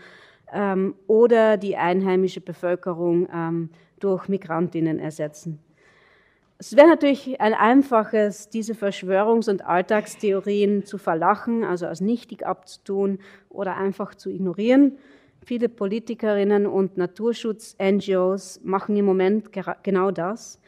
ähm, 0.52 0.94
oder 1.06 1.56
die 1.56 1.76
einheimische 1.76 2.40
Bevölkerung 2.40 3.28
ähm, 3.32 3.70
durch 3.98 4.28
Migrantinnen 4.28 4.98
ersetzen. 4.98 5.58
Es 6.58 6.76
wäre 6.76 6.88
natürlich 6.88 7.40
ein 7.40 7.54
einfaches, 7.54 8.50
diese 8.50 8.74
Verschwörungs- 8.74 9.48
und 9.48 9.64
Alltagstheorien 9.64 10.84
zu 10.84 10.98
verlachen, 10.98 11.64
also 11.64 11.86
als 11.86 12.02
nichtig 12.02 12.44
abzutun 12.44 13.18
oder 13.48 13.78
einfach 13.78 14.14
zu 14.14 14.28
ignorieren. 14.28 14.98
Viele 15.42 15.70
Politikerinnen 15.70 16.66
und 16.66 16.98
Naturschutz-NGOs 16.98 18.60
machen 18.62 18.94
im 18.94 19.06
Moment 19.06 19.50
genau 19.82 20.10
das. 20.10 20.60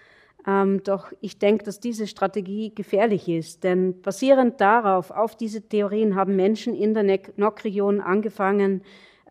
Ähm, 0.47 0.83
doch 0.83 1.13
ich 1.21 1.39
denke, 1.39 1.65
dass 1.65 1.79
diese 1.79 2.07
Strategie 2.07 2.75
gefährlich 2.75 3.29
ist, 3.29 3.63
denn 3.63 4.01
basierend 4.01 4.61
darauf, 4.63 5.11
auf 5.11 5.37
diese 5.37 5.61
Theorien, 5.61 6.17
haben 6.17 6.37
Menschen 6.37 6.75
in 6.75 6.95
der 6.95 7.05
NOC-Region 7.37 8.01
angefangen, 8.01 8.83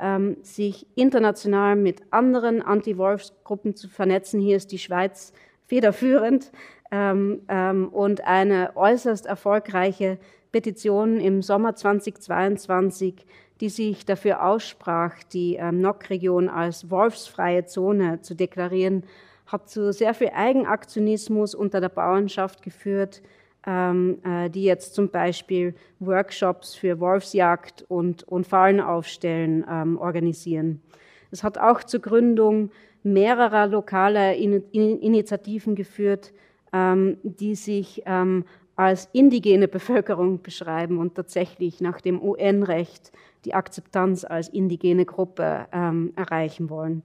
ähm, 0.01 0.37
sich 0.41 0.87
international 0.95 1.75
mit 1.75 2.01
anderen 2.11 2.61
Anti-Wolfsgruppen 2.61 3.75
zu 3.75 3.87
vernetzen. 3.87 4.41
Hier 4.41 4.57
ist 4.57 4.71
die 4.71 4.79
Schweiz 4.79 5.31
federführend 5.67 6.51
ähm, 6.91 7.41
ähm, 7.47 7.87
und 7.89 8.25
eine 8.25 8.75
äußerst 8.75 9.25
erfolgreiche 9.25 10.17
Petition 10.51 11.19
im 11.19 11.41
Sommer 11.41 11.75
2022, 11.75 13.25
die 13.61 13.69
sich 13.69 14.05
dafür 14.05 14.43
aussprach, 14.43 15.23
die 15.31 15.55
ähm, 15.55 15.79
NOC-Region 15.79 16.49
als 16.49 16.89
wolfsfreie 16.89 17.65
Zone 17.65 18.21
zu 18.21 18.35
deklarieren, 18.35 19.03
hat 19.45 19.69
zu 19.69 19.93
sehr 19.93 20.13
viel 20.13 20.31
Eigenaktionismus 20.33 21.55
unter 21.55 21.79
der 21.79 21.89
Bauernschaft 21.89 22.63
geführt, 22.63 23.21
die 23.63 24.63
jetzt 24.63 24.95
zum 24.95 25.09
Beispiel 25.09 25.75
Workshops 25.99 26.73
für 26.73 26.99
Wolfsjagd 26.99 27.85
und, 27.87 28.23
und 28.23 28.47
Fallen 28.47 28.81
aufstellen 28.81 29.63
ähm, 29.69 29.99
organisieren. 29.99 30.81
Es 31.29 31.43
hat 31.43 31.57
auch 31.57 31.83
zur 31.83 32.01
Gründung 32.01 32.71
mehrerer 33.03 33.67
lokaler 33.67 34.35
In 34.35 34.63
In 34.71 34.99
Initiativen 34.99 35.75
geführt, 35.75 36.33
ähm, 36.73 37.17
die 37.23 37.55
sich 37.55 38.03
ähm, 38.05 38.45
als 38.75 39.09
indigene 39.13 39.67
Bevölkerung 39.67 40.41
beschreiben 40.41 40.97
und 40.97 41.15
tatsächlich 41.15 41.81
nach 41.81 42.01
dem 42.01 42.21
UN-Recht 42.21 43.11
die 43.45 43.53
Akzeptanz 43.53 44.23
als 44.23 44.49
indigene 44.49 45.05
Gruppe 45.05 45.67
ähm, 45.71 46.13
erreichen 46.15 46.69
wollen. 46.69 47.01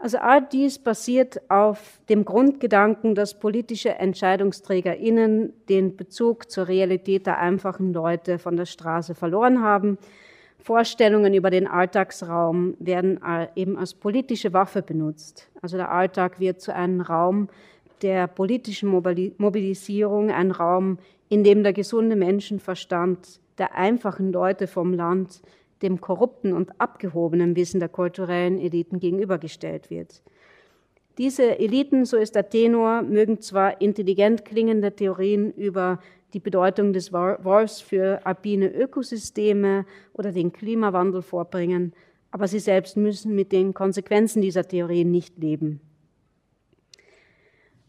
Also 0.00 0.18
all 0.18 0.42
dies 0.42 0.78
basiert 0.78 1.40
auf 1.50 2.00
dem 2.08 2.24
Grundgedanken, 2.24 3.16
dass 3.16 3.38
politische 3.38 3.90
EntscheidungsträgerInnen 3.96 5.52
den 5.68 5.96
Bezug 5.96 6.50
zur 6.50 6.68
Realität 6.68 7.26
der 7.26 7.38
einfachen 7.38 7.92
Leute 7.92 8.38
von 8.38 8.56
der 8.56 8.66
Straße 8.66 9.16
verloren 9.16 9.60
haben. 9.60 9.98
Vorstellungen 10.60 11.34
über 11.34 11.50
den 11.50 11.66
Alltagsraum 11.66 12.76
werden 12.78 13.20
eben 13.56 13.76
als 13.76 13.94
politische 13.94 14.52
Waffe 14.52 14.82
benutzt. 14.82 15.48
Also 15.62 15.76
der 15.76 15.90
Alltag 15.90 16.38
wird 16.38 16.60
zu 16.60 16.72
einem 16.72 17.00
Raum 17.00 17.48
der 18.02 18.28
politischen 18.28 18.88
Mobilisierung, 18.90 20.30
ein 20.30 20.52
Raum, 20.52 20.98
in 21.28 21.42
dem 21.42 21.64
der 21.64 21.72
gesunde 21.72 22.14
Menschenverstand 22.14 23.40
der 23.58 23.74
einfachen 23.74 24.32
Leute 24.32 24.68
vom 24.68 24.94
Land 24.94 25.42
dem 25.82 26.00
korrupten 26.00 26.52
und 26.52 26.80
abgehobenen 26.80 27.56
Wissen 27.56 27.80
der 27.80 27.88
kulturellen 27.88 28.58
Eliten 28.58 28.98
gegenübergestellt 28.98 29.90
wird. 29.90 30.22
Diese 31.18 31.58
Eliten, 31.58 32.04
so 32.04 32.16
ist 32.16 32.36
der 32.36 32.48
Tenor, 32.48 33.02
mögen 33.02 33.40
zwar 33.40 33.80
intelligent 33.80 34.44
klingende 34.44 34.94
Theorien 34.94 35.52
über 35.52 36.00
die 36.32 36.40
Bedeutung 36.40 36.92
des 36.92 37.12
Wolfs 37.12 37.80
für 37.80 38.24
alpine 38.24 38.68
Ökosysteme 38.68 39.86
oder 40.12 40.30
den 40.30 40.52
Klimawandel 40.52 41.22
vorbringen, 41.22 41.92
aber 42.30 42.46
sie 42.46 42.58
selbst 42.58 42.96
müssen 42.96 43.34
mit 43.34 43.52
den 43.52 43.74
Konsequenzen 43.74 44.42
dieser 44.42 44.64
Theorien 44.64 45.10
nicht 45.10 45.38
leben. 45.38 45.80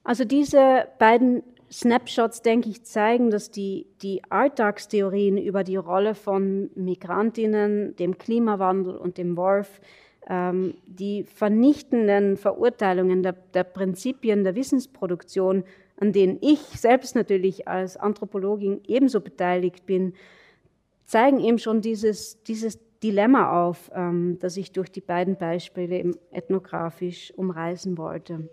Also 0.03 0.23
diese 0.23 0.87
beiden 0.97 1.43
Snapshots, 1.71 2.41
denke 2.41 2.69
ich, 2.69 2.83
zeigen, 2.83 3.29
dass 3.29 3.51
die, 3.51 3.85
die 4.01 4.21
Alltagstheorien 4.29 5.37
über 5.37 5.63
die 5.63 5.75
Rolle 5.75 6.15
von 6.15 6.71
Migrantinnen, 6.75 7.95
dem 7.95 8.17
Klimawandel 8.17 8.95
und 8.95 9.17
dem 9.17 9.37
Wolf, 9.37 9.79
ähm, 10.27 10.75
die 10.85 11.23
vernichtenden 11.23 12.37
Verurteilungen 12.37 13.23
der, 13.23 13.33
der 13.33 13.63
Prinzipien 13.63 14.43
der 14.43 14.55
Wissensproduktion, 14.55 15.63
an 15.97 16.11
denen 16.11 16.37
ich 16.41 16.59
selbst 16.59 17.15
natürlich 17.15 17.67
als 17.67 17.97
Anthropologin 17.97 18.81
ebenso 18.87 19.21
beteiligt 19.21 19.85
bin, 19.85 20.13
zeigen 21.05 21.39
eben 21.39 21.59
schon 21.59 21.81
dieses, 21.81 22.41
dieses 22.43 22.79
Dilemma 23.01 23.67
auf, 23.67 23.91
ähm, 23.93 24.37
das 24.39 24.57
ich 24.57 24.71
durch 24.71 24.91
die 24.91 25.01
beiden 25.01 25.37
Beispiele 25.37 26.13
ethnografisch 26.31 27.33
umreißen 27.35 27.97
wollte. 27.97 28.49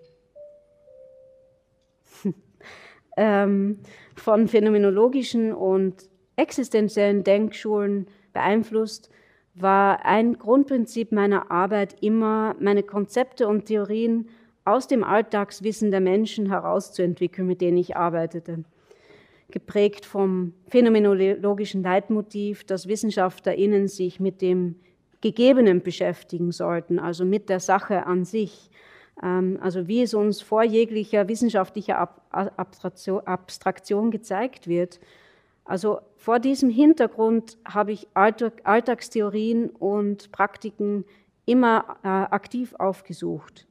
Ähm, 3.16 3.78
von 4.14 4.48
phänomenologischen 4.48 5.52
und 5.52 6.08
existenziellen 6.36 7.24
Denkschulen 7.24 8.06
beeinflusst, 8.32 9.10
war 9.54 10.04
ein 10.04 10.38
Grundprinzip 10.38 11.12
meiner 11.12 11.50
Arbeit 11.50 11.96
immer, 12.02 12.54
meine 12.60 12.82
Konzepte 12.82 13.48
und 13.48 13.64
Theorien 13.66 14.28
aus 14.64 14.86
dem 14.86 15.02
Alltagswissen 15.02 15.90
der 15.90 16.00
Menschen 16.00 16.50
herauszuentwickeln, 16.50 17.46
mit 17.46 17.60
denen 17.60 17.78
ich 17.78 17.96
arbeitete. 17.96 18.64
Geprägt 19.50 20.04
vom 20.04 20.52
phänomenologischen 20.68 21.82
Leitmotiv, 21.82 22.64
dass 22.64 22.88
WissenschaftlerInnen 22.88 23.88
sich 23.88 24.20
mit 24.20 24.42
dem 24.42 24.74
Gegebenen 25.20 25.82
beschäftigen 25.82 26.52
sollten, 26.52 26.98
also 26.98 27.24
mit 27.24 27.48
der 27.48 27.60
Sache 27.60 28.06
an 28.06 28.24
sich, 28.24 28.70
also 29.22 29.88
wie 29.88 30.02
es 30.02 30.14
uns 30.14 30.42
vor 30.42 30.62
jeglicher 30.62 31.28
wissenschaftlicher 31.28 32.10
Abstraktion 32.30 34.10
gezeigt 34.10 34.68
wird. 34.68 35.00
Also 35.64 36.00
vor 36.16 36.38
diesem 36.38 36.70
Hintergrund 36.70 37.58
habe 37.64 37.92
ich 37.92 38.06
Alltagstheorien 38.14 39.70
und 39.70 40.30
Praktiken 40.32 41.04
immer 41.44 41.96
äh, 42.02 42.08
aktiv 42.08 42.74
aufgesucht. 42.74 43.66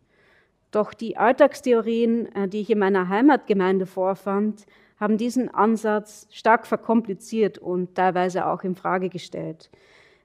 Doch 0.71 0.93
die 0.93 1.15
Alltagstheorien, 1.15 2.33
äh, 2.35 2.47
die 2.47 2.61
ich 2.61 2.69
in 2.69 2.79
meiner 2.79 3.07
Heimatgemeinde 3.07 3.85
vorfand, 3.85 4.65
haben 4.99 5.17
diesen 5.17 5.53
Ansatz 5.53 6.27
stark 6.31 6.67
verkompliziert 6.67 7.57
und 7.57 7.95
teilweise 7.95 8.45
auch 8.47 8.63
in 8.63 8.75
Frage 8.75 9.09
gestellt. 9.09 9.69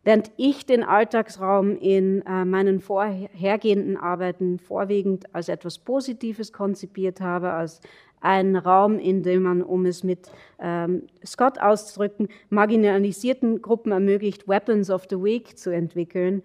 Während 0.03 0.31
ich 0.39 0.65
den 0.65 0.83
Alltagsraum 0.83 1.77
in 1.79 2.23
äh, 2.23 2.45
meinen 2.47 2.81
vorhergehenden 2.81 3.99
Arbeiten 3.99 4.59
vorwiegend 4.59 5.35
als 5.35 5.51
etwas 5.51 5.79
Positives 5.79 6.53
konzipiert 6.53 7.21
habe, 7.21 7.53
als 7.53 7.81
einen 8.21 8.57
Raum, 8.57 8.99
in 8.99 9.23
dem 9.23 9.43
man, 9.43 9.63
um 9.63 9.85
es 9.87 10.03
mit 10.03 10.31
ähm, 10.59 11.05
Scott 11.25 11.59
auszudrücken, 11.59 12.29
marginalisierten 12.49 13.61
Gruppen 13.61 13.93
ermöglicht, 13.93 14.49
Weapons 14.49 14.91
of 14.91 15.05
the 15.11 15.17
Week 15.17 15.59
zu 15.59 15.71
entwickeln, 15.71 16.43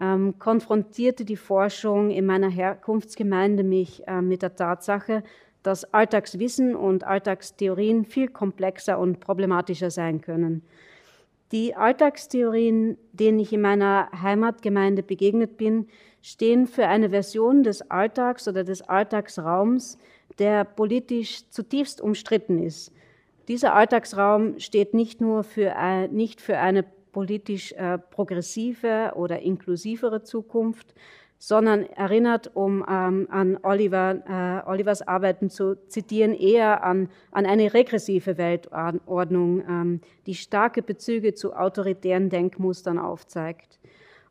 ähm, 0.00 0.38
konfrontierte 0.38 1.24
die 1.24 1.36
Forschung 1.36 2.10
in 2.10 2.26
meiner 2.26 2.50
Herkunftsgemeinde 2.50 3.62
mich 3.62 4.06
äh, 4.06 4.20
mit 4.20 4.42
der 4.42 4.54
Tatsache, 4.54 5.22
dass 5.62 5.92
Alltagswissen 5.92 6.76
und 6.76 7.04
Alltagstheorien 7.04 8.04
viel 8.04 8.28
komplexer 8.28 8.98
und 8.98 9.20
problematischer 9.20 9.90
sein 9.90 10.20
können. 10.20 10.62
Die 11.52 11.74
Alltagstheorien, 11.74 12.98
denen 13.12 13.38
ich 13.38 13.52
in 13.52 13.62
meiner 13.62 14.10
Heimatgemeinde 14.22 15.02
begegnet 15.02 15.56
bin, 15.56 15.86
stehen 16.20 16.66
für 16.66 16.86
eine 16.86 17.10
Version 17.10 17.62
des 17.62 17.90
Alltags 17.90 18.46
oder 18.48 18.64
des 18.64 18.82
Alltagsraums, 18.82 19.98
der 20.38 20.64
politisch 20.64 21.48
zutiefst 21.48 22.00
umstritten 22.00 22.58
ist. 22.58 22.92
Dieser 23.48 23.74
Alltagsraum 23.74 24.58
steht 24.58 24.92
nicht 24.92 25.22
nur 25.22 25.42
für, 25.42 25.74
nicht 26.10 26.42
für 26.42 26.58
eine 26.58 26.84
politisch 27.12 27.72
äh, 27.72 27.96
progressive 27.96 29.12
oder 29.16 29.40
inklusivere 29.40 30.22
Zukunft, 30.22 30.94
sondern 31.38 31.84
erinnert, 31.84 32.50
um 32.54 32.84
ähm, 32.88 33.28
an 33.30 33.58
Oliver, 33.62 34.64
äh, 34.66 34.68
Olivers 34.68 35.06
Arbeiten 35.06 35.50
zu 35.50 35.76
zitieren, 35.88 36.34
eher 36.34 36.82
an, 36.82 37.08
an 37.30 37.46
eine 37.46 37.72
regressive 37.74 38.38
Weltordnung, 38.38 39.62
ähm, 39.68 40.00
die 40.26 40.34
starke 40.34 40.82
Bezüge 40.82 41.34
zu 41.34 41.54
autoritären 41.54 42.28
Denkmustern 42.28 42.98
aufzeigt. 42.98 43.78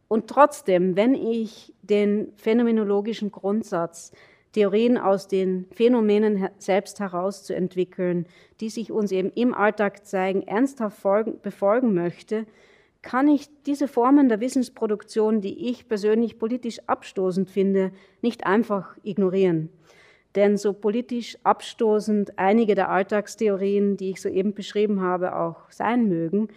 Und 0.10 0.28
trotzdem, 0.28 0.96
wenn 0.96 1.16
ich 1.16 1.74
den 1.82 2.34
phänomenologischen 2.36 3.32
Grundsatz, 3.32 4.12
Theorien 4.54 4.98
aus 4.98 5.28
den 5.28 5.68
Phänomenen 5.72 6.50
selbst 6.58 7.00
herauszuentwickeln, 7.00 8.26
die 8.60 8.70
sich 8.70 8.92
uns 8.92 9.12
eben 9.12 9.32
im 9.36 9.54
Alltag 9.54 10.06
zeigen, 10.06 10.42
ernsthaft 10.42 11.00
folgen, 11.00 11.40
befolgen 11.42 11.94
möchte, 11.94 12.46
kann 13.08 13.30
ich 13.30 13.48
diese 13.66 13.88
Formen 13.88 14.28
der 14.28 14.42
Wissensproduktion, 14.42 15.40
die 15.40 15.70
ich 15.70 15.88
persönlich 15.88 16.38
politisch 16.38 16.82
abstoßend 16.88 17.50
finde, 17.50 17.94
nicht 18.22 18.46
einfach 18.46 18.98
ignorieren. 19.02 19.70
Denn 20.36 20.58
so 20.58 20.74
politisch 20.74 21.38
abstoßend 21.42 22.38
einige 22.38 22.76
der 22.76 22.90
Alltagstheorien, 22.90 23.96
die 23.96 24.10
ich 24.10 24.22
soeben 24.22 24.54
beschrieben 24.54 25.00
habe, 25.00 25.38
auch 25.38 25.72
sein 25.72 26.10
mögen, 26.10 26.50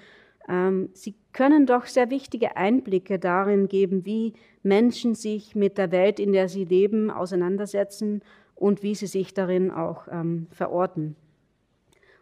ähm, 0.48 0.88
sie 0.92 1.14
können 1.32 1.66
doch 1.66 1.86
sehr 1.86 2.11
wichtige 2.11 2.57
Einblicke 2.57 3.20
darin 3.20 3.68
geben, 3.68 4.05
wie 4.05 4.32
Menschen 4.64 5.14
sich 5.14 5.55
mit 5.55 5.78
der 5.78 5.92
Welt, 5.92 6.18
in 6.18 6.32
der 6.32 6.48
sie 6.48 6.64
leben, 6.64 7.12
auseinandersetzen 7.12 8.22
und 8.57 8.82
wie 8.82 8.96
sie 8.96 9.07
sich 9.07 9.34
darin 9.34 9.70
auch 9.70 10.09
ähm, 10.11 10.48
verorten. 10.51 11.14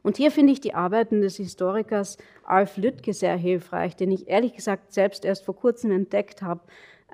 Und 0.02 0.16
hier 0.16 0.30
finde 0.30 0.52
ich 0.52 0.60
die 0.60 0.74
Arbeiten 0.74 1.20
des 1.20 1.36
Historikers 1.36 2.18
Alf 2.44 2.76
Lüttke 2.76 3.12
sehr 3.12 3.36
hilfreich, 3.36 3.96
den 3.96 4.10
ich 4.10 4.28
ehrlich 4.28 4.54
gesagt 4.54 4.92
selbst 4.92 5.24
erst 5.24 5.44
vor 5.44 5.56
kurzem 5.56 5.90
entdeckt 5.90 6.42
habe. 6.42 6.60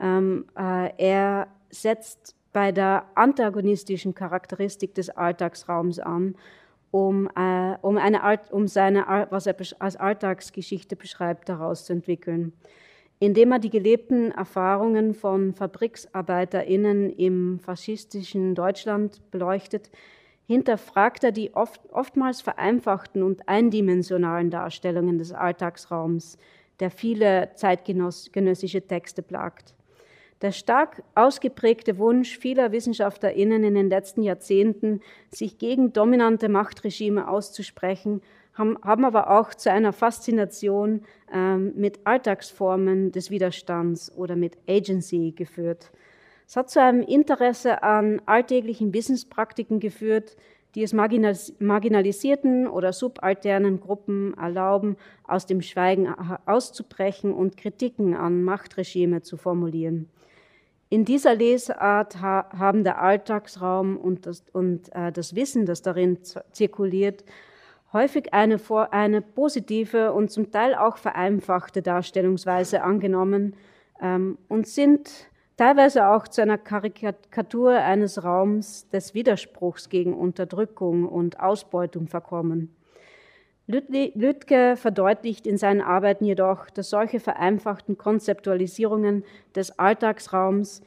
Ähm, 0.01 0.47
äh, 0.57 0.91
er 0.99 1.49
setzt 1.71 2.37
bei 2.53 2.73
der 2.73 3.05
antagonistischen 3.15 4.15
Charakteristik 4.15 4.95
des 4.95 5.11
Alltagsraums 5.11 5.99
an, 5.99 6.37
um, 6.91 7.29
äh, 7.35 7.77
um, 7.83 7.99
eine, 7.99 8.41
um 8.51 8.69
seine, 8.69 9.27
was 9.31 9.47
er 9.47 9.57
als 9.81 9.97
Alltagsgeschichte 9.97 10.95
beschreibt, 10.95 11.49
herauszuentwickeln. 11.49 12.53
Indem 13.19 13.53
er 13.53 13.59
die 13.59 13.71
gelebten 13.71 14.31
Erfahrungen 14.31 15.15
von 15.15 15.55
FabriksarbeiterInnen 15.55 17.11
im 17.11 17.59
faschistischen 17.59 18.55
Deutschland 18.55 19.21
beleuchtet, 19.31 19.91
hinterfragt 20.47 21.25
er 21.25 21.33
die 21.33 21.55
oft, 21.55 21.81
oftmals 21.91 22.41
vereinfachten 22.41 23.23
und 23.23 23.49
eindimensionalen 23.49 24.51
Darstellungen 24.51 25.19
des 25.19 25.33
Alltagsraums, 25.33 26.39
der 26.81 26.91
viele 26.91 27.51
zeitgenössische 27.55 28.83
Texte 28.83 29.23
plagt. 29.23 29.75
Der 30.43 30.53
stark 30.53 31.03
ausgeprägte 31.15 31.97
Wunsch 31.99 32.39
vieler 32.39 32.73
WissenschaftlerInnen 32.73 33.65
in 33.65 33.75
den 33.75 33.89
letzten 33.89 34.23
Jahrzehnten, 34.23 35.01
sich 35.31 35.59
gegen 35.59 35.93
dominante 35.93 36.49
Machtregime 36.49 37.29
auszusprechen, 37.29 38.21
haben, 38.53 38.77
aber 38.83 39.31
auch 39.31 39.55
zu 39.55 39.71
einer 39.71 39.93
Faszination 39.93 41.03
ähm, 41.33 41.73
mit 41.77 42.01
Alltagsformen 42.05 43.11
des 43.11 43.31
Widerstands 43.31 44.13
oder 44.17 44.37
mit 44.37 44.59
Agency 44.69 45.33
geführt. 45.35 45.91
Es 46.47 46.57
hat 46.57 46.71
zu 46.71 46.81
einem 46.81 47.03
Interesse 47.03 47.83
an 47.83 48.21
alltäglichen 48.27 48.93
Wissenspraktiken 48.93 49.81
geführt, 49.81 50.37
die 50.75 50.83
es 50.83 50.93
marginalisierten 50.93 52.67
oder 52.67 52.93
subalternen 52.93 53.81
Gruppen 53.81 54.35
erlauben, 54.35 54.97
aus 55.27 55.47
dem 55.47 55.63
Schweigen 55.63 56.13
auszubrechen 56.47 57.33
und 57.33 57.57
Kritiken 57.57 58.15
an 58.15 58.43
Machtregime 58.43 59.23
zu 59.23 59.37
formulieren. 59.37 60.09
In 60.91 61.05
dieser 61.05 61.35
Lesart 61.35 62.21
ha 62.21 62.49
haben 62.57 62.85
der 62.85 63.01
Alltagsraum 63.01 63.97
und 63.97 64.27
das, 64.27 64.45
und, 64.53 64.95
äh, 64.95 65.13
das 65.13 65.35
Wissen, 65.35 65.67
das 65.67 65.83
darin 65.83 66.19
zirkuliert, 66.53 67.25
häufig 67.93 68.35
eine, 68.35 68.61
eine, 68.91 69.23
positive 69.23 70.13
und 70.13 70.31
zum 70.31 70.51
Teil 70.51 70.75
auch 70.75 70.97
vereinfachte 70.97 71.83
Darstellungsweise 71.83 72.83
angenommen 72.83 73.57
ähm, 74.01 74.39
und 74.49 74.67
sind 74.67 75.11
teilweise 75.57 76.09
auch 76.09 76.29
zu 76.29 76.43
einer 76.43 76.59
Karikatur 76.59 77.73
eines 77.73 78.23
Raums 78.25 78.89
des 78.91 79.15
Widerspruchs 79.15 79.89
gegen 79.89 80.15
Unterdrückung 80.15 81.09
und 81.09 81.41
Ausbeutung 81.41 82.09
verkommen. 82.09 82.75
Lütke 83.67 84.77
verdeutlicht 84.77 85.47
in 85.47 85.57
seinen 85.57 85.81
Arbeiten 85.81 86.27
jedoch, 86.27 86.69
dass 86.69 86.91
solche 86.91 87.19
vereinfachten 87.19 87.97
Konzeptualisierungen 87.97 89.25
des 89.55 89.79
Alltagsraums 89.79 90.83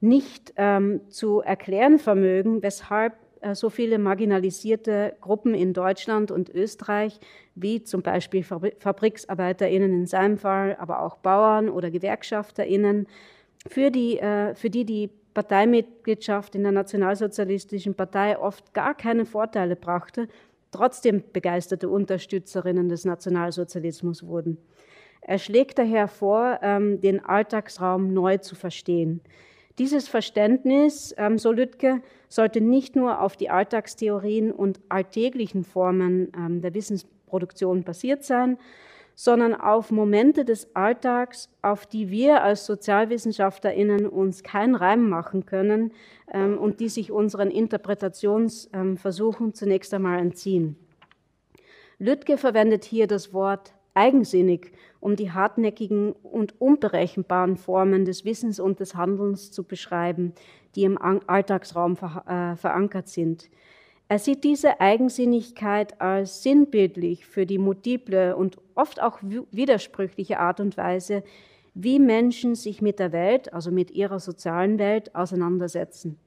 nicht 0.00 0.54
ähm, 0.56 1.02
zu 1.10 1.40
erklären 1.40 1.98
vermögen, 1.98 2.62
weshalb 2.62 3.14
äh, 3.42 3.54
so 3.54 3.68
viele 3.68 3.98
marginalisierte 3.98 5.14
Gruppen 5.20 5.54
in 5.54 5.74
Deutschland 5.74 6.30
und 6.30 6.48
Österreich, 6.48 7.20
wie 7.54 7.82
zum 7.82 8.02
Beispiel 8.02 8.42
FabriksarbeiterInnen 8.42 9.92
in 9.92 10.06
seinem 10.06 10.38
Fall, 10.38 10.76
aber 10.80 11.02
auch 11.02 11.18
Bauern 11.18 11.68
oder 11.68 11.90
GewerkschafterInnen, 11.90 13.06
für 13.68 13.90
die, 13.90 14.18
äh, 14.18 14.54
für 14.54 14.70
die 14.70 14.84
die 14.84 15.10
Parteimitgliedschaft 15.34 16.54
in 16.54 16.62
der 16.62 16.72
Nationalsozialistischen 16.72 17.94
Partei 17.94 18.38
oft 18.38 18.74
gar 18.74 18.94
keine 18.94 19.24
Vorteile 19.24 19.76
brachte 19.76 20.28
trotzdem 20.72 21.22
begeisterte 21.32 21.88
Unterstützerinnen 21.88 22.88
des 22.88 23.04
Nationalsozialismus 23.04 24.26
wurden. 24.26 24.58
Er 25.20 25.38
schlägt 25.38 25.78
daher 25.78 26.08
vor, 26.08 26.58
ähm, 26.62 27.00
den 27.00 27.24
Alltagsraum 27.24 28.12
neu 28.12 28.38
zu 28.38 28.56
verstehen. 28.56 29.20
Dieses 29.78 30.08
Verständnis, 30.08 31.14
ähm, 31.16 31.38
so 31.38 31.52
Lütke, 31.52 32.02
sollte 32.28 32.60
nicht 32.60 32.96
nur 32.96 33.20
auf 33.20 33.36
die 33.36 33.48
Alltagstheorien 33.48 34.50
und 34.50 34.80
alltäglichen 34.88 35.62
Formen 35.62 36.32
ähm, 36.36 36.60
der 36.60 36.74
Wissensproduktion 36.74 37.84
basiert 37.84 38.24
sein, 38.24 38.58
sondern 39.14 39.54
auf 39.54 39.90
Momente 39.90 40.44
des 40.44 40.74
Alltags, 40.74 41.48
auf 41.62 41.86
die 41.86 42.10
wir 42.10 42.42
als 42.42 42.66
Sozialwissenschaftlerinnen 42.66 44.06
uns 44.06 44.42
keinen 44.42 44.74
Reim 44.74 45.08
machen 45.08 45.46
können 45.46 45.92
ähm, 46.32 46.58
und 46.58 46.80
die 46.80 46.88
sich 46.88 47.12
unseren 47.12 47.50
Interpretationsversuchen 47.50 49.54
zunächst 49.54 49.94
einmal 49.94 50.18
entziehen. 50.18 50.76
Lütke 51.98 52.36
verwendet 52.36 52.84
hier 52.84 53.06
das 53.06 53.32
Wort 53.32 53.74
eigensinnig, 53.94 54.72
um 55.00 55.16
die 55.16 55.32
hartnäckigen 55.32 56.12
und 56.12 56.60
unberechenbaren 56.60 57.56
Formen 57.56 58.04
des 58.04 58.24
Wissens 58.24 58.60
und 58.60 58.80
des 58.80 58.94
Handelns 58.94 59.52
zu 59.52 59.64
beschreiben, 59.64 60.34
die 60.74 60.84
im 60.84 60.98
Alltagsraum 60.98 61.92
äh, 61.92 62.56
verankert 62.56 63.08
sind. 63.08 63.50
Er 64.12 64.18
sieht 64.18 64.44
diese 64.44 64.78
Eigensinnigkeit 64.78 65.98
als 65.98 66.42
sinnbildlich 66.42 67.24
für 67.24 67.46
die 67.46 67.56
multiple 67.56 68.36
und 68.36 68.58
oft 68.74 69.00
auch 69.00 69.20
widersprüchliche 69.22 70.38
Art 70.38 70.60
und 70.60 70.76
Weise, 70.76 71.22
wie 71.72 71.98
Menschen 71.98 72.54
sich 72.54 72.82
mit 72.82 72.98
der 72.98 73.12
Welt, 73.12 73.54
also 73.54 73.70
mit 73.70 73.90
ihrer 73.90 74.20
sozialen 74.20 74.78
Welt, 74.78 75.14
auseinandersetzen. 75.14 76.18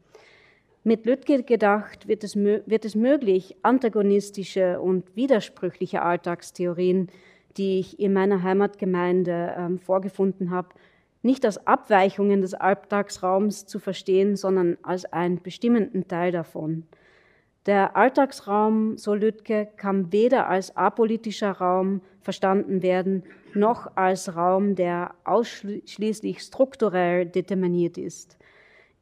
Mit 0.83 1.05
Lütke 1.05 1.43
gedacht 1.43 2.07
wird 2.07 2.23
es, 2.23 2.36
wird 2.36 2.86
es 2.86 2.95
möglich, 2.95 3.55
antagonistische 3.61 4.81
und 4.81 5.15
widersprüchliche 5.15 6.01
Alltagstheorien, 6.01 7.09
die 7.55 7.77
ich 7.77 7.99
in 7.99 8.13
meiner 8.13 8.41
Heimatgemeinde 8.41 9.53
ähm, 9.55 9.77
vorgefunden 9.77 10.49
habe, 10.49 10.69
nicht 11.21 11.45
als 11.45 11.67
Abweichungen 11.67 12.41
des 12.41 12.55
Alltagsraums 12.55 13.67
zu 13.67 13.77
verstehen, 13.77 14.38
sondern 14.38 14.79
als 14.81 15.05
einen 15.05 15.39
bestimmenden 15.39 16.07
Teil 16.07 16.31
davon. 16.31 16.88
Der 17.66 17.97
Alltagsraum, 17.97 18.95
so 18.97 19.16
Lütke, 19.16 19.68
kann 19.78 20.11
weder 20.11 20.47
als 20.47 20.78
apolitischer 20.78 21.51
Raum 21.51 22.01
verstanden 22.22 22.84
werden, 22.84 23.24
noch 23.55 23.95
als 23.95 24.36
Raum, 24.36 24.76
der 24.76 25.16
ausschließlich 25.24 26.41
strukturell 26.41 27.26
determiniert 27.26 27.97
ist. 27.97 28.38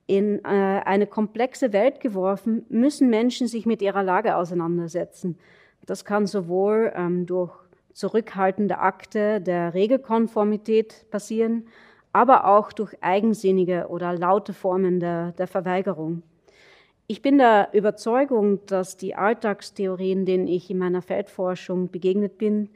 In 0.07 0.39
äh, 0.45 0.47
eine 0.47 1.07
komplexe 1.07 1.73
Welt 1.73 1.99
geworfen, 1.99 2.65
müssen 2.69 3.09
Menschen 3.09 3.47
sich 3.47 3.65
mit 3.65 3.81
ihrer 3.81 4.03
Lage 4.03 4.37
auseinandersetzen. 4.37 5.37
Das 5.85 6.05
kann 6.05 6.25
sowohl 6.25 6.93
ähm, 6.95 7.25
durch 7.25 7.51
zurückhaltende 7.93 8.79
Akte 8.79 9.41
der 9.41 9.73
Regelkonformität 9.73 11.05
passieren, 11.11 11.67
aber 12.13 12.47
auch 12.47 12.71
durch 12.71 12.95
eigensinnige 13.01 13.87
oder 13.89 14.17
laute 14.17 14.53
Formen 14.53 14.99
der, 14.99 15.33
der 15.33 15.47
Verweigerung. 15.47 16.23
Ich 17.05 17.21
bin 17.21 17.37
der 17.37 17.69
Überzeugung, 17.73 18.65
dass 18.65 18.95
die 18.95 19.13
Alltagstheorien, 19.13 20.25
denen 20.25 20.47
ich 20.47 20.69
in 20.69 20.77
meiner 20.77 21.01
Feldforschung 21.01 21.91
begegnet 21.91 22.37
bin, 22.37 22.69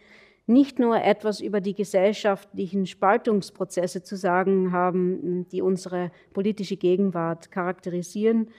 nicht 0.47 0.79
nur 0.79 1.01
etwas 1.01 1.39
über 1.39 1.61
die 1.61 1.73
gesellschaftlichen 1.73 2.85
Spaltungsprozesse 2.85 4.03
zu 4.03 4.15
sagen 4.15 4.71
haben, 4.71 5.47
die 5.49 5.61
unsere 5.61 6.11
politische 6.33 6.77
Gegenwart 6.77 7.51
charakterisieren. 7.51 8.49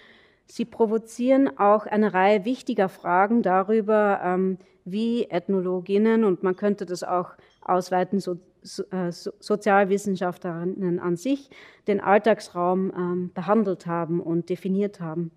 Sie 0.47 0.65
provozieren 0.65 1.59
auch 1.59 1.87
eine 1.87 2.15
Reihe 2.15 2.45
wichtiger 2.47 2.89
Fragen 2.89 3.43
darüber, 3.43 4.21
ähm, 4.23 4.59
wie 4.85 5.25
Ethnologinnen 5.25 6.25
und 6.25 6.43
man 6.43 6.57
könnte 6.57 6.87
das 6.87 7.05
auch 7.05 7.33
ausweiten, 7.61 8.19
äh, 8.91 9.13
Sozialwissenschaftlerinnen 9.13 10.99
an 10.99 11.17
sich, 11.17 11.51
den 11.87 12.01
Alltagsraum 12.01 12.91
ähm, 12.97 13.31
behandelt 13.35 13.87
haben 13.87 14.21
und 14.21 14.49
definiert 14.49 15.01
haben. 15.01 15.31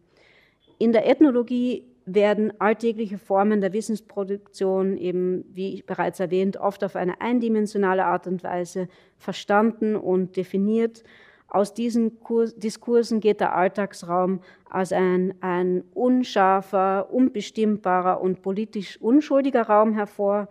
In 0.82 0.94
der 0.94 1.08
Ethnologie 1.08 1.86
werden 2.08 2.60
alltägliche 2.60 3.20
Formen 3.20 3.62
der 3.62 3.72
Wissensproduktion 3.72 4.98
eben, 4.98 5.46
wie 5.54 5.84
bereits 5.84 6.20
erwähnt, 6.20 6.58
oft 6.58 6.84
auf 6.84 6.96
eine 6.96 7.22
eindimensionale 7.22 8.04
Art 8.04 8.26
und 8.26 8.44
Weise 8.44 8.88
verstanden 9.16 9.96
und 9.96 10.38
definiert. 10.38 11.04
Aus 11.48 11.76
diesen 11.76 12.18
Diskursen 12.58 13.20
geht 13.20 13.42
der 13.42 13.56
Alltagsraum 13.56 14.40
als 14.72 14.92
ein, 14.92 15.36
ein 15.42 15.84
unscharfer, 15.94 17.14
unbestimmbarer 17.14 18.20
und 18.20 18.42
politisch 18.42 19.00
unschuldiger 19.00 19.68
Raum 19.68 19.94
hervor, 19.94 20.48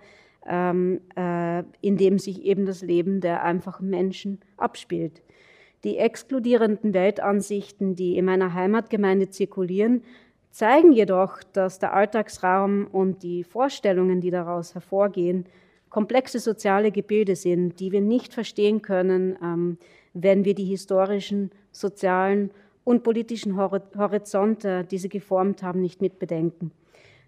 ähm, 0.46 1.00
äh, 1.16 1.64
in 1.80 1.96
dem 1.96 2.20
sich 2.20 2.42
eben 2.42 2.66
das 2.66 2.82
Leben 2.82 3.20
der 3.20 3.42
einfachen 3.42 3.90
Menschen 3.90 4.38
abspielt. 4.56 5.22
Die 5.84 5.96
exkludierenden 5.96 6.92
Weltansichten, 6.92 7.94
die 7.94 8.16
in 8.16 8.24
meiner 8.26 8.54
Heimatgemeinde 8.54 9.30
zirkulieren, 9.30 10.02
zeigen 10.50 10.92
jedoch, 10.92 11.42
dass 11.52 11.78
der 11.78 11.94
Alltagsraum 11.94 12.86
und 12.86 13.22
die 13.22 13.44
Vorstellungen, 13.44 14.20
die 14.20 14.30
daraus 14.30 14.74
hervorgehen, 14.74 15.46
komplexe 15.88 16.38
soziale 16.38 16.92
Gebilde 16.92 17.36
sind, 17.36 17.80
die 17.80 17.92
wir 17.92 18.00
nicht 18.00 18.34
verstehen 18.34 18.82
können, 18.82 19.36
ähm, 19.42 19.78
wenn 20.12 20.44
wir 20.44 20.54
die 20.54 20.64
historischen, 20.64 21.50
sozialen 21.72 22.50
und 22.84 23.02
politischen 23.02 23.56
Horizonte, 23.56 24.84
die 24.84 24.98
sie 24.98 25.08
geformt 25.08 25.62
haben, 25.62 25.80
nicht 25.80 26.00
mitbedenken. 26.00 26.72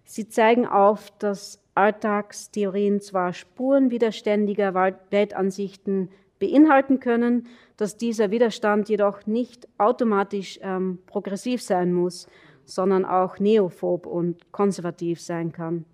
Sie 0.05 0.27
zeigen 0.27 0.65
auf, 0.65 1.11
dass 1.19 1.59
Alltagstheorien 1.75 2.99
zwar 2.99 3.33
Spuren 3.33 3.89
widerständiger 3.89 4.73
Weltansichten 5.09 6.09
beinhalten 6.43 6.99
können, 6.99 7.47
dass 7.77 7.95
dieser 7.97 8.29
Widerstand 8.29 8.89
jedoch 8.89 9.25
nicht 9.25 9.67
automatisch 9.77 10.59
ähm, 10.61 10.99
progressiv 11.05 11.61
sein 11.61 11.93
muss, 11.93 12.27
sondern 12.65 13.05
auch 13.05 13.39
neophob 13.39 14.05
und 14.05 14.51
konservativ 14.51 15.21
sein 15.21 15.53
kann. 15.53 15.85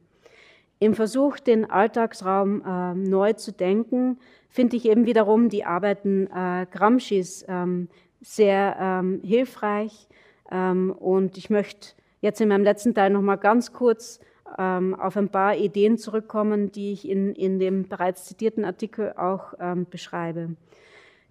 Im 0.80 0.93
Versuch, 0.95 1.39
den 1.39 1.70
Alltagsraum 1.70 2.64
äh, 2.66 2.93
neu 2.95 3.34
zu 3.34 3.52
denken, 3.52 4.18
finde 4.47 4.78
ich 4.78 4.86
eben 4.86 5.06
wiederum 5.06 5.50
die 5.50 5.66
Arbeiten 5.66 6.28
äh, 6.28 6.66
Gramscis 6.72 7.45
ähm, 7.47 7.89
sehr 8.22 8.78
ähm, 8.80 9.22
hilfreich. 9.24 10.08
Ähm, 10.52 10.91
und 10.91 11.38
ich 11.38 11.50
möchte 11.50 11.89
jetzt 12.22 12.41
in 12.41 12.50
meinem 12.50 12.64
letzten 12.64 12.95
Teil 12.95 13.12
noch 13.12 13.22
mal 13.22 13.36
ganz 13.36 13.72
kurz 13.72 14.20
auf 14.58 15.16
ein 15.18 15.30
paar 15.30 15.56
Ideen 15.56 15.97
zurückkommen, 15.97 16.72
die 16.72 16.91
ich 16.91 17.08
in, 17.08 17.34
in 17.34 17.60
dem 17.60 17.88
bereits 17.88 18.26
zitierten 18.26 18.66
Artikel 18.66 19.14
auch 19.14 19.54
ähm, 19.60 19.86
beschreibe. 19.89 20.56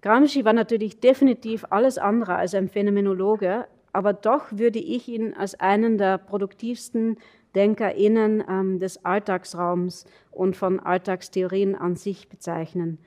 Gramsci 0.00 0.44
war 0.44 0.52
natürlich 0.52 1.00
definitiv 1.00 1.64
alles 1.70 1.98
andere 1.98 2.36
als 2.36 2.54
ein 2.54 2.68
Phänomenologe, 2.68 3.66
aber 3.92 4.12
doch 4.12 4.46
würde 4.52 4.78
ich 4.78 5.08
ihn 5.08 5.34
als 5.34 5.58
einen 5.58 5.98
der 5.98 6.18
produktivsten 6.18 7.18
DenkerInnen 7.54 8.44
ähm, 8.48 8.78
des 8.78 9.04
Alltagsraums 9.04 10.04
und 10.30 10.56
von 10.56 10.78
Alltagstheorien 10.78 11.74
an 11.74 11.96
sich 11.96 12.28
bezeichnen. 12.28 12.98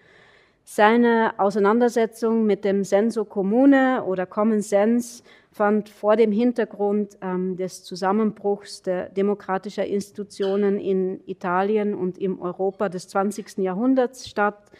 Seine 0.63 1.33
Auseinandersetzung 1.37 2.45
mit 2.45 2.65
dem 2.65 2.83
Senso 2.83 3.25
Comune 3.25 4.03
oder 4.03 4.25
Common 4.25 4.61
Sense 4.61 5.23
fand 5.51 5.89
vor 5.89 6.15
dem 6.15 6.31
Hintergrund 6.31 7.17
ähm, 7.21 7.57
des 7.57 7.83
Zusammenbruchs 7.83 8.81
der 8.83 9.09
demokratischer 9.09 9.85
Institutionen 9.85 10.79
in 10.79 11.21
Italien 11.25 11.93
und 11.93 12.17
im 12.17 12.41
Europa 12.41 12.87
des 12.87 13.09
20. 13.09 13.57
Jahrhunderts 13.57 14.29
statt, 14.29 14.71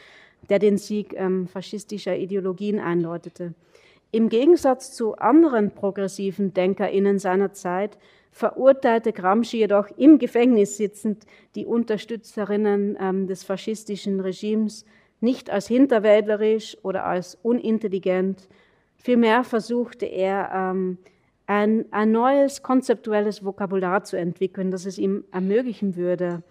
der 0.49 0.59
den 0.59 0.77
Sieg 0.77 1.13
ähm, 1.17 1.47
faschistischer 1.47 2.15
Ideologien 2.17 2.79
einläutete. 2.79 3.53
Im 4.11 4.29
Gegensatz 4.29 4.93
zu 4.93 5.15
anderen 5.15 5.71
progressiven 5.71 6.53
DenkerInnen 6.53 7.19
seiner 7.19 7.53
Zeit 7.53 7.97
verurteilte 8.31 9.11
Gramsci 9.13 9.57
jedoch 9.57 9.89
im 9.97 10.19
Gefängnis 10.19 10.77
sitzend 10.77 11.25
die 11.55 11.65
Unterstützerinnen 11.65 12.97
ähm, 12.99 13.27
des 13.27 13.43
faschistischen 13.43 14.21
Regimes 14.21 14.85
nicht 15.19 15.49
als 15.49 15.67
hinterwäldlerisch 15.67 16.77
oder 16.81 17.05
als 17.05 17.37
unintelligent. 17.43 18.47
Vielmehr 19.01 19.43
versuchte 19.43 20.05
er, 20.05 20.51
ähm, 20.53 20.97
ein, 21.47 21.85
ein 21.91 22.11
neues 22.11 22.61
konzeptuelles 22.61 23.43
Vokabular 23.43 24.03
zu 24.03 24.15
entwickeln, 24.15 24.69
das 24.69 24.85
es 24.85 24.97
ihm 24.97 25.23
ermöglichen 25.31 25.95
würde, 25.95 26.43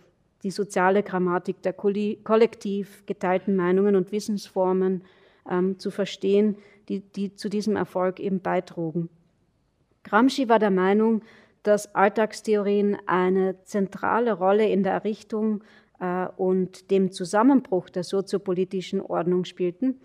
die 0.43 0.51
soziale 0.51 1.03
Grammatik 1.03 1.63
der 1.63 1.73
kollektiv 1.73 3.05
geteilten 3.07 3.55
Meinungen 3.55 3.95
und 3.95 4.11
Wissensformen 4.11 5.05
ähm, 5.49 5.79
zu 5.79 5.91
verstehen, 5.91 6.57
die, 6.89 7.01
die 7.01 7.35
zu 7.35 7.49
diesem 7.49 7.77
Erfolg 7.77 8.19
eben 8.19 8.41
beitrugen. 8.41 9.11
Gramsci 10.03 10.49
war 10.49 10.59
der 10.59 10.71
Meinung, 10.71 11.23
dass 11.63 11.95
Alltagstheorien 11.95 12.97
eine 13.07 13.63
zentrale 13.65 14.33
Rolle 14.33 14.69
in 14.69 14.83
der 14.83 14.95
Errichtung 14.95 15.63
äh, 16.01 16.27
und 16.37 16.91
dem 16.91 17.13
Zusammenbruch 17.13 17.91
der 17.91 18.03
soziopolitischen 18.03 19.01
Ordnung 19.01 19.45
spielten, 19.45 20.01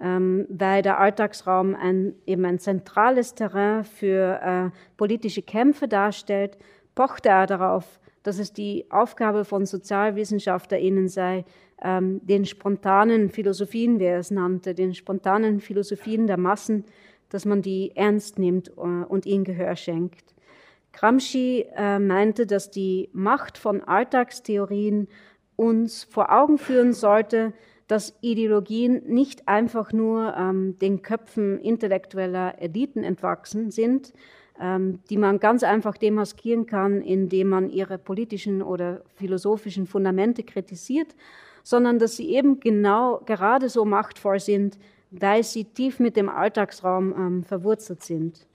ähm, 0.00 0.46
weil 0.48 0.82
der 0.82 0.98
Alltagsraum 0.98 1.74
ein, 1.74 2.14
eben 2.26 2.44
ein 2.44 2.58
zentrales 2.58 3.34
Terrain 3.34 3.84
für 3.84 4.40
äh, 4.42 4.70
politische 4.96 5.42
Kämpfe 5.42 5.88
darstellt, 5.88 6.58
pochte 6.94 7.28
er 7.28 7.46
darauf, 7.46 8.00
dass 8.22 8.38
es 8.38 8.52
die 8.52 8.86
Aufgabe 8.90 9.44
von 9.44 9.66
SozialwissenschaftlerInnen 9.66 11.08
sei, 11.08 11.44
ähm, 11.82 12.20
den 12.24 12.44
spontanen 12.44 13.30
Philosophien, 13.30 14.00
wie 14.00 14.04
er 14.04 14.18
es 14.18 14.30
nannte, 14.30 14.74
den 14.74 14.94
spontanen 14.94 15.60
Philosophien 15.60 16.26
der 16.26 16.38
Massen, 16.38 16.84
dass 17.28 17.44
man 17.44 17.62
die 17.62 17.92
ernst 17.94 18.38
nimmt 18.38 18.68
äh, 18.68 18.80
und 18.80 19.26
ihnen 19.26 19.44
Gehör 19.44 19.76
schenkt. 19.76 20.34
Gramsci 20.92 21.66
äh, 21.76 21.98
meinte, 21.98 22.46
dass 22.46 22.70
die 22.70 23.10
Macht 23.12 23.58
von 23.58 23.82
Alltagstheorien 23.82 25.08
uns 25.56 26.04
vor 26.04 26.32
Augen 26.32 26.58
führen 26.58 26.92
sollte, 26.92 27.52
dass 27.86 28.16
Ideologien 28.20 29.02
nicht 29.06 29.46
einfach 29.48 29.92
nur 29.92 30.34
ähm, 30.36 30.78
den 30.78 31.02
Köpfen 31.02 31.60
intellektueller 31.60 32.60
Eliten 32.60 33.04
entwachsen 33.04 33.70
sind, 33.70 34.12
ähm, 34.60 35.00
die 35.10 35.18
man 35.18 35.40
ganz 35.40 35.62
einfach 35.62 35.96
demaskieren 35.96 36.66
kann, 36.66 37.02
indem 37.02 37.48
man 37.48 37.70
ihre 37.70 37.98
politischen 37.98 38.62
oder 38.62 39.02
philosophischen 39.16 39.86
Fundamente 39.86 40.42
kritisiert, 40.42 41.14
sondern 41.62 41.98
dass 41.98 42.16
sie 42.16 42.30
eben 42.30 42.60
genau 42.60 43.20
gerade 43.26 43.68
so 43.68 43.84
machtvoll 43.84 44.40
sind, 44.40 44.78
weil 45.10 45.42
sie 45.42 45.64
tief 45.64 46.00
mit 46.00 46.16
dem 46.16 46.28
Alltagsraum 46.28 47.12
ähm, 47.12 47.44
verwurzelt 47.44 48.02
sind. 48.02 48.46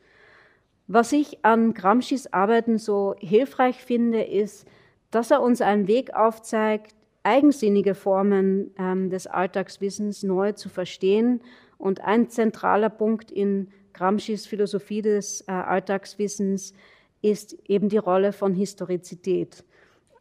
Was 0.87 1.11
ich 1.11 1.45
an 1.45 1.73
Gramscis 1.73 2.33
Arbeiten 2.33 2.79
so 2.79 3.15
hilfreich 3.19 3.77
finde, 3.83 4.23
ist, 4.23 4.67
dass 5.11 5.31
er 5.31 5.41
uns 5.41 5.61
einen 5.61 5.87
Weg 5.87 6.13
aufzeigt, 6.15 6.95
eigensinnige 7.29 7.93
Formen 7.93 8.71
ähm, 8.79 9.11
des 9.11 9.27
Alltagswissens 9.27 10.23
neu 10.23 10.53
zu 10.53 10.67
verstehen. 10.67 11.41
Und 11.77 12.01
ein 12.01 12.29
zentraler 12.29 12.89
Punkt 12.89 13.29
in 13.29 13.69
Gramscis 13.93 14.47
Philosophie 14.47 15.03
des 15.03 15.41
äh, 15.41 15.51
Alltagswissens 15.51 16.73
ist 17.21 17.55
eben 17.67 17.89
die 17.89 17.97
Rolle 17.97 18.33
von 18.33 18.55
Historizität. 18.55 19.63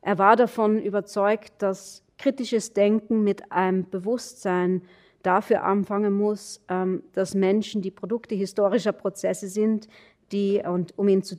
Er 0.03 0.19
war 0.19 0.37
davon 0.37 0.83
überzeugt, 0.83 1.53
dass 1.59 2.05
kritisches 2.19 2.73
Denken 2.75 3.25
mit 3.25 3.51
einem 3.53 3.89
Bewusstsein 3.89 4.83
dafür 5.23 5.65
anfangen 5.65 6.13
muss, 6.13 6.63
ähm, 6.69 7.03
dass 7.15 7.35
Menschen 7.35 7.81
die 7.81 7.91
Produkte 7.91 8.35
historischer 8.35 8.93
Prozesse 8.93 9.49
sind, 9.49 9.89
die, 10.33 10.63
und 10.65 10.97
um 10.99 11.09
ihn, 11.09 11.23
zu, 11.23 11.37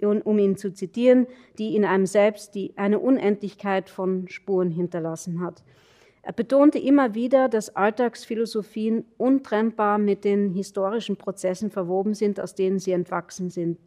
um 0.00 0.38
ihn 0.38 0.56
zu 0.56 0.72
zitieren, 0.72 1.26
die 1.58 1.74
in 1.76 1.84
einem 1.84 2.06
selbst 2.06 2.54
die, 2.54 2.72
eine 2.76 2.98
Unendlichkeit 2.98 3.90
von 3.90 4.28
Spuren 4.28 4.70
hinterlassen 4.70 5.40
hat. 5.40 5.62
Er 6.22 6.32
betonte 6.32 6.78
immer 6.78 7.14
wieder, 7.14 7.48
dass 7.48 7.74
Alltagsphilosophien 7.74 9.04
untrennbar 9.18 9.98
mit 9.98 10.24
den 10.24 10.52
historischen 10.52 11.16
Prozessen 11.16 11.70
verwoben 11.70 12.14
sind, 12.14 12.38
aus 12.38 12.54
denen 12.54 12.78
sie 12.78 12.92
entwachsen 12.92 13.50
sind. 13.50 13.78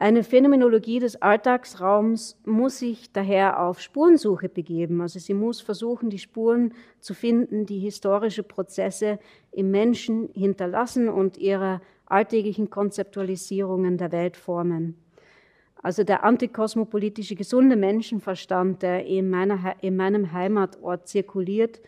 Eine 0.00 0.22
Phänomenologie 0.22 1.00
des 1.00 1.20
Alltagsraums 1.20 2.38
muss 2.44 2.78
sich 2.78 3.10
daher 3.12 3.60
auf 3.60 3.80
Spurensuche 3.80 4.48
begeben. 4.48 5.00
Also 5.00 5.18
sie 5.18 5.34
muss 5.34 5.60
versuchen, 5.60 6.08
die 6.08 6.20
Spuren 6.20 6.72
zu 7.00 7.14
finden, 7.14 7.66
die 7.66 7.80
historische 7.80 8.44
Prozesse 8.44 9.18
im 9.50 9.72
Menschen 9.72 10.28
hinterlassen 10.34 11.08
und 11.08 11.36
ihre 11.36 11.80
alltäglichen 12.10 12.70
Konzeptualisierungen 12.70 13.98
der 13.98 14.12
Welt 14.12 14.36
formen. 14.36 14.96
Also 15.82 16.02
der 16.02 16.24
antikosmopolitische 16.24 17.36
gesunde 17.36 17.76
Menschenverstand, 17.76 18.82
der 18.82 19.06
in, 19.06 19.30
meiner, 19.30 19.76
in 19.80 19.96
meinem 19.96 20.32
Heimatort 20.32 21.06
zirkuliert, 21.06 21.80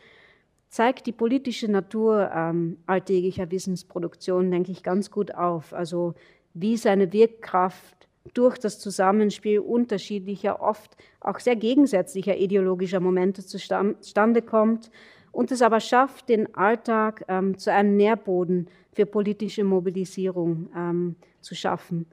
zeigt 0.69 1.07
die 1.07 1.13
politische 1.13 1.69
Natur 1.69 2.31
ähm, 2.33 2.79
alltäglicher 2.87 3.51
Wissensproduktion, 3.51 4.51
denke 4.51 4.71
ich, 4.71 4.85
ganz 4.85 5.11
gut 5.11 5.35
auf. 5.35 5.75
Also 5.75 6.15
wie 6.55 6.77
seine 6.77 7.13
Wirkkraft 7.13 8.09
durch 8.35 8.59
das 8.59 8.79
Zusammenspiel 8.79 9.59
unterschiedlicher, 9.59 10.61
oft 10.63 10.97
auch 11.21 11.41
sehr 11.41 11.57
gegensätzlicher 11.57 12.37
ideologischer 12.37 13.01
Momente 13.01 13.45
zustande 13.45 14.43
kommt 14.43 14.91
und 15.33 15.53
es 15.53 15.63
aber 15.63 15.81
schafft, 15.81 16.29
den 16.29 16.55
Alltag 16.55 17.25
ähm, 17.29 17.59
zu 17.59 17.73
einem 17.73 17.97
Nährboden 17.97 18.69
für 18.93 19.07
politische 19.07 19.65
Mobilisierung 19.65 20.69
ähm, 20.77 21.17
zu 21.41 21.55
schaffen. 21.55 22.07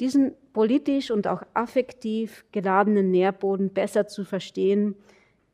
Diesen 0.00 0.32
politisch 0.52 1.10
und 1.10 1.26
auch 1.26 1.42
affektiv 1.54 2.44
geladenen 2.52 3.10
Nährboden 3.10 3.70
besser 3.70 4.06
zu 4.06 4.24
verstehen, 4.24 4.94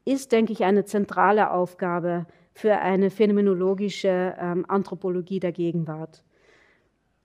ist, 0.04 0.32
denke 0.32 0.52
ich, 0.52 0.64
eine 0.64 0.84
zentrale 0.84 1.50
Aufgabe 1.52 2.26
für 2.52 2.78
eine 2.78 3.10
phänomenologische 3.10 4.34
ähm, 4.38 4.64
Anthropologie 4.68 5.40
der 5.40 5.52
Gegenwart. 5.52 6.24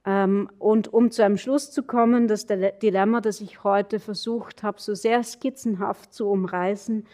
Ähm, 0.05 0.49
und 0.57 0.93
um 0.93 1.11
zu 1.11 1.23
einem 1.23 1.37
Schluss 1.37 1.71
zu 1.71 1.83
kommen, 1.83 2.27
das 2.27 2.45
Dilemma, 2.45 3.19
das 3.19 3.41
ich 3.41 3.63
heute 3.63 3.99
versucht 3.99 4.63
habe, 4.63 4.79
so 4.79 4.93
sehr 4.93 5.23
skizzenhaft 5.23 6.13
zu 6.13 6.29
umreißen, 6.29 7.05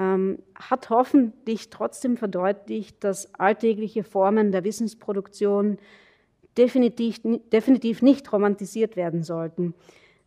ähm, 0.00 0.38
hat 0.54 0.88
hoffentlich 0.88 1.68
trotzdem 1.68 2.16
verdeutlicht, 2.16 3.04
dass 3.04 3.34
alltägliche 3.34 4.02
Formen 4.02 4.50
der 4.50 4.64
Wissensproduktion 4.64 5.76
definitiv, 6.56 7.20
definitiv 7.52 8.00
nicht 8.00 8.32
romantisiert 8.32 8.96
werden 8.96 9.22
sollten. 9.22 9.74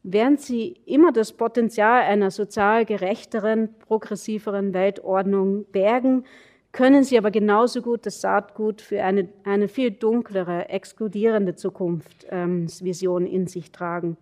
Während 0.03 0.41
sie 0.41 0.75
immer 0.85 1.11
das 1.11 1.33
Potenzial 1.33 2.03
einer 2.03 2.29
sozial 2.29 2.85
gerechteren, 2.85 3.69
progressiveren 3.79 4.73
Weltordnung 4.73 5.65
bergen, 5.71 6.25
können 6.71 7.03
sie 7.03 7.17
aber 7.17 7.31
genauso 7.31 7.81
gut 7.81 8.05
das 8.05 8.21
Saatgut 8.21 8.81
für 8.81 9.03
eine, 9.03 9.29
eine 9.43 9.67
viel 9.67 9.91
dunklere, 9.91 10.69
exkludierende 10.69 11.55
Zukunftsvision 11.55 13.25
ähm, 13.25 13.31
in 13.31 13.47
sich 13.47 13.71
tragen. 13.71 14.17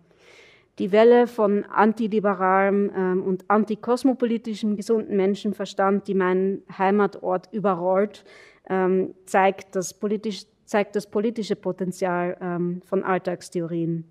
Die 0.78 0.90
Welle 0.90 1.26
von 1.26 1.64
antiliberalem 1.64 2.90
ähm, 2.96 3.22
und 3.22 3.44
antikosmopolitischem 3.48 4.76
gesunden 4.76 5.16
Menschenverstand, 5.16 6.08
die 6.08 6.14
meinen 6.14 6.62
Heimatort 6.78 7.52
überrollt, 7.52 8.24
ähm, 8.70 9.14
zeigt, 9.26 9.76
das 9.76 9.92
politisch, 9.94 10.44
zeigt 10.64 10.96
das 10.96 11.06
politische 11.06 11.56
Potenzial 11.56 12.38
ähm, 12.40 12.80
von 12.84 13.04
Alltagstheorien. 13.04 14.04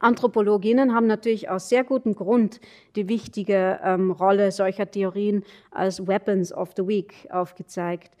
Anthropologinnen 0.00 0.94
haben 0.94 1.06
natürlich 1.06 1.48
aus 1.48 1.68
sehr 1.68 1.84
gutem 1.84 2.14
Grund 2.14 2.60
die 2.94 3.08
wichtige 3.08 3.80
ähm, 3.82 4.10
Rolle 4.10 4.52
solcher 4.52 4.90
Theorien 4.90 5.42
als 5.70 6.06
Weapons 6.06 6.52
of 6.52 6.72
the 6.76 6.86
Week 6.86 7.26
aufgezeigt. 7.30 8.12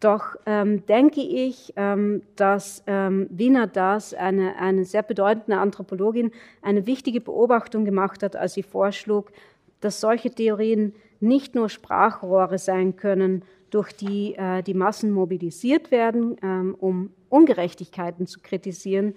Doch 0.00 0.36
ähm, 0.46 0.86
denke 0.86 1.20
ich, 1.20 1.72
ähm, 1.76 2.22
dass 2.36 2.84
ähm, 2.86 3.26
Wiener 3.30 3.66
Das, 3.66 4.14
eine, 4.14 4.56
eine 4.56 4.84
sehr 4.84 5.02
bedeutende 5.02 5.58
Anthropologin, 5.58 6.30
eine 6.62 6.86
wichtige 6.86 7.20
Beobachtung 7.20 7.84
gemacht 7.84 8.22
hat, 8.22 8.36
als 8.36 8.54
sie 8.54 8.62
vorschlug, 8.62 9.32
dass 9.80 10.00
solche 10.00 10.30
Theorien 10.30 10.94
nicht 11.20 11.56
nur 11.56 11.68
Sprachrohre 11.68 12.58
sein 12.58 12.94
können, 12.94 13.42
durch 13.70 13.92
die 13.92 14.34
äh, 14.36 14.62
die 14.62 14.74
Massen 14.74 15.10
mobilisiert 15.10 15.90
werden, 15.90 16.36
ähm, 16.42 16.76
um 16.78 17.10
Ungerechtigkeiten 17.28 18.26
zu 18.26 18.40
kritisieren, 18.40 19.14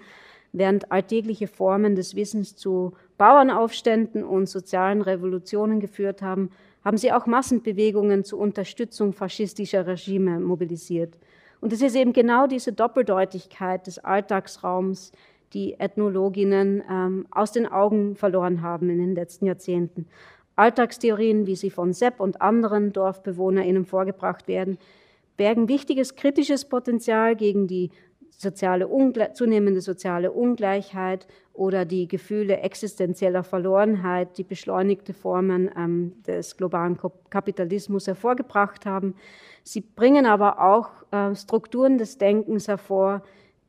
während 0.52 0.90
alltägliche 0.90 1.46
Formen 1.46 1.94
des 1.94 2.16
Wissens 2.16 2.56
zu 2.56 2.92
Bauernaufständen 3.18 4.24
und 4.24 4.48
sozialen 4.48 5.00
Revolutionen 5.00 5.80
geführt 5.80 6.22
haben, 6.22 6.50
haben 6.84 6.96
sie 6.96 7.12
auch 7.12 7.26
Massenbewegungen 7.26 8.24
zur 8.24 8.40
Unterstützung 8.40 9.12
faschistischer 9.12 9.86
Regime 9.86 10.40
mobilisiert. 10.40 11.14
Und 11.60 11.72
es 11.72 11.80
ist 11.80 11.94
eben 11.94 12.12
genau 12.12 12.46
diese 12.46 12.72
Doppeldeutigkeit 12.72 13.86
des 13.86 13.98
Alltagsraums, 13.98 15.12
die 15.52 15.74
Ethnologinnen 15.74 16.82
ähm, 16.90 17.26
aus 17.30 17.52
den 17.52 17.66
Augen 17.66 18.16
verloren 18.16 18.62
haben 18.62 18.90
in 18.90 18.98
den 18.98 19.14
letzten 19.14 19.46
Jahrzehnten. 19.46 20.06
Alltagstheorien, 20.56 21.46
wie 21.46 21.56
sie 21.56 21.70
von 21.70 21.92
Sepp 21.92 22.20
und 22.20 22.42
anderen 22.42 22.92
DorfbewohnerInnen 22.92 23.84
vorgebracht 23.84 24.48
werden, 24.48 24.78
bergen 25.36 25.68
wichtiges 25.68 26.14
kritisches 26.14 26.64
Potenzial 26.64 27.36
gegen 27.36 27.66
die 27.66 27.90
soziale 28.42 28.88
zunehmende 29.32 29.80
soziale 29.80 30.32
Ungleichheit 30.32 31.26
oder 31.54 31.84
die 31.84 32.08
Gefühle 32.08 32.58
existenzieller 32.58 33.44
Verlorenheit, 33.44 34.36
die 34.36 34.44
beschleunigte 34.44 35.14
Formen 35.14 35.70
ähm, 35.76 36.12
des 36.26 36.56
globalen 36.56 36.98
Kapitalismus 37.30 38.06
hervorgebracht 38.06 38.84
haben. 38.84 39.14
Sie 39.62 39.80
bringen 39.80 40.26
aber 40.26 40.60
auch 40.60 40.90
äh, 41.12 41.34
Strukturen 41.34 41.98
des 41.98 42.18
Denkens 42.18 42.68
hervor, 42.68 43.22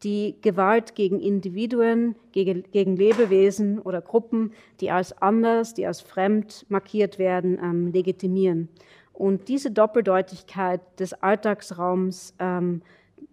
die 0.03 0.35
Gewalt 0.41 0.95
gegen 0.95 1.19
Individuen, 1.19 2.15
gegen, 2.31 2.63
gegen, 2.71 2.97
Lebewesen 2.97 3.79
oder 3.79 4.01
Gruppen, 4.01 4.51
die 4.81 4.91
als 4.91 5.17
anders, 5.21 5.73
die 5.73 5.87
als 5.87 6.01
fremd 6.01 6.65
markiert 6.67 7.19
werden, 7.19 7.57
ähm, 7.61 7.91
legitimieren. 7.91 8.69
Und 9.13 9.47
diese 9.47 9.71
Doppeldeutigkeit 9.71 10.81
des 10.99 11.13
Alltagsraums 11.13 12.33
ähm, 12.39 12.81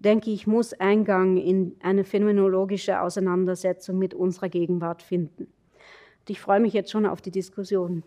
denke 0.01 0.31
ich, 0.31 0.47
muss 0.47 0.73
Eingang 0.73 1.37
in 1.37 1.77
eine 1.83 2.05
phänomenologische 2.05 3.01
Auseinandersetzung 3.01 3.99
mit 3.99 4.15
unserer 4.15 4.49
Gegenwart 4.49 5.03
finden. 5.03 5.45
Und 5.45 6.31
ich 6.31 6.41
freue 6.41 6.61
mich 6.61 6.73
jetzt 6.73 6.91
schon 6.91 7.07
auf 7.07 7.21
die 7.21 7.31
Diskussion. 7.31 8.03